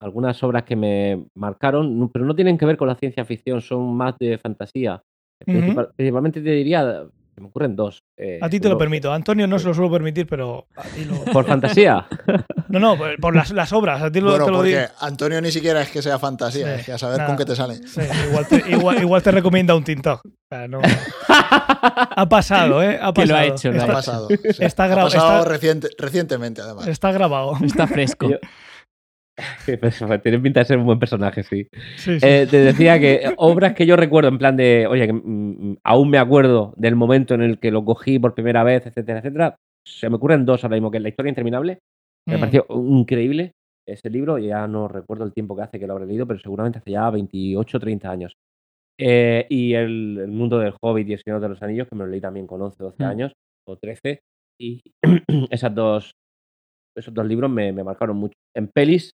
[0.00, 3.94] algunas obras que me marcaron, pero no tienen que ver con la ciencia ficción, son
[3.96, 5.02] más de fantasía.
[5.44, 7.06] Principal- Principalmente te diría,
[7.36, 8.02] se me ocurren dos.
[8.16, 9.12] eh, A ti te lo permito.
[9.12, 11.22] Antonio no se lo suelo permitir, pero a ti lo...
[11.32, 12.06] Por fantasía.
[12.68, 14.02] No, no, por, por las, las obras.
[14.02, 14.80] A ti lo, bueno, te lo digo.
[14.80, 17.28] porque Antonio ni siquiera es que sea fantasía, Sí, es que a saber nada.
[17.28, 17.76] con qué te sale.
[17.86, 20.26] Sí, igual, te, igual, igual te recomienda un TikTok.
[20.26, 20.80] O sea, no-
[21.28, 22.98] Ha pasado, ¿eh?
[23.00, 23.14] Ha pasado.
[23.14, 24.28] Que lo ha hecho, lo Ha Está- pasado.
[24.28, 24.36] sí.
[24.58, 26.88] está Ha gra- pasado está- reciente- recientemente, además.
[26.88, 27.56] Está grabado.
[27.64, 28.30] Está fresco.
[28.30, 28.38] Yo-
[30.22, 31.66] Tiene pinta de ser un buen personaje, sí.
[31.96, 32.26] Sí, sí.
[32.26, 36.10] Eh, te decía que obras que yo recuerdo en plan de, oye, que mm, aún
[36.10, 39.56] me acuerdo del momento en el que lo cogí por primera vez, etcétera, etcétera.
[39.86, 41.78] Se me ocurren dos ahora mismo, que es La historia interminable.
[42.26, 42.40] Me Mm.
[42.40, 43.52] pareció increíble
[43.86, 46.78] ese libro, ya no recuerdo el tiempo que hace que lo habré leído, pero seguramente
[46.80, 48.32] hace ya 28 o 30 años.
[48.98, 52.04] Eh, y el, el mundo del Hobbit y el Señor de los Anillos, que me
[52.04, 53.06] lo leí también con 11, 12 Mm.
[53.06, 53.32] años
[53.68, 54.20] o 13.
[54.58, 54.82] Y
[55.50, 56.10] esas dos,
[56.96, 58.32] esos dos libros me, me marcaron mucho.
[58.56, 59.10] En pelis,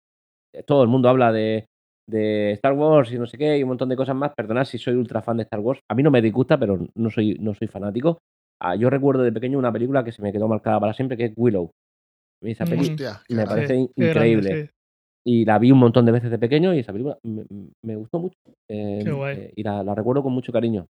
[0.65, 1.65] todo el mundo habla de,
[2.09, 4.33] de Star Wars y no sé qué, y un montón de cosas más.
[4.35, 5.79] Perdonad si soy ultra fan de Star Wars.
[5.89, 8.19] A mí no me disgusta, pero no soy, no soy fanático.
[8.61, 11.25] Ah, yo recuerdo de pequeño una película que se me quedó marcada para siempre, que
[11.25, 11.71] es Willow.
[12.41, 12.79] A mí esa Mm.
[12.79, 13.55] Hostia, qué me grande.
[13.55, 14.65] parece grande, increíble.
[14.65, 14.71] sí.
[15.23, 17.43] Y la vi un montón de veces de pequeño y esa película me,
[17.83, 18.35] me gustó mucho.
[18.67, 19.37] Eh, Qué guay.
[19.37, 20.87] eh, y la, la recuerdo con mucho cariño.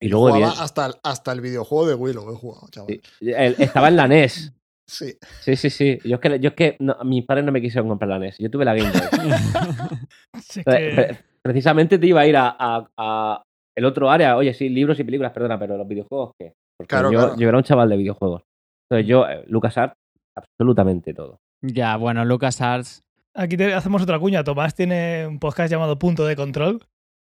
[0.00, 2.88] Y luego, Jugaba hasta, el- hasta el videojuego de Willow he jugado, chaval.
[3.18, 4.52] sí, el- estaba en la NES.
[4.88, 5.12] Sí.
[5.40, 5.98] Sí, sí, sí.
[6.04, 8.38] Yo es que, yo es que no, mis padres no me quisieron comprar la NES.
[8.38, 9.00] Yo tuve la Game Boy.
[10.40, 13.42] Sí, que- precisamente te iba a ir a, a- a
[13.76, 14.36] el otro área.
[14.36, 16.52] Oye, sí, libros y películas, perdona, pero los videojuegos, ¿qué?
[16.78, 17.36] Porque Claro, yo, claro.
[17.38, 18.42] yo era un chaval de videojuegos.
[18.90, 19.94] Entonces yo, eh, LucasArts,
[20.36, 21.38] absolutamente todo.
[21.62, 23.02] Ya, bueno, LucasArts.
[23.34, 24.42] Aquí te hacemos otra cuña.
[24.42, 26.82] Tomás tiene un podcast llamado Punto de Control,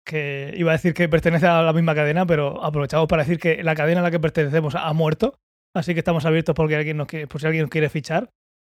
[0.05, 3.63] que iba a decir que pertenece a la misma cadena, pero aprovechamos para decir que
[3.63, 5.35] la cadena a la que pertenecemos ha muerto,
[5.75, 8.29] así que estamos abiertos porque alguien nos quiere, por si alguien nos quiere fichar.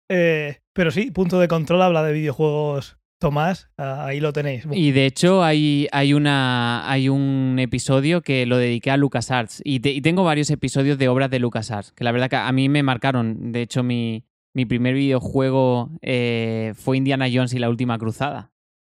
[0.09, 2.97] Eh, pero sí, Punto de Control habla de videojuegos.
[3.19, 4.67] Tomás, ah, ahí lo tenéis.
[4.71, 9.79] Y de hecho hay, hay, una, hay un episodio que lo dediqué a LucasArts y,
[9.79, 12.69] te- y tengo varios episodios de obras de LucasArts, que la verdad que a mí
[12.69, 13.51] me marcaron.
[13.51, 18.51] De hecho, mi, mi primer videojuego eh, fue Indiana Jones y la Última Cruzada.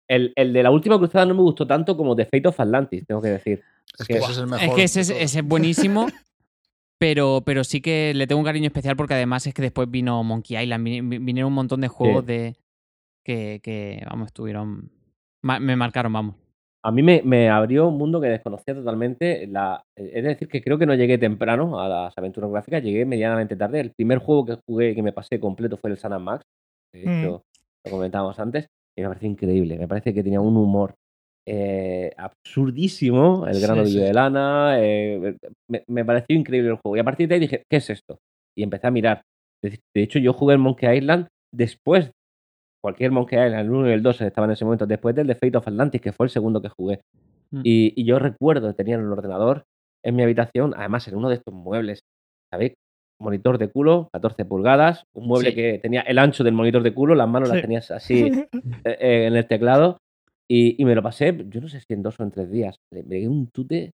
[0.10, 3.06] El, el de la última cruzada no me gustó tanto como The Fate of Atlantis,
[3.06, 3.62] tengo que decir.
[4.00, 4.64] Es que que- ese es el mejor.
[4.80, 6.08] Es que ese es buenísimo,
[7.04, 10.24] pero, pero sí que le tengo un cariño especial porque además es que después vino
[10.24, 12.28] Monkey Island, vin- vin- vinieron un montón de juegos Sí.
[12.28, 12.56] de
[13.26, 14.90] que, que, vamos, estuvieron...
[15.42, 16.36] Me marcaron, vamos.
[16.86, 19.48] A mí me, me abrió un mundo que desconocía totalmente.
[19.48, 23.56] La, es decir, que creo que no llegué temprano a las aventuras gráficas, llegué medianamente
[23.58, 23.80] tarde.
[23.82, 26.44] El primer juego que jugué y que me pasé completo fue el San Max.
[26.94, 27.24] De Mm.
[27.26, 27.44] lo
[27.90, 28.68] comentábamos antes.
[28.98, 29.78] Y me pareció increíble.
[29.78, 30.96] Me parece que tenía un humor
[31.48, 33.46] eh, absurdísimo.
[33.48, 34.00] El Sí, grano sí.
[34.00, 34.76] de lana.
[34.80, 35.36] eh,
[35.70, 36.96] me, me pareció increíble el juego.
[36.96, 38.18] Y a partir de ahí dije, ¿qué es esto?
[38.58, 39.22] Y empecé a mirar.
[39.64, 42.12] De, de hecho, yo jugué en Monkey Island después.
[42.84, 44.86] Cualquier Monkey Island, el 1 y el 2 estaban en ese momento.
[44.86, 47.00] Después del The Fate of Atlantis, que fue el segundo que jugué.
[47.52, 47.62] Mm.
[47.64, 49.64] Y, y yo recuerdo, tenía el ordenador
[50.04, 52.02] en mi habitación, además en uno de estos muebles,
[52.52, 52.74] ¿sabéis?
[53.22, 55.56] Monitor de culo, 14 pulgadas, un mueble Sí.
[55.56, 58.26] que tenía el ancho del monitor de culo, las manos las tenías así
[58.84, 59.98] eh, en el teclado
[60.50, 62.78] y, y me lo pasé, yo no sé si en dos o en tres días.
[62.92, 63.92] Le pegué un tute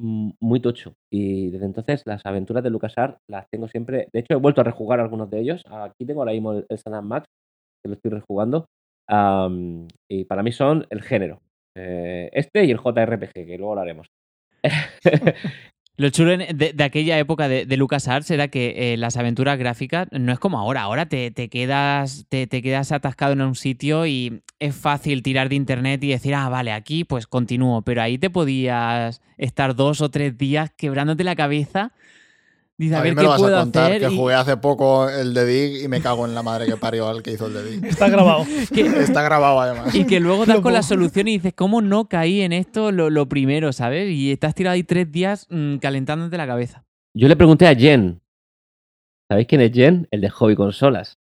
[0.00, 0.94] muy tocho.
[1.12, 4.08] Y desde entonces las aventuras de LucasArts las tengo siempre.
[4.12, 5.62] De hecho, he vuelto a rejugar algunos de ellos.
[5.70, 7.26] Aquí tengo ahora mismo el, el Max,
[7.82, 8.66] que lo estoy rejugando.
[9.08, 11.40] Am, y para mí son el género.
[11.76, 14.08] Eh, este y el JRPG, que luego lo haremos.
[16.00, 20.32] Lo chulo de aquella época de, de LucasArts era que eh, las aventuras gráficas no
[20.32, 20.80] es como ahora.
[20.80, 25.50] Ahora te, te quedas, te, te quedas atascado en un sitio y es fácil tirar
[25.50, 27.82] de internet y decir, ah, vale, aquí pues continúo.
[27.82, 31.92] Pero ahí te podías estar dos o tres días quebrándote la cabeza.
[32.80, 34.00] Dice, a, A mí ver me qué lo vas puedo a contar hacer.
[34.08, 36.78] que y- jugué hace poco el de Dig y me cago en la madre que
[36.78, 37.84] parió al que hizo el de Dig.
[37.84, 38.46] Está grabado.
[38.74, 39.94] que- Está grabado además.
[39.94, 43.10] Y que luego das con la solución y dices, ¿cómo no caí en esto lo,
[43.10, 44.10] lo primero, ¿sabes?
[44.10, 46.84] Y estás tirado ahí tres días mm, calentándote la cabeza.
[47.14, 48.22] Yo le pregunté a Jen.
[49.28, 50.08] ¿Sabéis quién es Jen?
[50.10, 51.18] El de Hobby Consolas.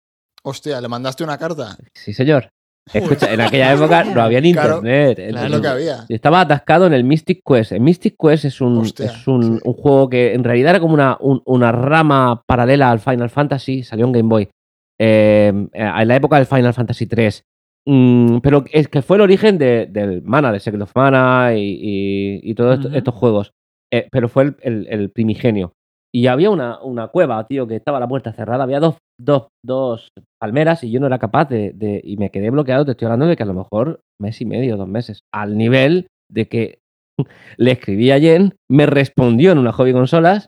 [0.43, 1.77] Hostia, ¿le mandaste una carta?
[1.93, 2.49] Sí, señor.
[2.91, 5.15] Escucha, en aquella época no había ni Claro, internet.
[5.15, 5.23] claro.
[5.23, 5.97] Es entonces- lo que había.
[6.09, 7.71] Yo estaba atascado en el Mystic Quest.
[7.71, 9.61] El Mystic Quest es un, Hostia, es un, sí.
[9.63, 13.83] un juego que en realidad era como una, un- una rama paralela al Final Fantasy.
[13.83, 14.49] Salió en Game Boy.
[14.99, 17.43] eh, en la época del Final Fantasy 3.
[17.85, 22.39] pero es que fue el origen de- del Mana, de Secret of Mana y, y-
[22.43, 23.51] y todos estos juegos.
[23.91, 25.73] Eh, pero fue el, el- el primigenio.
[26.15, 28.63] Y había una, una cueva, tío, que estaba la puerta cerrada.
[28.63, 30.09] Había dos, dos, dos
[30.39, 32.85] palmeras y yo no era capaz de, de- Y me quedé bloqueado.
[32.85, 35.21] Te estoy hablando de que a lo mejor mes y medio, dos meses.
[35.33, 36.79] Al nivel de que
[37.57, 40.47] le escribí a Jen, me respondió en una hobby consolas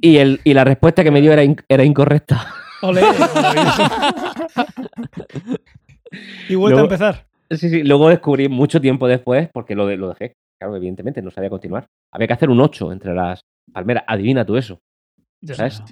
[0.00, 2.46] y, el, y la respuesta que me dio era, in- era incorrecta.
[2.82, 3.82] Ole, maravilloso.
[6.48, 7.26] y vuelta Luego- a empezar.
[7.50, 7.82] Sí, sí.
[7.82, 10.34] Luego descubrí mucho tiempo después, porque lo, de- lo dejé.
[10.60, 11.86] Claro, evidentemente, no sabía continuar.
[12.12, 13.40] Había que hacer un 8 entre las
[13.72, 14.04] palmeras.
[14.06, 14.78] Adivina tú eso.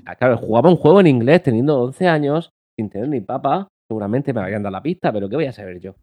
[0.04, 3.68] Ah, Claro, jugaba un juego en inglés teniendo 11 años, sin tener ni papa.
[3.90, 5.94] Seguramente me habrían dado la pista, pero ¿qué voy a saber yo?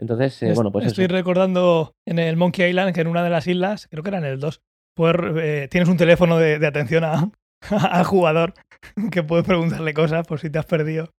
[0.00, 1.12] Entonces, eh, bueno, pues Estoy eso.
[1.14, 4.24] recordando en el Monkey Island que en una de las islas, creo que era en
[4.24, 4.60] el 2,
[4.96, 7.30] pues, eh, tienes un teléfono de, de atención a-
[7.90, 8.54] al jugador
[9.12, 11.10] que puedes preguntarle cosas por si te has perdido.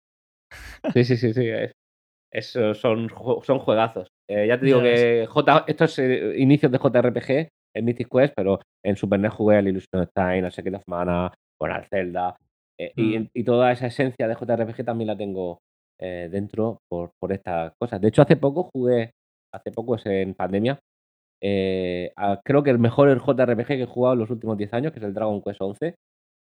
[0.93, 1.47] Sí, sí, sí, sí.
[1.47, 1.71] Es,
[2.31, 3.09] Eso son,
[3.43, 4.09] son juegazos.
[4.29, 8.59] Eh, ya te digo Ya que J, estos inicios de JRPG en Mythic Quest, pero
[8.83, 12.35] en Super NES jugué al Illusion of Time, al Secret of Mana, bueno, al Zelda.
[12.77, 13.27] eh, y, Mm.
[13.33, 15.59] y toda esa esencia de JRPG también la tengo
[16.01, 18.01] eh, dentro por, por estas cosas.
[18.01, 19.11] De hecho, hace poco jugué,
[19.53, 20.77] hace poco es en pandemia,
[21.41, 24.91] eh, a- creo que el mejor JRPG que he jugado en los últimos 10 años,
[24.91, 25.95] que es el Dragon Quest 11.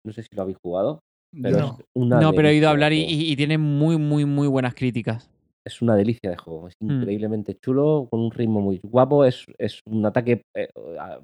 [0.05, 1.01] No sé si lo habéis jugado,
[1.43, 1.65] pero No.
[1.79, 3.11] es una No, pero he oído de hablar y, juego.
[3.23, 5.31] y- y tiene muy, muy, muy buenas críticas.
[5.69, 6.67] Es una delicia de juego.
[6.69, 6.91] Es Mm.
[7.01, 9.25] increíblemente chulo, con un ritmo muy guapo.
[9.25, 10.69] Es, es un ataque eh,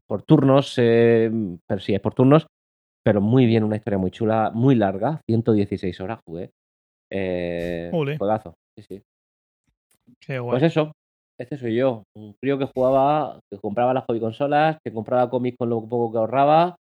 [0.07, 1.31] por turnos, eh,
[1.67, 2.47] pero sí, es por turnos,
[3.05, 5.21] pero muy bien, una historia muy chula, muy larga.
[5.29, 6.51] 116 horas jugué.
[7.13, 7.89] Eh,
[8.19, 9.03] juegazo, sí, sí.
[10.21, 10.59] Qué guay.
[10.61, 10.93] Pues eso,
[11.39, 12.05] este soy yo.
[12.17, 16.13] Un crío que jugaba, que compraba las hobby consolas, que compraba cómics con lo poco
[16.13, 16.77] que ahorraba,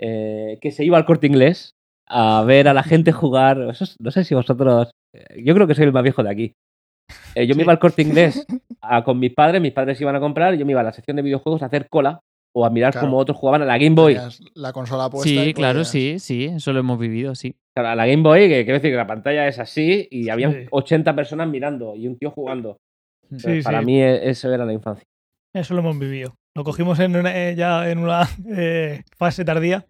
[0.00, 1.72] eh, que se iba al corte inglés
[2.08, 3.60] a ver a la gente jugar.
[3.70, 4.90] Eso es- no sé si vosotros.
[5.14, 6.52] eh, Yo creo que soy el más viejo de aquí.
[7.34, 8.46] Eh, yo me iba al corte inglés
[8.80, 10.92] a- con mis padres, mis padres iban a comprar, y yo me iba a la
[10.92, 12.20] sección de videojuegos a hacer cola
[12.54, 13.06] o a mirar Claro.
[13.06, 14.16] cómo otros jugaban a la Game Boy.
[14.54, 15.28] La consola puesta.
[15.28, 17.54] Sí, claro, podías- sí, sí, eso lo hemos vivido, sí.
[17.74, 20.50] Claro, a la Game Boy, que quiero decir que la pantalla es así y había
[20.50, 20.66] Sí.
[20.70, 22.78] 80 personas mirando y un tío jugando.
[23.36, 23.86] Sí, Para sí.
[23.86, 25.04] mí e- eso era la infancia.
[25.54, 26.34] Eso lo hemos vivido.
[26.56, 28.22] Lo cogimos en una- eh, ya en una
[28.56, 29.84] eh, fase tardía.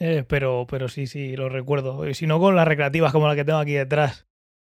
[0.00, 2.08] eh, pero, pero sí, sí, lo recuerdo.
[2.08, 4.26] Y si no, con las recreativas como la que tengo aquí detrás.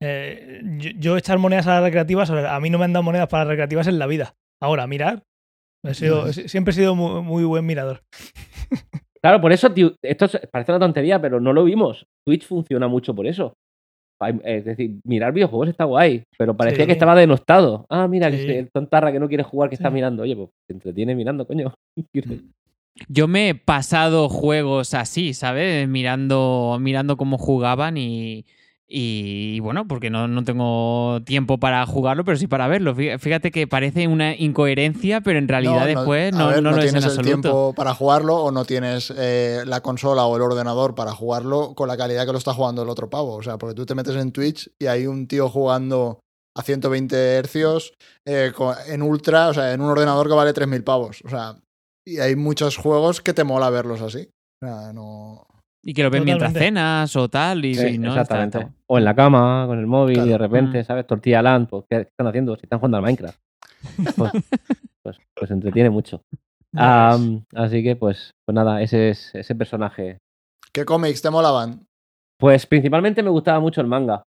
[0.02, 3.28] Eh, yo, yo echar monedas a las recreativas, a mí no me han dado monedas
[3.30, 4.34] para las recreativas en la vida.
[4.62, 5.24] Ahora, mirar.
[5.86, 8.02] He sido- he- siempre he sido muy, muy buen mirador.
[9.24, 12.06] Claro, por eso, tío, esto es- parece una tontería, pero no lo vimos.
[12.28, 13.54] Twitch funciona mucho por eso.
[14.44, 16.88] Es decir, mirar videojuegos está guay, pero parecía Sí.
[16.88, 17.86] que estaba denostado.
[17.90, 18.52] Ah, mira, que Sí.
[18.52, 19.94] el tontarra que no quiere jugar, que está Sí.
[19.96, 20.24] mirando.
[20.24, 21.74] Oye, pues te entretiene mirando, coño.
[23.08, 25.88] Yo me he pasado juegos así, ¿sabes?
[25.88, 28.46] Mirando, mirando cómo jugaban y,
[28.88, 32.96] y bueno, porque no, no tengo tiempo para jugarlo, pero sí para verlo.
[32.96, 36.78] Fí- Fíjate que parece una incoherencia, pero en realidad después a no, ver, no lo
[36.78, 37.42] es en tienes el absoluto.
[37.42, 41.88] tiempo para jugarlo o no tienes eh, la consola o el ordenador para jugarlo con
[41.88, 43.36] la calidad que lo está jugando el otro pavo.
[43.36, 46.20] O sea, porque tú te metes en Twitch y hay un tío jugando
[46.56, 47.94] a 120 hercios
[48.28, 48.52] eh,
[48.90, 51.24] en ultra, o sea, en un ordenador que vale 3.000 pavos.
[51.26, 51.58] O sea,
[52.06, 54.30] y hay muchos juegos que te mola verlos así.
[54.62, 55.48] O sea, no...
[55.86, 57.66] Y que lo ven mientras cenas o tal.
[57.66, 58.58] Y, Sí, y no, exactamente.
[58.60, 60.86] está- O en la cama, con el móvil, y de repente, Mm.
[60.86, 61.06] ¿sabes?
[61.08, 62.56] Tortilla Land, pues, ¿qué están haciendo?
[62.56, 63.38] Si están jugando al Minecraft.
[64.18, 64.32] Pues,
[65.04, 66.22] pues, pues entretiene mucho.
[66.74, 70.18] Así que, pues, pues nada, ese es ese personaje
[70.72, 71.86] ¿Qué cómics te molaban?
[72.40, 74.24] Pues principalmente me gustaba mucho el manga.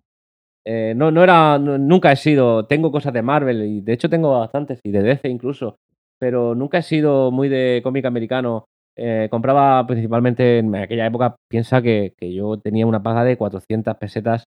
[0.67, 4.09] Eh, no, no era, no- nunca he sido, tengo cosas de Marvel y de hecho
[4.11, 5.77] tengo bastantes y de DC incluso,
[6.19, 8.65] pero nunca he sido muy de cómic americano.
[8.97, 13.97] Eh, compraba principalmente en aquella época, piensa que, que yo tenía una paga de 400
[13.97, 14.45] pesetas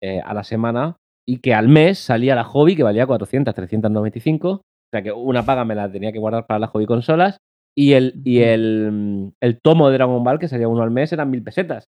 [0.00, 4.50] eh, a la semana y que al mes salía la hobby que valía 400, 395.
[4.50, 4.62] O
[4.92, 7.38] sea que una paga me la tenía que guardar para las hobby consolas
[7.76, 11.30] y el, y el, el tomo de Dragon Ball que salía uno al mes eran
[11.30, 11.84] mil pesetas.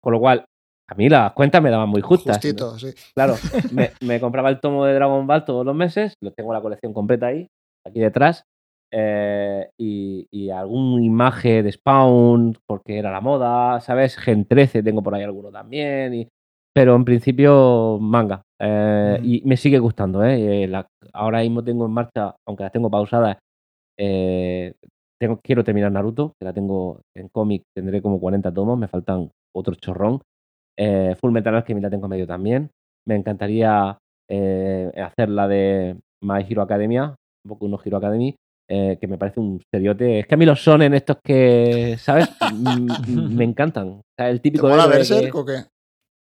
[0.00, 0.44] Con lo cual,
[0.88, 2.36] a mí las cuentas me daban muy justas.
[2.36, 2.92] Justito, sí.
[3.14, 3.34] Claro,
[3.72, 6.92] me, me compraba el tomo de Dragon Ball todos los meses, lo tengo la colección
[6.92, 7.48] completa ahí,
[7.84, 8.44] aquí detrás,
[8.92, 14.16] eh, y, y algún imagen de Spawn, porque era la moda, ¿sabes?
[14.16, 16.28] Gen 13 tengo por ahí alguno también, y,
[16.74, 18.42] pero en principio manga.
[18.60, 19.18] eh.
[19.22, 20.64] Y me sigue gustando, ¿eh?
[20.64, 23.38] Eh, la- ahora mismo tengo en marcha, aunque las tengo pausadas,
[23.98, 24.74] eh,
[25.20, 29.30] tengo, quiero terminar Naruto, que la tengo en cómic, tendré como 40 tomos, me faltan
[29.54, 30.20] otro chorrón.
[30.78, 32.70] Eh, Full Metal Alchemist la tengo medio también.
[33.06, 33.98] Me encantaría
[34.30, 37.14] eh, hacer la de My Hero Academia,
[37.44, 38.34] un poco uno Hero Academy,
[38.68, 40.20] eh, que me parece un seriote.
[40.20, 42.28] Es que a mí los son en estos que, ¿sabes?
[42.52, 43.88] Mm, me encantan.
[43.88, 45.64] O sea, el ¿Te típico mola héroe Berserk que- o qué?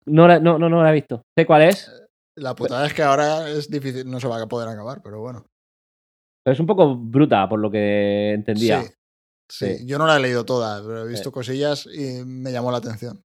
[0.05, 1.21] No, no, no, no la he visto.
[1.37, 1.91] ¿Sé cuál es?
[2.37, 5.45] La putada es que ahora es difícil, no se va a poder acabar, pero bueno.
[6.43, 8.81] Pero es un poco bruta, por lo que entendía.
[8.81, 8.87] Sí,
[9.49, 9.77] sí.
[9.77, 9.85] Sí.
[9.85, 13.21] Yo no la he leído toda, pero he visto cosillas y me llamó la atención.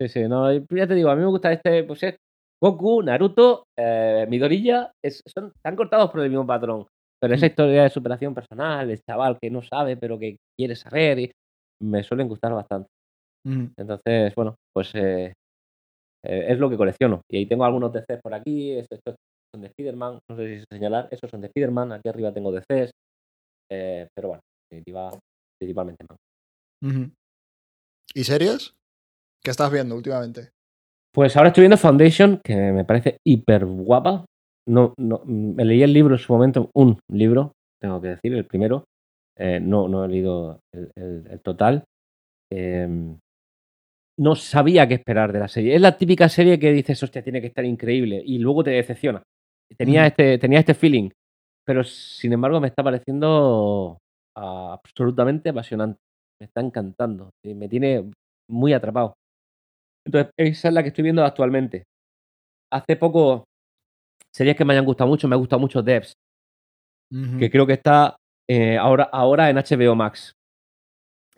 [0.00, 2.16] Sí, sí, no, ya te digo, a mí me gusta este, pues es
[2.62, 6.86] Goku, Naruto, eh, Midorilla, es- son, están cortados por el mismo patrón.
[7.20, 7.48] Pero esa Mm.
[7.50, 11.30] historia de superación personal, el chaval que no sabe, pero que quiere saber, y
[11.82, 12.88] me suelen gustar bastante.
[13.46, 13.66] Mm.
[13.76, 15.32] Entonces, bueno, pues eh,
[16.24, 17.22] eh, es lo que colecciono.
[17.30, 19.14] Y ahí tengo algunos DCs por aquí, es- estos
[19.54, 22.90] son de Spider-Man, no sé si señalar, esos son de Spider-Man, aquí arriba tengo DCs,
[23.70, 24.40] eh, pero bueno,
[24.70, 25.10] en definitiva,
[25.58, 27.10] principalmente manga.
[28.14, 28.74] ¿Y series?
[29.42, 30.50] ¿Qué estás viendo últimamente?
[31.14, 34.24] Pues ahora estoy viendo Foundation, que me parece hiper guapa.
[34.68, 38.46] No, no, me leí el libro en su momento, un libro, tengo que decir, el
[38.46, 38.84] primero.
[39.38, 41.84] Eh, no, no he leído el, el- el total.
[42.52, 42.88] Eh,
[44.18, 45.74] no sabía qué esperar de la serie.
[45.74, 49.22] Es la típica serie que dices, hostia, tiene que estar increíble, y luego te decepciona.
[49.76, 50.06] tenía, Mm.
[50.06, 51.10] este, tenía este feeling,
[51.66, 53.98] pero sin embargo me está pareciendo
[54.36, 55.98] ah, absolutamente apasionante.
[56.40, 57.30] Me está encantando.
[57.44, 58.10] y Me tiene
[58.50, 59.14] muy atrapado.
[60.06, 61.84] Entonces, esa es la que estoy viendo actualmente.
[62.72, 63.44] Hace poco,
[64.34, 66.12] series que me hayan gustado mucho, me ha gustado mucho Devs,
[67.38, 68.16] que creo que está
[68.48, 70.32] eh, ahora, ahora en HBO Max.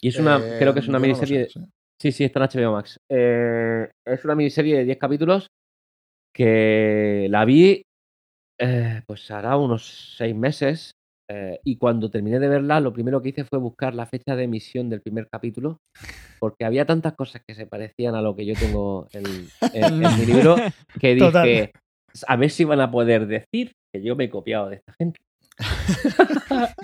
[0.01, 1.49] Y es una, Eh, creo que es una yo no sé, miniserie.
[1.49, 1.61] sí.
[2.01, 2.97] Sí, sí, está en HBO Max.
[3.11, 5.47] Eh, es una miniserie de 10 capítulos
[6.35, 7.83] que la vi,
[9.07, 10.93] pues hará unos 6 meses.
[11.65, 14.91] y cuando terminé de verla, lo primero que hice fue buscar la fecha de emisión
[14.91, 15.79] del primer capítulo,
[16.41, 19.23] porque había tantas cosas que se parecían a lo que yo tengo en,
[19.75, 20.57] en- en mi libro,
[20.99, 21.71] que Total.
[22.27, 25.19] A ver si van a poder decir que yo me he copiado de esta gente.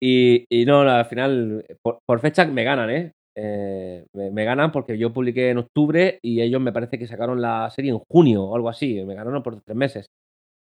[0.00, 3.12] y, y no, al final, por, por fecha me ganan, ¿eh?
[3.36, 7.40] Eh, me, me ganan porque yo publiqué en octubre y ellos me parece que sacaron
[7.40, 9.02] la serie en junio o algo así.
[9.04, 10.06] Me ganaron por tres meses.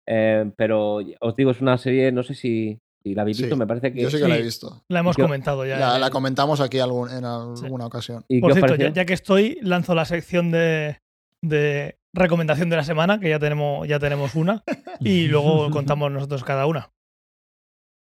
[0.08, 3.56] Eh, pero os digo, es una serie, no sé si, si la habéis Sí, visto,
[3.58, 4.02] me parece que.
[4.02, 4.82] Yo sí que la he visto.
[4.90, 5.78] La hemos Yo- comentado ya.
[5.78, 8.24] La, en la comentamos aquí algún- en alguna ocasión.
[8.28, 10.98] ¿Y qué Por cierto, ya, que estoy, lanzo la sección de,
[11.44, 14.64] de recomendación de la semana, que ya tenemos, ya tenemos una,
[15.00, 16.90] y luego contamos nosotros cada una.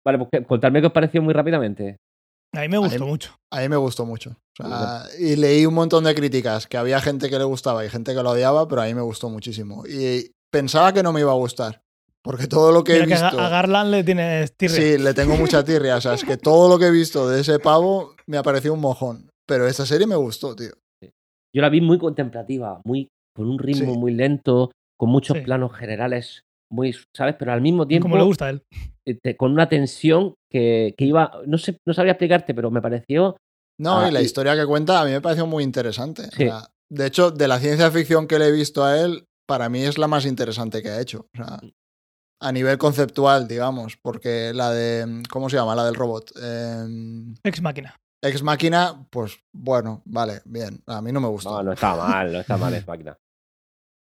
[0.07, 1.97] Vale, pues contadme qué os pareció muy rápidamente.
[2.55, 3.35] A mí me gustó mí- mucho.
[3.53, 4.37] A mí me gustó mucho.
[4.61, 7.89] O sea, y leí un montón de críticas, que había gente que le gustaba y
[7.89, 9.85] gente que lo odiaba, pero a mí me gustó muchísimo.
[9.87, 11.83] Y pensaba que no me iba a gustar,
[12.23, 13.41] porque todo lo que Mira he que visto...
[13.41, 14.77] a Garland le tienes tirria.
[14.77, 15.97] Sí, le tengo mucha tirria.
[15.97, 18.75] O sea, es que todo lo que he visto de ese pavo me ha parecido
[18.75, 19.31] un mojón.
[19.47, 20.71] Pero esta serie me gustó, tío.
[21.03, 23.99] Yo la vi muy contemplativa, muy con un ritmo Sí.
[23.99, 25.43] muy lento, con muchos Sí.
[25.45, 27.35] planos generales, muy, ¿sabes?
[27.39, 28.63] Pero al mismo tiempo Como le gusta a él.
[29.07, 32.81] eh, te- con una tensión que, que iba, no sé, no sabría explicarte, pero me
[32.83, 33.37] pareció
[33.77, 36.23] No, Ah, y la y- historia que cuenta a mí me pareció muy interesante.
[36.23, 36.45] O Sí.
[36.45, 39.81] sea, de hecho, de la ciencia ficción que le he visto a él, para mí
[39.83, 41.27] es la más interesante que ha hecho.
[41.35, 41.59] O sea,
[42.41, 45.23] a nivel conceptual, digamos, porque la de.
[45.29, 45.75] ¿Cómo se llama?
[45.75, 46.31] La del robot.
[46.41, 46.85] Eh,
[47.43, 47.97] Ex máquina.
[48.23, 50.81] Ex Máquina, pues bueno, vale, bien.
[50.87, 51.51] A mí no me gustó.
[51.57, 53.19] No, no está mal, no está mal, es máquina.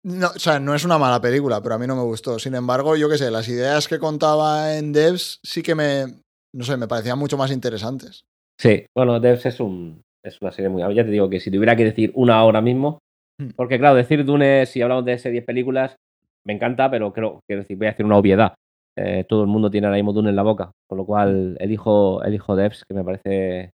[0.07, 2.39] No, o sea, no es una mala película, pero a mí no me gustó.
[2.39, 6.05] Sin embargo, yo qué sé, las ideas que contaba en Devs sí que me,
[6.53, 8.23] no sé, me parecían mucho más interesantes.
[8.59, 10.81] Sí, bueno, Devs es, un, es una serie muy.
[10.95, 12.99] Ya te digo que si tuviera que decir una ahora mismo,
[13.39, 13.49] Hmm.
[13.55, 15.95] porque claro, decir Dune, si hablamos de series, películas,
[16.43, 18.55] me encanta, pero creo decir, voy a decir una obviedad.
[18.97, 22.23] Eh, todo el mundo tiene ahora mismo Dune en la boca, con lo cual elijo,
[22.23, 23.69] elijo Devs, que me parece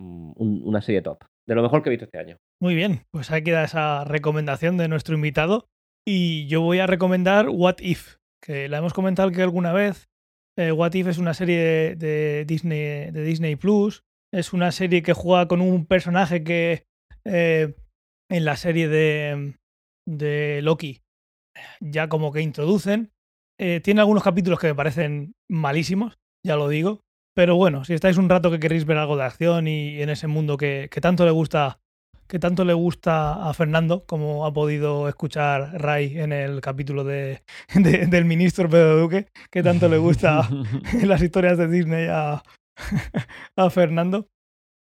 [0.00, 1.18] mm, un- una serie top.
[1.46, 2.38] De lo mejor que he visto este año.
[2.60, 5.68] Muy bien, pues ahí queda esa recomendación de nuestro invitado.
[6.06, 10.08] Y yo voy a recomendar What If, que la hemos comentado que alguna vez.
[10.58, 14.02] Eh, What If es una serie de, de Disney, de Disney Plus.
[14.32, 16.84] Es una serie que juega con un personaje que
[17.24, 17.74] eh,
[18.30, 19.54] en la serie de,
[20.06, 21.02] de Loki
[21.80, 23.12] ya como que introducen.
[23.58, 27.00] Eh, tiene algunos capítulos que me parecen malísimos, ya lo digo.
[27.36, 30.26] Pero bueno, si estáis un rato que queréis ver algo de acción y en ese
[30.26, 31.78] mundo que, que tanto le gusta
[32.28, 37.42] que tanto le gusta a Fernando, como ha podido escuchar Ray en el capítulo de,
[37.74, 40.48] de- del ministro Pedro Duque, que tanto le gusta
[41.04, 42.42] las historias de Disney a,
[43.56, 44.26] a Fernando.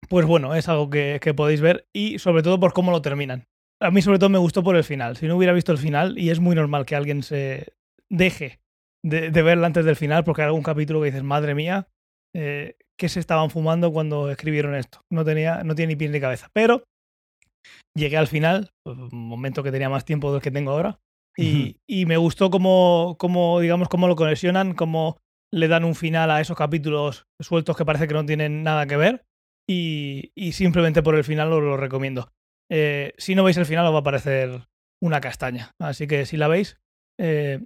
[0.07, 3.43] Pues bueno, es algo que, que podéis ver y sobre todo por cómo lo terminan.
[3.81, 5.17] A mí sobre todo me gustó por el final.
[5.17, 7.73] Si no hubiera visto el final, y es muy normal que alguien se
[8.09, 8.59] deje
[9.03, 11.87] de, de verla antes del final, porque hay algún capítulo que dices, madre mía,
[12.35, 15.01] eh, ¿qué se estaban fumando cuando escribieron esto?
[15.11, 16.49] No tenía, no tiene ni pies ni cabeza.
[16.53, 16.83] Pero
[17.95, 20.99] llegué al final, pues, un momento que tenía más tiempo del que tengo ahora,
[21.39, 25.17] y, y me gustó cómo, cómo, digamos, cómo lo conexionan, cómo
[25.53, 28.97] le dan un final a esos capítulos sueltos que parece que no tienen nada que
[28.97, 29.25] ver,
[29.69, 32.31] y, y simplemente por el final os lo recomiendo.
[32.71, 34.67] Eh, si no veis el final os va a parecer
[35.01, 36.79] una castaña, así que si la veis,
[37.19, 37.65] eh,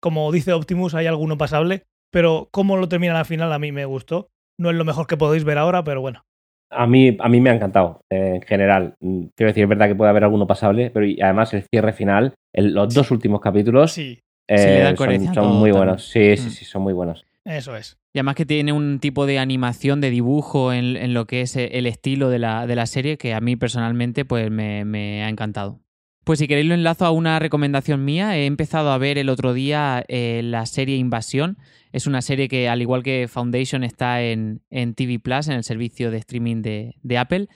[0.00, 3.84] como dice Optimus, hay alguno pasable, pero cómo lo terminan al final a mí me
[3.84, 4.28] gustó.
[4.58, 6.24] No es lo mejor que podéis ver ahora, pero bueno.
[6.72, 8.94] A mí, a mí me ha encantado, eh, en general.
[9.00, 12.34] Quiero decir, es verdad que puede haber alguno pasable, pero y además el cierre final,
[12.52, 15.74] el- los dos últimos capítulos Sí, eh, le da son, son muy también.
[15.76, 16.08] buenos.
[16.08, 16.50] Sí, sí, Mm.
[16.50, 17.24] sí, son muy buenos.
[17.44, 17.96] eso es.
[18.12, 21.56] Y además que tiene un tipo de animación, de dibujo en, en lo que es
[21.56, 25.28] el estilo de la, de la serie que a mí personalmente pues me, me ha
[25.28, 25.80] encantado.
[26.24, 28.36] Pues si queréis lo enlazo a una recomendación mía.
[28.36, 31.56] He empezado a ver el otro día eh, la serie Invasión.
[31.92, 35.64] Es una serie que, al igual que Foundation, está en, en TV Plus, en el
[35.64, 37.48] servicio de streaming de, de Apple.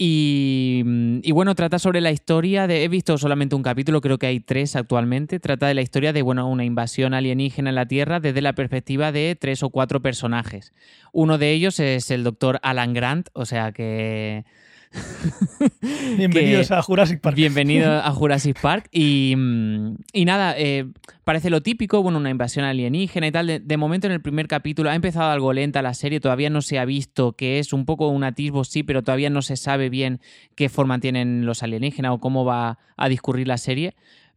[0.00, 2.84] Y, mm, y bueno, trata sobre la historia de.
[2.84, 5.40] He visto solamente un capítulo, creo que hay tres actualmente.
[5.40, 9.10] Trata de la historia de bueno, una invasión alienígena en la Tierra desde la perspectiva
[9.10, 10.72] de tres o cuatro personajes.
[11.12, 14.44] Uno de ellos es el doctor Alan Grant, o sea que
[16.16, 17.36] Bienvenidos a Jurassic Park.
[17.36, 18.88] Bienvenido a Jurassic Park.
[18.92, 20.86] Y, mm, y nada, eh,
[21.24, 23.46] parece lo típico, bueno, una invasión alienígena y tal.
[23.46, 26.62] De, de, momento en el primer capítulo ha empezado algo lenta la serie, todavía no
[26.62, 29.90] se ha visto que es un poco un atisbo, sí, pero todavía no se sabe
[29.90, 30.20] bien
[30.54, 33.94] qué forma tienen los alienígenas o cómo va a discurrir la serie.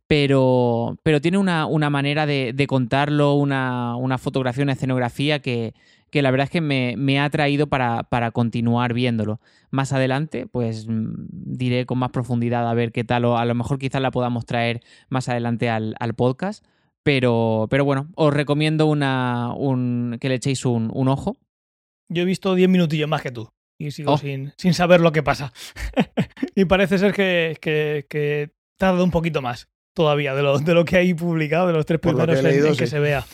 [0.07, 5.73] Pero, pero tiene una, una manera de, de contarlo, una, una, fotografía, una escenografía que,
[6.11, 9.39] que la verdad es que me, me ha traído para, para, continuar viéndolo.
[9.71, 13.55] Más adelante, pues mm, diré con más profundidad a ver qué tal, o a lo
[13.55, 16.65] mejor quizás la podamos traer más adelante al, al podcast.
[17.03, 21.37] Pero, pero bueno, os recomiendo una, un, que le echéis un, un ojo.
[22.09, 24.17] Yo he visto 10 minutillos más que tú y sigo oh.
[24.17, 25.51] sin, sin, saber lo que pasa.
[26.55, 30.85] y parece ser que, que, que tarda un poquito más todavía de lo, de lo
[30.85, 32.79] que hay publicado, de los tres primeros que, leído, en, en sí.
[32.79, 33.25] que se vea.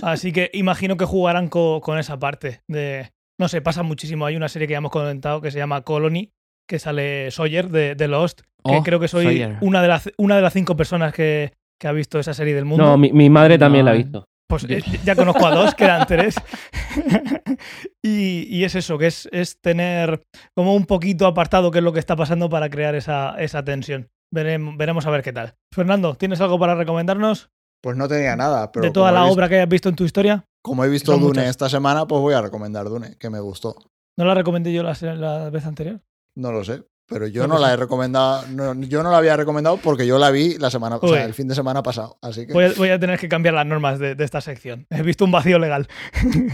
[0.00, 3.10] Así que imagino que jugarán con, con, esa parte de...
[3.38, 4.26] No sé, pasa muchísimo.
[4.26, 6.32] Hay una serie que ya hemos comentado que se llama Colony,
[6.68, 10.36] que sale Sawyer de, de Lost, que oh, creo que soy una de, las, una
[10.36, 12.84] de las cinco personas que, que, ha visto esa serie del mundo.
[12.84, 13.90] No, mi, mi madre también no.
[13.90, 14.24] la ha visto.
[14.48, 16.36] Pues eh, ya conozco a dos, quedan tres.
[18.02, 20.22] y, y, es eso, que es, es, tener
[20.54, 24.10] como un poquito apartado qué es lo que está pasando para crear esa, esa tensión.
[24.30, 25.54] Veremos, veremos a ver qué tal.
[25.72, 27.50] Fernando, ¿tienes algo para recomendarnos?
[27.82, 28.70] Pues no tenía nada.
[28.70, 30.46] Pero ¿De toda la obra que hayas visto en tu historia?
[30.62, 31.46] Como he visto Dune muchas.
[31.46, 33.74] esta semana, pues voy a recomendar Dune, que me gustó.
[34.16, 36.00] ¿No la recomendé yo la, la vez anterior?
[36.36, 38.46] No lo sé, pero yo no, no la he recomendado.
[38.48, 41.34] No, yo no la había recomendado porque yo la vi la semana, o sea, el
[41.34, 42.18] fin de semana pasado.
[42.22, 42.52] Así que...
[42.52, 44.86] voy, a, voy a tener que cambiar las normas de, de, esta sección.
[44.88, 45.88] He visto un vacío legal.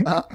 [0.06, 0.26] Ah.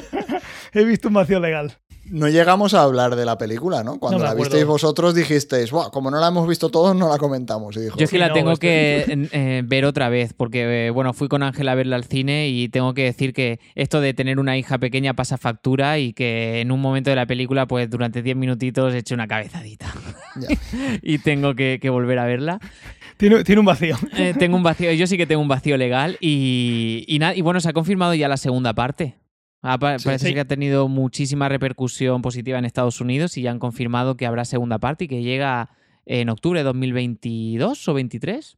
[0.74, 1.78] he visto un vacío legal.
[2.10, 3.98] No llegamos a hablar de la película, ¿no?
[3.98, 4.50] Cuando No la acuerdo.
[4.50, 7.76] visteis vosotros dijisteis, Buah, como no la hemos visto todos, no la comentamos.
[7.76, 10.32] Y dijo, Yo es que Sí, la no, tengo es que eh, ver otra vez,
[10.32, 13.60] porque eh, bueno, fui con Ángela a verla al cine y tengo que decir que
[13.74, 17.26] esto de tener una hija pequeña pasa factura y que en un momento de la
[17.26, 19.92] película, pues durante 10 minutitos he hecho una cabezadita.
[21.02, 22.60] Y tengo que, que volver a verla.
[23.16, 23.96] Tiene, tiene un vacío.
[24.16, 27.60] Eh, tengo un vacío, yo sí que tengo un vacío legal y, y, y bueno,
[27.60, 29.16] se ha confirmado ya la segunda parte.
[29.62, 30.34] Ah, pa Sí, parece sí.
[30.34, 34.44] que ha tenido muchísima repercusión positiva en Estados Unidos y ya han confirmado que habrá
[34.44, 35.70] segunda parte y que llega
[36.06, 38.56] en octubre de 2022 o 23.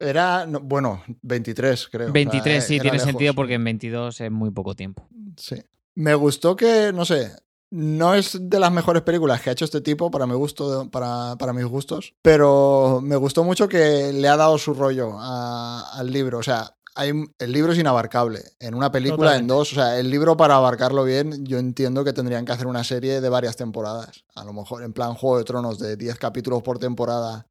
[0.00, 2.12] Era, no, bueno, 23 creo.
[2.12, 3.10] 23, o sea, sí, era tiene lejos.
[3.10, 5.06] sentido porque en 22 es muy poco tiempo.
[5.36, 5.56] Sí.
[5.96, 7.32] Me gustó que, no sé,
[7.70, 11.34] no es de las mejores películas que ha hecho este tipo para mi gusto, para,
[11.36, 16.12] para mis gustos, pero me gustó mucho que le ha dado su rollo a, al
[16.12, 16.38] libro.
[16.38, 18.42] O sea, hay, el libro es inabarcable.
[18.58, 19.42] En una película, Totalmente.
[19.42, 19.72] en dos.
[19.72, 23.20] O sea, el libro para abarcarlo bien, yo entiendo que tendrían que hacer una serie
[23.20, 24.24] de varias temporadas.
[24.34, 27.46] A lo mejor en plan Juego de Tronos de 10 capítulos por temporada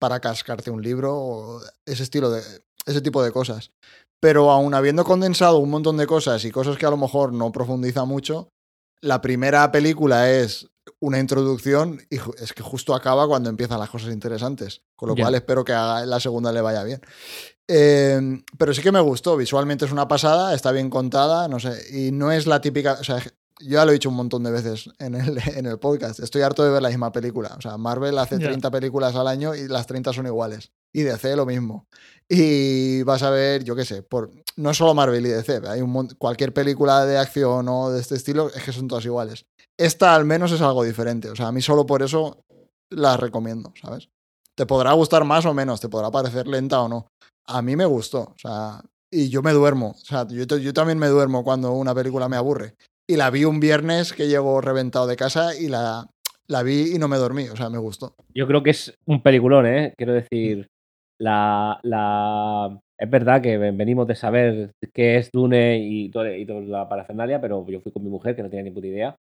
[0.00, 2.42] para cascarte un libro o ese estilo de
[2.84, 3.70] ese tipo de cosas.
[4.18, 7.52] Pero aún habiendo condensado un montón de cosas y cosas que a lo mejor no
[7.52, 8.48] profundiza mucho,
[9.00, 10.68] la primera película es
[10.98, 14.82] una introducción y es que justo acaba cuando empiezan las cosas interesantes.
[14.96, 17.00] Con lo cual espero que a la segunda le vaya bien.
[17.72, 19.36] Eh, pero sí que me gustó.
[19.36, 21.72] Visualmente es una pasada, está bien contada, no sé.
[21.96, 22.94] Y no es la típica.
[23.00, 23.22] O sea,
[23.60, 26.18] yo ya lo he dicho un montón de veces en el, en el podcast.
[26.18, 27.54] Estoy harto de ver la misma película.
[27.56, 28.48] O sea, Marvel hace Ya.
[28.48, 30.72] 30 películas al año y las 30 son iguales.
[30.92, 31.86] Y DC lo mismo.
[32.28, 36.08] Y vas a ver, yo qué sé, por, no solo Marvel y DC, hay un
[36.18, 39.46] cualquier película de acción o de este estilo, es que son todas iguales.
[39.76, 41.30] Esta al menos es algo diferente.
[41.30, 42.44] O sea, a mí solo por eso
[42.88, 44.08] las recomiendo, ¿sabes?
[44.56, 47.06] Te podrá gustar más o menos, te podrá parecer lenta o no.
[47.46, 48.80] A mí me gustó, o sea,
[49.10, 49.90] y yo me duermo.
[49.90, 52.74] O sea, yo, yo también me duermo cuando una película me aburre.
[53.08, 56.06] Y la vi un viernes que llego reventado de casa y la,
[56.46, 58.14] la vi y no me dormí, o sea, me gustó.
[58.34, 59.94] Yo creo que es un peliculón, ¿eh?
[59.96, 60.68] Quiero decir,
[61.18, 62.78] la, la...
[62.98, 67.40] es verdad que venimos de saber qué es Dune y, todo, y toda la parafernalia,
[67.40, 69.16] pero yo fui con mi mujer que no tenía ni puta idea.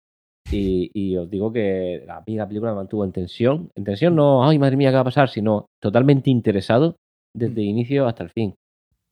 [0.51, 3.71] Y, y os digo que a mí la película me mantuvo en tensión.
[3.75, 5.29] En tensión no, ay, madre mía, ¿qué va a pasar?
[5.29, 6.97] Sino totalmente interesado
[7.37, 8.55] desde el inicio hasta el fin.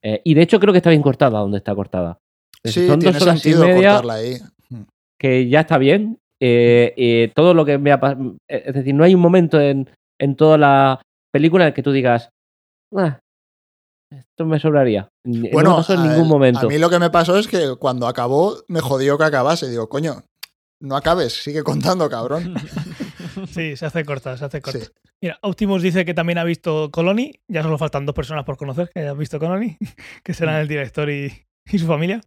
[0.03, 2.19] Eh, y de hecho creo que está bien cortada donde está cortada.
[2.65, 4.37] Sí, Son tiene dos horas y sentido media cortarla ahí.
[5.19, 6.19] que ya está bien.
[6.41, 8.37] Eh, eh, todo lo que me ha pasado.
[8.49, 9.89] Es decir, no hay un momento en,
[10.21, 11.01] en toda la
[11.33, 12.31] película en el que tú digas.
[12.95, 13.21] "Ah,
[14.11, 15.09] esto me sobraría.
[15.25, 16.67] Bueno, no pasó en a- ningún momento.
[16.67, 19.69] A mí lo que me pasó es que cuando acabó me jodió que acabase.
[19.71, 20.23] Digo, coño,
[20.81, 22.55] no acabes, sigue contando, cabrón.
[23.49, 24.79] Sí, se hace corta, se hace corta.
[24.79, 24.87] Sí.
[25.25, 27.33] Mira, Optimus dice que también ha visto Colony.
[27.51, 29.79] Ya solo faltan dos personas por conocer que hayan visto Colony,
[30.23, 31.33] que serán el director y,
[31.73, 32.21] y su familia.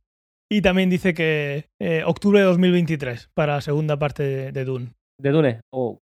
[0.52, 4.96] Y también dice que eh, octubre de 2023 para la segunda parte de, de Dune.
[5.22, 5.62] De Dune.
[5.72, 6.00] Oh,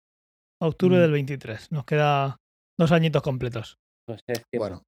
[0.62, 1.00] Octubre Mm.
[1.02, 1.72] del 23.
[1.72, 2.36] Nos queda
[2.78, 3.76] dos añitos completos.
[4.06, 4.82] pues es Bueno,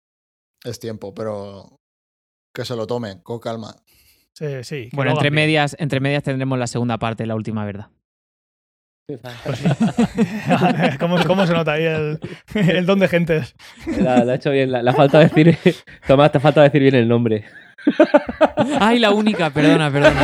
[0.65, 1.77] es tiempo, pero
[2.57, 3.77] que se lo tome con calma.
[4.35, 4.89] Sí, sí.
[4.95, 7.91] Bueno, entre medias, entre medias tendremos la segunda parte, la última verdad.
[9.07, 9.69] Pues sí.
[11.01, 12.21] ¿Cómo, cómo se nota ahí el,
[12.55, 13.55] el don de gentes?
[14.01, 14.71] La, la ha hecho bien.
[14.71, 15.57] La, la falta decir.
[16.07, 17.45] Tomás, te falta decir bien el nombre.
[18.79, 20.21] Ay, la única, perdona, perdona.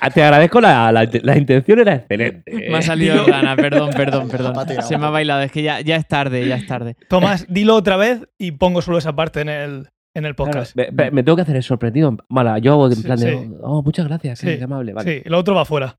[0.00, 2.52] Ah, Te agradezco la, la, la intención, era excelente.
[2.68, 2.82] Me ha ¿eh?
[2.82, 4.54] salido gana, perdón, perdón, perdón.
[4.82, 6.96] Se me ha bailado, es que ya, ya es tarde, ya es tarde.
[7.08, 10.76] Tomás, dilo otra vez y pongo solo esa parte en el, en el podcast.
[10.76, 12.16] me, me- me tengo que hacer el sorprendido.
[12.28, 13.32] Vale, yo hago en Sí, plan de.
[13.44, 13.50] sí.
[13.62, 14.92] Oh, muchas gracias, qué Sí, amable.
[14.92, 15.22] Vale.
[15.22, 15.98] Sí, lo otro va fuera.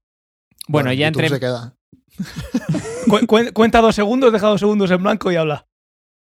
[0.68, 1.76] Bueno, ya entre, se queda.
[3.10, 5.66] Cu- cu- cuenta dos segundos, deja dos segundos en blanco y habla.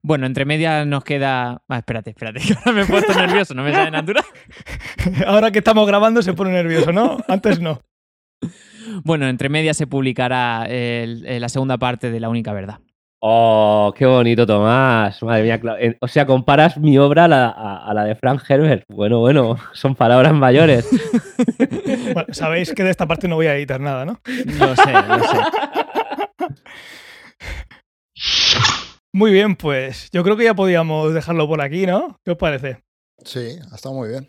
[0.02, 1.62] bueno, entre medias nos queda.
[1.68, 4.24] Ah, espérate, espérate, que ahora me he puesto nervioso, no me sale natural.
[5.26, 7.18] Ahora que estamos grabando se pone nervioso, ¿no?
[7.28, 7.80] Antes no.
[9.04, 12.80] Bueno, entre medias se publicará el- eh, la segunda parte de La única verdad.
[13.22, 15.22] Oh, qué bonito, Tomás.
[15.22, 15.60] Madre mía,
[16.00, 18.84] O sea, comparas mi obra a la, a- a la de Frank Herbert.
[18.88, 20.88] Bueno, bueno, son palabras mayores.
[22.12, 24.20] Bueno, sabéis que de esta parte no voy a editar nada, ¿no?
[24.58, 25.38] Lo sé, lo sé.
[29.12, 32.16] Muy bien, pues yo creo que ya podíamos dejarlo por aquí, ¿no?
[32.24, 32.82] ¿Qué os parece?
[33.24, 34.26] Sí, ha estado muy bien.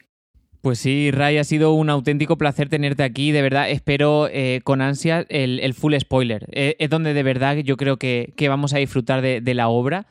[0.62, 3.32] Pues sí, Ray, ha sido un auténtico placer tenerte aquí.
[3.32, 6.48] De verdad, espero eh, con ansia el, el full spoiler.
[6.52, 9.70] Eh, es donde de verdad yo creo que, que vamos a disfrutar de, de la
[9.70, 10.06] obra.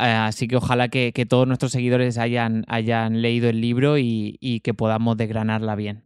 [0.00, 4.38] Eh, así que ojalá que, que todos nuestros seguidores hayan, hayan leído el libro y,
[4.40, 6.04] y que podamos desgranarla bien.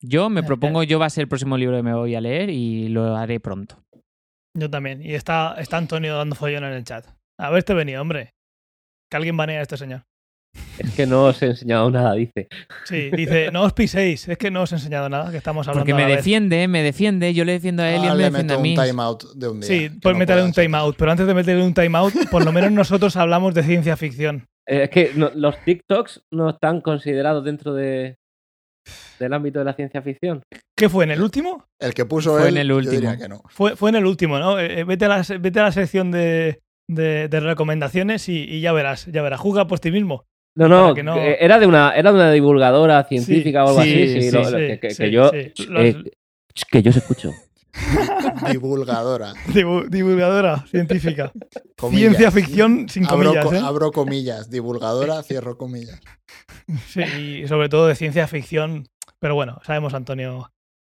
[0.00, 2.50] Yo me propongo, yo va a ser el próximo libro que me voy a leer
[2.50, 3.82] y lo haré pronto.
[4.54, 5.00] Yo también.
[5.02, 7.06] Y está, está Antonio dando follón en el chat.
[7.38, 8.30] A verte venido, hombre.
[9.10, 10.04] Que alguien banea a este señor.
[10.78, 12.48] Es que no os he enseñado nada, dice.
[12.84, 15.80] Sí, dice, no os piséis, es que no os he enseñado nada, que estamos hablando
[15.82, 16.16] Porque a me la vez.
[16.18, 18.60] defiende, me defiende, yo le defiendo a él y Ah, él me le defiende meto
[18.60, 18.78] a mí.
[18.78, 19.68] un timeout de un día.
[19.68, 22.70] Sí, pues no meterle un timeout, pero antes de meterle un timeout, por lo menos
[22.70, 24.46] nosotros hablamos de ciencia ficción.
[24.68, 28.16] Eh, Es que no- los TikToks no están considerados dentro de,
[29.18, 30.42] del ámbito de la ciencia ficción.
[30.76, 31.66] ¿Qué fue en el último?
[31.80, 33.18] El que puso Fue él, en el yo diría último.
[33.22, 33.42] que no.
[33.48, 34.58] Fue, fue en el último, ¿no?
[34.60, 38.60] Eh, eh, vete, a la, vete a la sección de, de- de recomendaciones y, y
[38.60, 39.40] ya verás, ya verás.
[39.40, 40.24] Juzga por ti mismo.
[40.66, 44.08] No, no, eh, Era, de una, era de una divulgadora científica o algo sí, así.
[44.14, 45.30] Sí, sí, lo- sí, lo- que, que- sí, que yo.
[45.32, 45.52] eh,
[46.70, 47.32] que yo os escucho.
[48.50, 49.34] Divulgadora.
[49.48, 51.32] Divu- divulgadora científica.
[51.76, 52.00] Comillas.
[52.16, 53.60] Ciencia ficción sin Abro, comillas, co- ¿eh?
[53.62, 54.50] abro comillas.
[54.50, 56.00] Divulgadora, cierro comillas.
[56.88, 57.00] Sí,
[57.44, 58.86] y sobre todo de ciencia ficción.
[59.20, 60.50] Pero bueno, sabemos Antonio.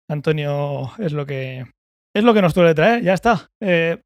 [0.09, 1.65] Antonio es lo que
[2.15, 3.03] es lo que nos suele traer.
[3.03, 3.51] Ya está.
[3.61, 4.01] Eh,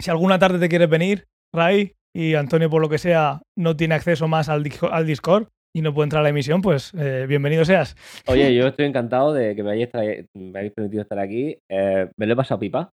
[0.00, 3.94] si alguna tarde te quieres venir, Ray, y Antonio por lo que sea no tiene
[3.94, 7.64] acceso más al, al Discord y no puede entrar a la emisión, pues eh, bienvenido
[7.64, 7.96] seas.
[8.26, 9.90] Oye, yo estoy encantado de que me hayáis,
[10.34, 11.56] me hayáis permitido estar aquí.
[11.70, 12.90] Eh, me lo he pasado pipa.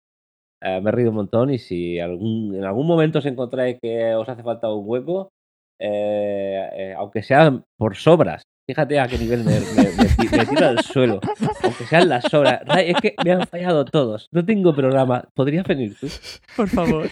[0.61, 4.13] Eh, me he reído un montón y si algún, en algún momento os encontráis que
[4.15, 5.29] os hace falta un hueco,
[5.79, 10.67] eh, aunque sea por sobras, fíjate a qué nivel me, me- me ti- me tiro
[10.67, 11.19] al suelo,
[11.79, 12.61] aunque sean las sobras.
[12.65, 14.27] Ray, Es que me han fallado todos.
[14.31, 15.25] No tengo programa.
[15.33, 16.07] ¿Podrías venir tú?
[16.55, 17.09] Por favor.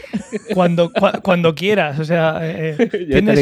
[0.54, 2.00] Cuando, cua- cuando quieras.
[2.00, 2.90] O sea, eh, eh,
[3.32, 3.42] estaré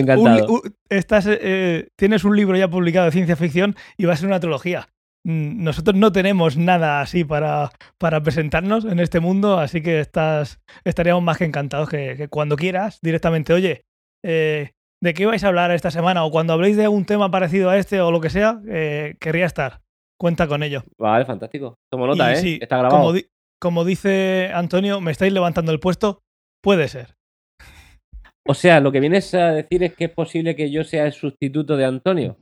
[0.49, 4.27] un, estás, eh, tienes un libro ya publicado de ciencia ficción y va a ser
[4.27, 4.89] una trilogía.
[5.25, 10.59] Mm, Nosotros no tenemos nada así para, para presentarnos en este mundo, así que estás,
[10.83, 13.85] estaríamos más que encantados que, que cuando quieras directamente, oye,
[14.25, 14.71] eh,
[15.01, 16.25] ¿de qué vais a hablar esta semana?
[16.25, 19.45] O cuando habléis de un tema parecido a este o lo que sea, eh, querría
[19.45, 19.79] estar.
[20.23, 20.83] Cuenta con ello.
[20.97, 21.75] Vale, fantástico.
[21.91, 22.37] Tomo nota, Y ¿eh?
[22.37, 22.97] sí, Está grabado.
[22.97, 23.27] Como, di-
[23.61, 26.21] como dice Antonio, me estáis levantando el puesto.
[26.63, 27.15] Puede ser.
[28.47, 31.11] O sea, lo que vienes a decir es que es posible que yo sea el
[31.11, 32.37] sustituto de Antonio.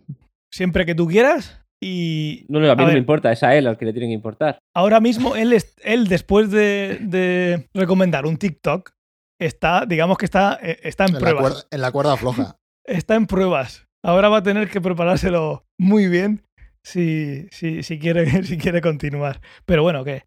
[0.54, 1.60] Siempre que tú quieras.
[1.84, 3.94] Y No, no, a mí A no me importa, es a él al que le
[3.94, 4.60] tiene que importar.
[4.76, 8.92] ahora mismo él, es- él después de, de recomendar un TikTok,
[9.40, 11.42] está, digamos que está, eh, está en En la, pruebas.
[11.42, 12.58] cuerda, en la cuerda floja.
[12.86, 13.88] Está en pruebas.
[14.04, 16.44] Ahora va a tener que preparárselo muy bien
[16.84, 19.42] si, si, si, quiere, si quiere continuar.
[19.66, 20.24] Pero bueno, que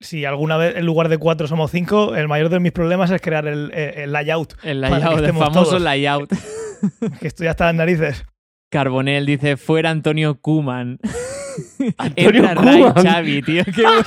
[0.00, 3.20] si alguna vez en lugar de cuatro somos cinco, el mayor de mis problemas es
[3.20, 4.54] crear el, eh, el layout.
[4.62, 5.82] El layout, el famoso todos.
[5.82, 6.30] layout.
[7.20, 8.26] Que esto ya está en narices.
[8.70, 10.98] Carbonell dice, fuera Antonio Kuman.
[11.96, 13.06] Antonio Entra Ray Koeman.
[13.06, 13.64] Xavi, tío.
[13.64, 14.04] Qué bueno.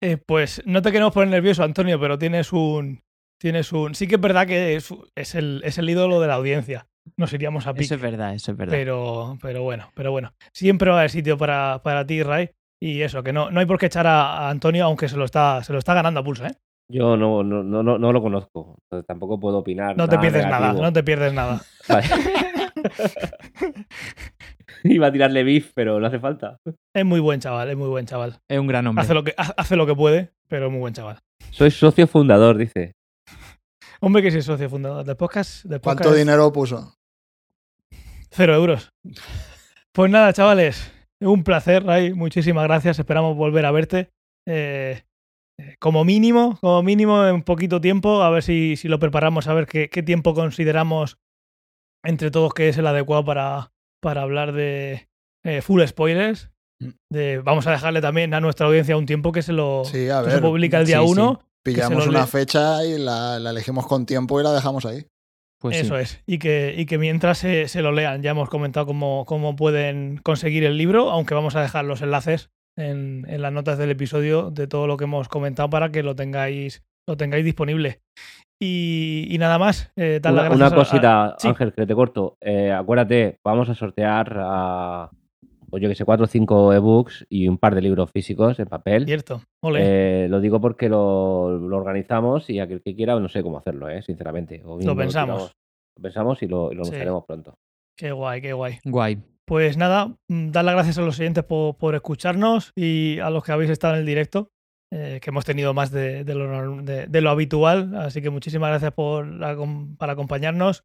[0.00, 3.02] Eh, pues no te queremos poner nervioso, Antonio, pero tienes un.
[3.46, 3.94] Tienes un.
[3.94, 6.88] Sí que es verdad que es, es el, es el ídolo de la audiencia.
[7.16, 7.84] Nos iríamos a pique.
[7.84, 8.72] Eso es verdad, eso es verdad.
[8.72, 10.32] pero, pero bueno, pero bueno.
[10.52, 12.50] Siempre va a haber sitio para, para ti, Ray.
[12.82, 15.24] Y eso, que no, no hay por qué echar a, a Antonio, aunque se lo
[15.24, 16.56] está, se lo está ganando a pulso, ¿eh?
[16.92, 19.96] Yo no, no, no, no, no lo conozco, entonces tampoco puedo opinar.
[19.96, 21.62] No te pierdes nada, no te pierdes nada.
[21.88, 22.06] Vale.
[24.84, 26.58] Iba a tirarle beef, pero no hace falta.
[26.94, 28.38] Es muy buen chaval, es muy buen chaval.
[28.48, 29.02] Es un gran hombre.
[29.02, 31.18] Hace lo que, ha- hace lo que puede, pero es muy buen chaval.
[31.50, 32.92] Soy socio fundador, dice.
[34.00, 35.64] Hombre que es socio fundador del podcast.
[35.64, 36.94] Del ¿Cuánto dinero puso?
[38.30, 38.92] Cero euros.
[39.92, 42.12] Pues nada, chavales, un placer, Ray.
[42.12, 42.98] Muchísimas gracias.
[42.98, 44.10] Esperamos volver a verte.
[44.46, 45.02] Eh,
[45.78, 49.66] como mínimo, como mínimo en poquito tiempo, a ver si, si lo preparamos, a ver
[49.66, 51.18] qué, qué, tiempo consideramos
[52.04, 55.08] entre todos que es el adecuado para, para hablar de
[55.44, 56.50] eh, full spoilers.
[56.80, 56.90] Mm.
[57.10, 60.30] De, vamos a dejarle también a nuestra audiencia un tiempo que se lo Sí, que
[60.30, 61.38] se publica el día sí, sí.
[61.70, 61.74] 1.
[61.74, 65.06] Pillamos una fecha y la, la elegimos con tiempo y la dejamos ahí.
[65.60, 65.82] Pues sí.
[65.86, 66.22] Eso es.
[66.26, 70.18] Y que, y que mientras se, se lo lean, ya hemos comentado cómo, cómo pueden
[70.22, 74.50] conseguir el libro, aunque vamos a dejar los enlaces en, en las notas del episodio
[74.50, 78.00] de todo lo que hemos comentado para que lo tengáis, lo tengáis disponible.
[78.62, 79.90] Y, y nada más.
[79.96, 81.48] eh, Una, una a- cosita, sí.
[81.48, 82.36] Ángel, que te corto.
[82.42, 85.10] Eh, acuérdate, vamos a sortear a,
[85.70, 88.66] pues yo que sé, cuatro o cinco ebooks y un par de libros físicos en
[88.66, 89.04] papel.
[89.06, 89.42] Cierto.
[89.62, 89.80] Ole.
[90.24, 93.88] Eh, lo digo porque lo, lo organizamos y aquel que quiera, no sé cómo hacerlo,
[93.88, 94.62] eh, sinceramente.
[94.64, 95.36] O bien pensamos.
[95.36, 95.52] tiramos-
[95.96, 96.90] lo pensamos y lo, lo Sí.
[96.90, 97.54] anunciaremos pronto.
[97.98, 98.78] Qué guay, qué guay.
[98.84, 99.18] Guay.
[99.46, 103.44] Pues nada, mm, dar las gracias a los oyentes por, por escucharnos y a los
[103.44, 104.48] que habéis estado en el directo,
[104.92, 107.94] eh, que hemos tenido más de, de lo, de- de lo habitual.
[107.96, 109.26] Así que muchísimas gracias por
[109.98, 110.82] para acompañarnos.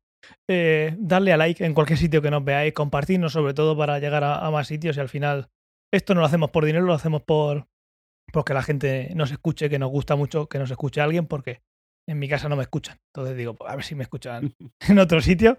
[0.49, 4.23] Eh, darle a like en cualquier sitio que nos veáis, compartirnos sobre todo para llegar
[4.23, 5.49] a, a más sitios y al final
[5.91, 7.67] esto no lo hacemos por dinero, lo hacemos por
[8.31, 11.61] porque la gente nos escuche, que nos gusta mucho que nos escuche alguien, porque
[12.07, 12.97] en mi casa no me escuchan.
[13.13, 14.53] Entonces digo, pues a ver si me escuchan
[14.87, 15.57] en otro sitio.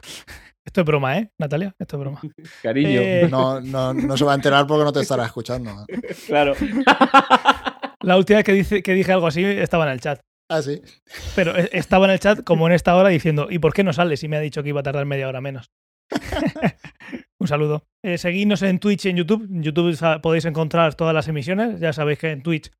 [0.64, 1.74] Esto es broma, ¿eh, Natalia?
[1.78, 2.20] Esto es broma.
[2.62, 3.00] Cariño.
[3.00, 5.84] Eh, No, no, no se va a enterar porque no te estará escuchando.
[6.26, 6.54] claro.
[8.00, 10.20] La última vez que, dice, que dije algo así estaba en el chat.
[10.52, 10.82] Ah, sí.
[11.34, 13.94] Pero eh, estaba en el chat como en esta hora diciendo, ¿y por qué no
[13.94, 15.72] sale si me ha dicho que iba a tardar media hora menos?
[17.40, 17.86] Un saludo.
[18.04, 19.48] Eh, seguidnos en Twitch y en YouTube.
[19.50, 21.80] En YouTube podéis encontrar todas las emisiones.
[21.80, 22.70] Ya sabéis que en Twitch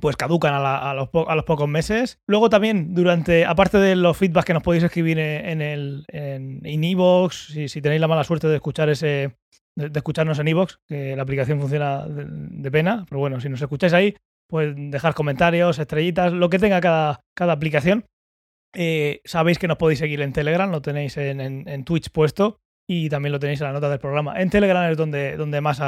[0.00, 2.18] pues caducan a, los, a los pocos meses.
[2.26, 6.84] Luego también, durante, aparte de los feedbacks que nos podéis escribir en, en el en,
[6.84, 7.34] iVoox,
[7.68, 9.38] si, tenéis la mala suerte de escuchar ese
[9.76, 13.92] de, escucharnos en iVoox, que la aplicación funciona de pena, pero bueno, si nos escucháis
[13.92, 14.16] ahí,
[14.48, 18.04] pues dejar comentarios, estrellitas, lo que tenga cada, cada aplicación.
[18.74, 22.58] Eh, sabéis que nos podéis seguir en Telegram, lo tenéis en, en- Twitch puesto
[22.88, 24.40] y también lo tenéis en la nota del programa.
[24.40, 25.80] En Telegram es donde, donde más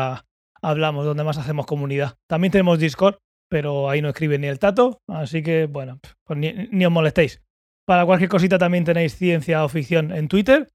[0.62, 2.16] hablamos, donde más hacemos comunidad.
[2.28, 3.16] También tenemos Discord,
[3.51, 7.43] pero ahí no escribe ni el tato, así que bueno, pues ni, ni os molestéis.
[7.86, 10.68] Para cualquier cosita también tenéis ciencia o ficción en Twitter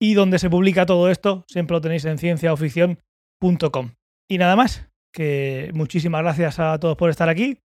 [0.00, 3.90] y donde se publica todo esto siempre lo tenéis en cienciaoficción.com.
[4.30, 7.58] Y nada más, que muchísimas gracias a todos por estar aquí.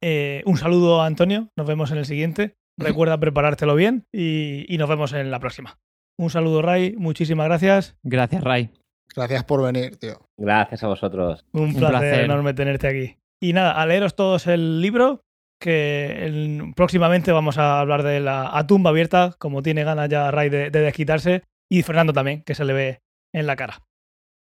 [0.00, 2.56] Eh, un saludo a Antonio, nos vemos en el siguiente.
[2.78, 5.78] Recuerda preparártelo bien y, y nos vemos en la próxima.
[6.18, 7.96] Un saludo, Ray, muchísimas gracias.
[8.02, 8.70] Gracias, Ray.
[9.14, 10.20] Gracias por venir, tío.
[10.38, 11.44] Gracias a vosotros.
[11.52, 12.24] Un placer, placer.
[12.24, 13.16] enorme tenerte aquí.
[13.42, 15.22] Y nada, a leeros todos el libro,
[15.60, 20.30] que el- próximamente vamos a hablar de la a tumba abierta, como tiene ganas ya
[20.30, 23.00] Ray de, de desquitarse, y Fernando también, que se le ve
[23.34, 23.82] en la cara.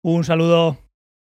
[0.03, 0.78] Un saludo.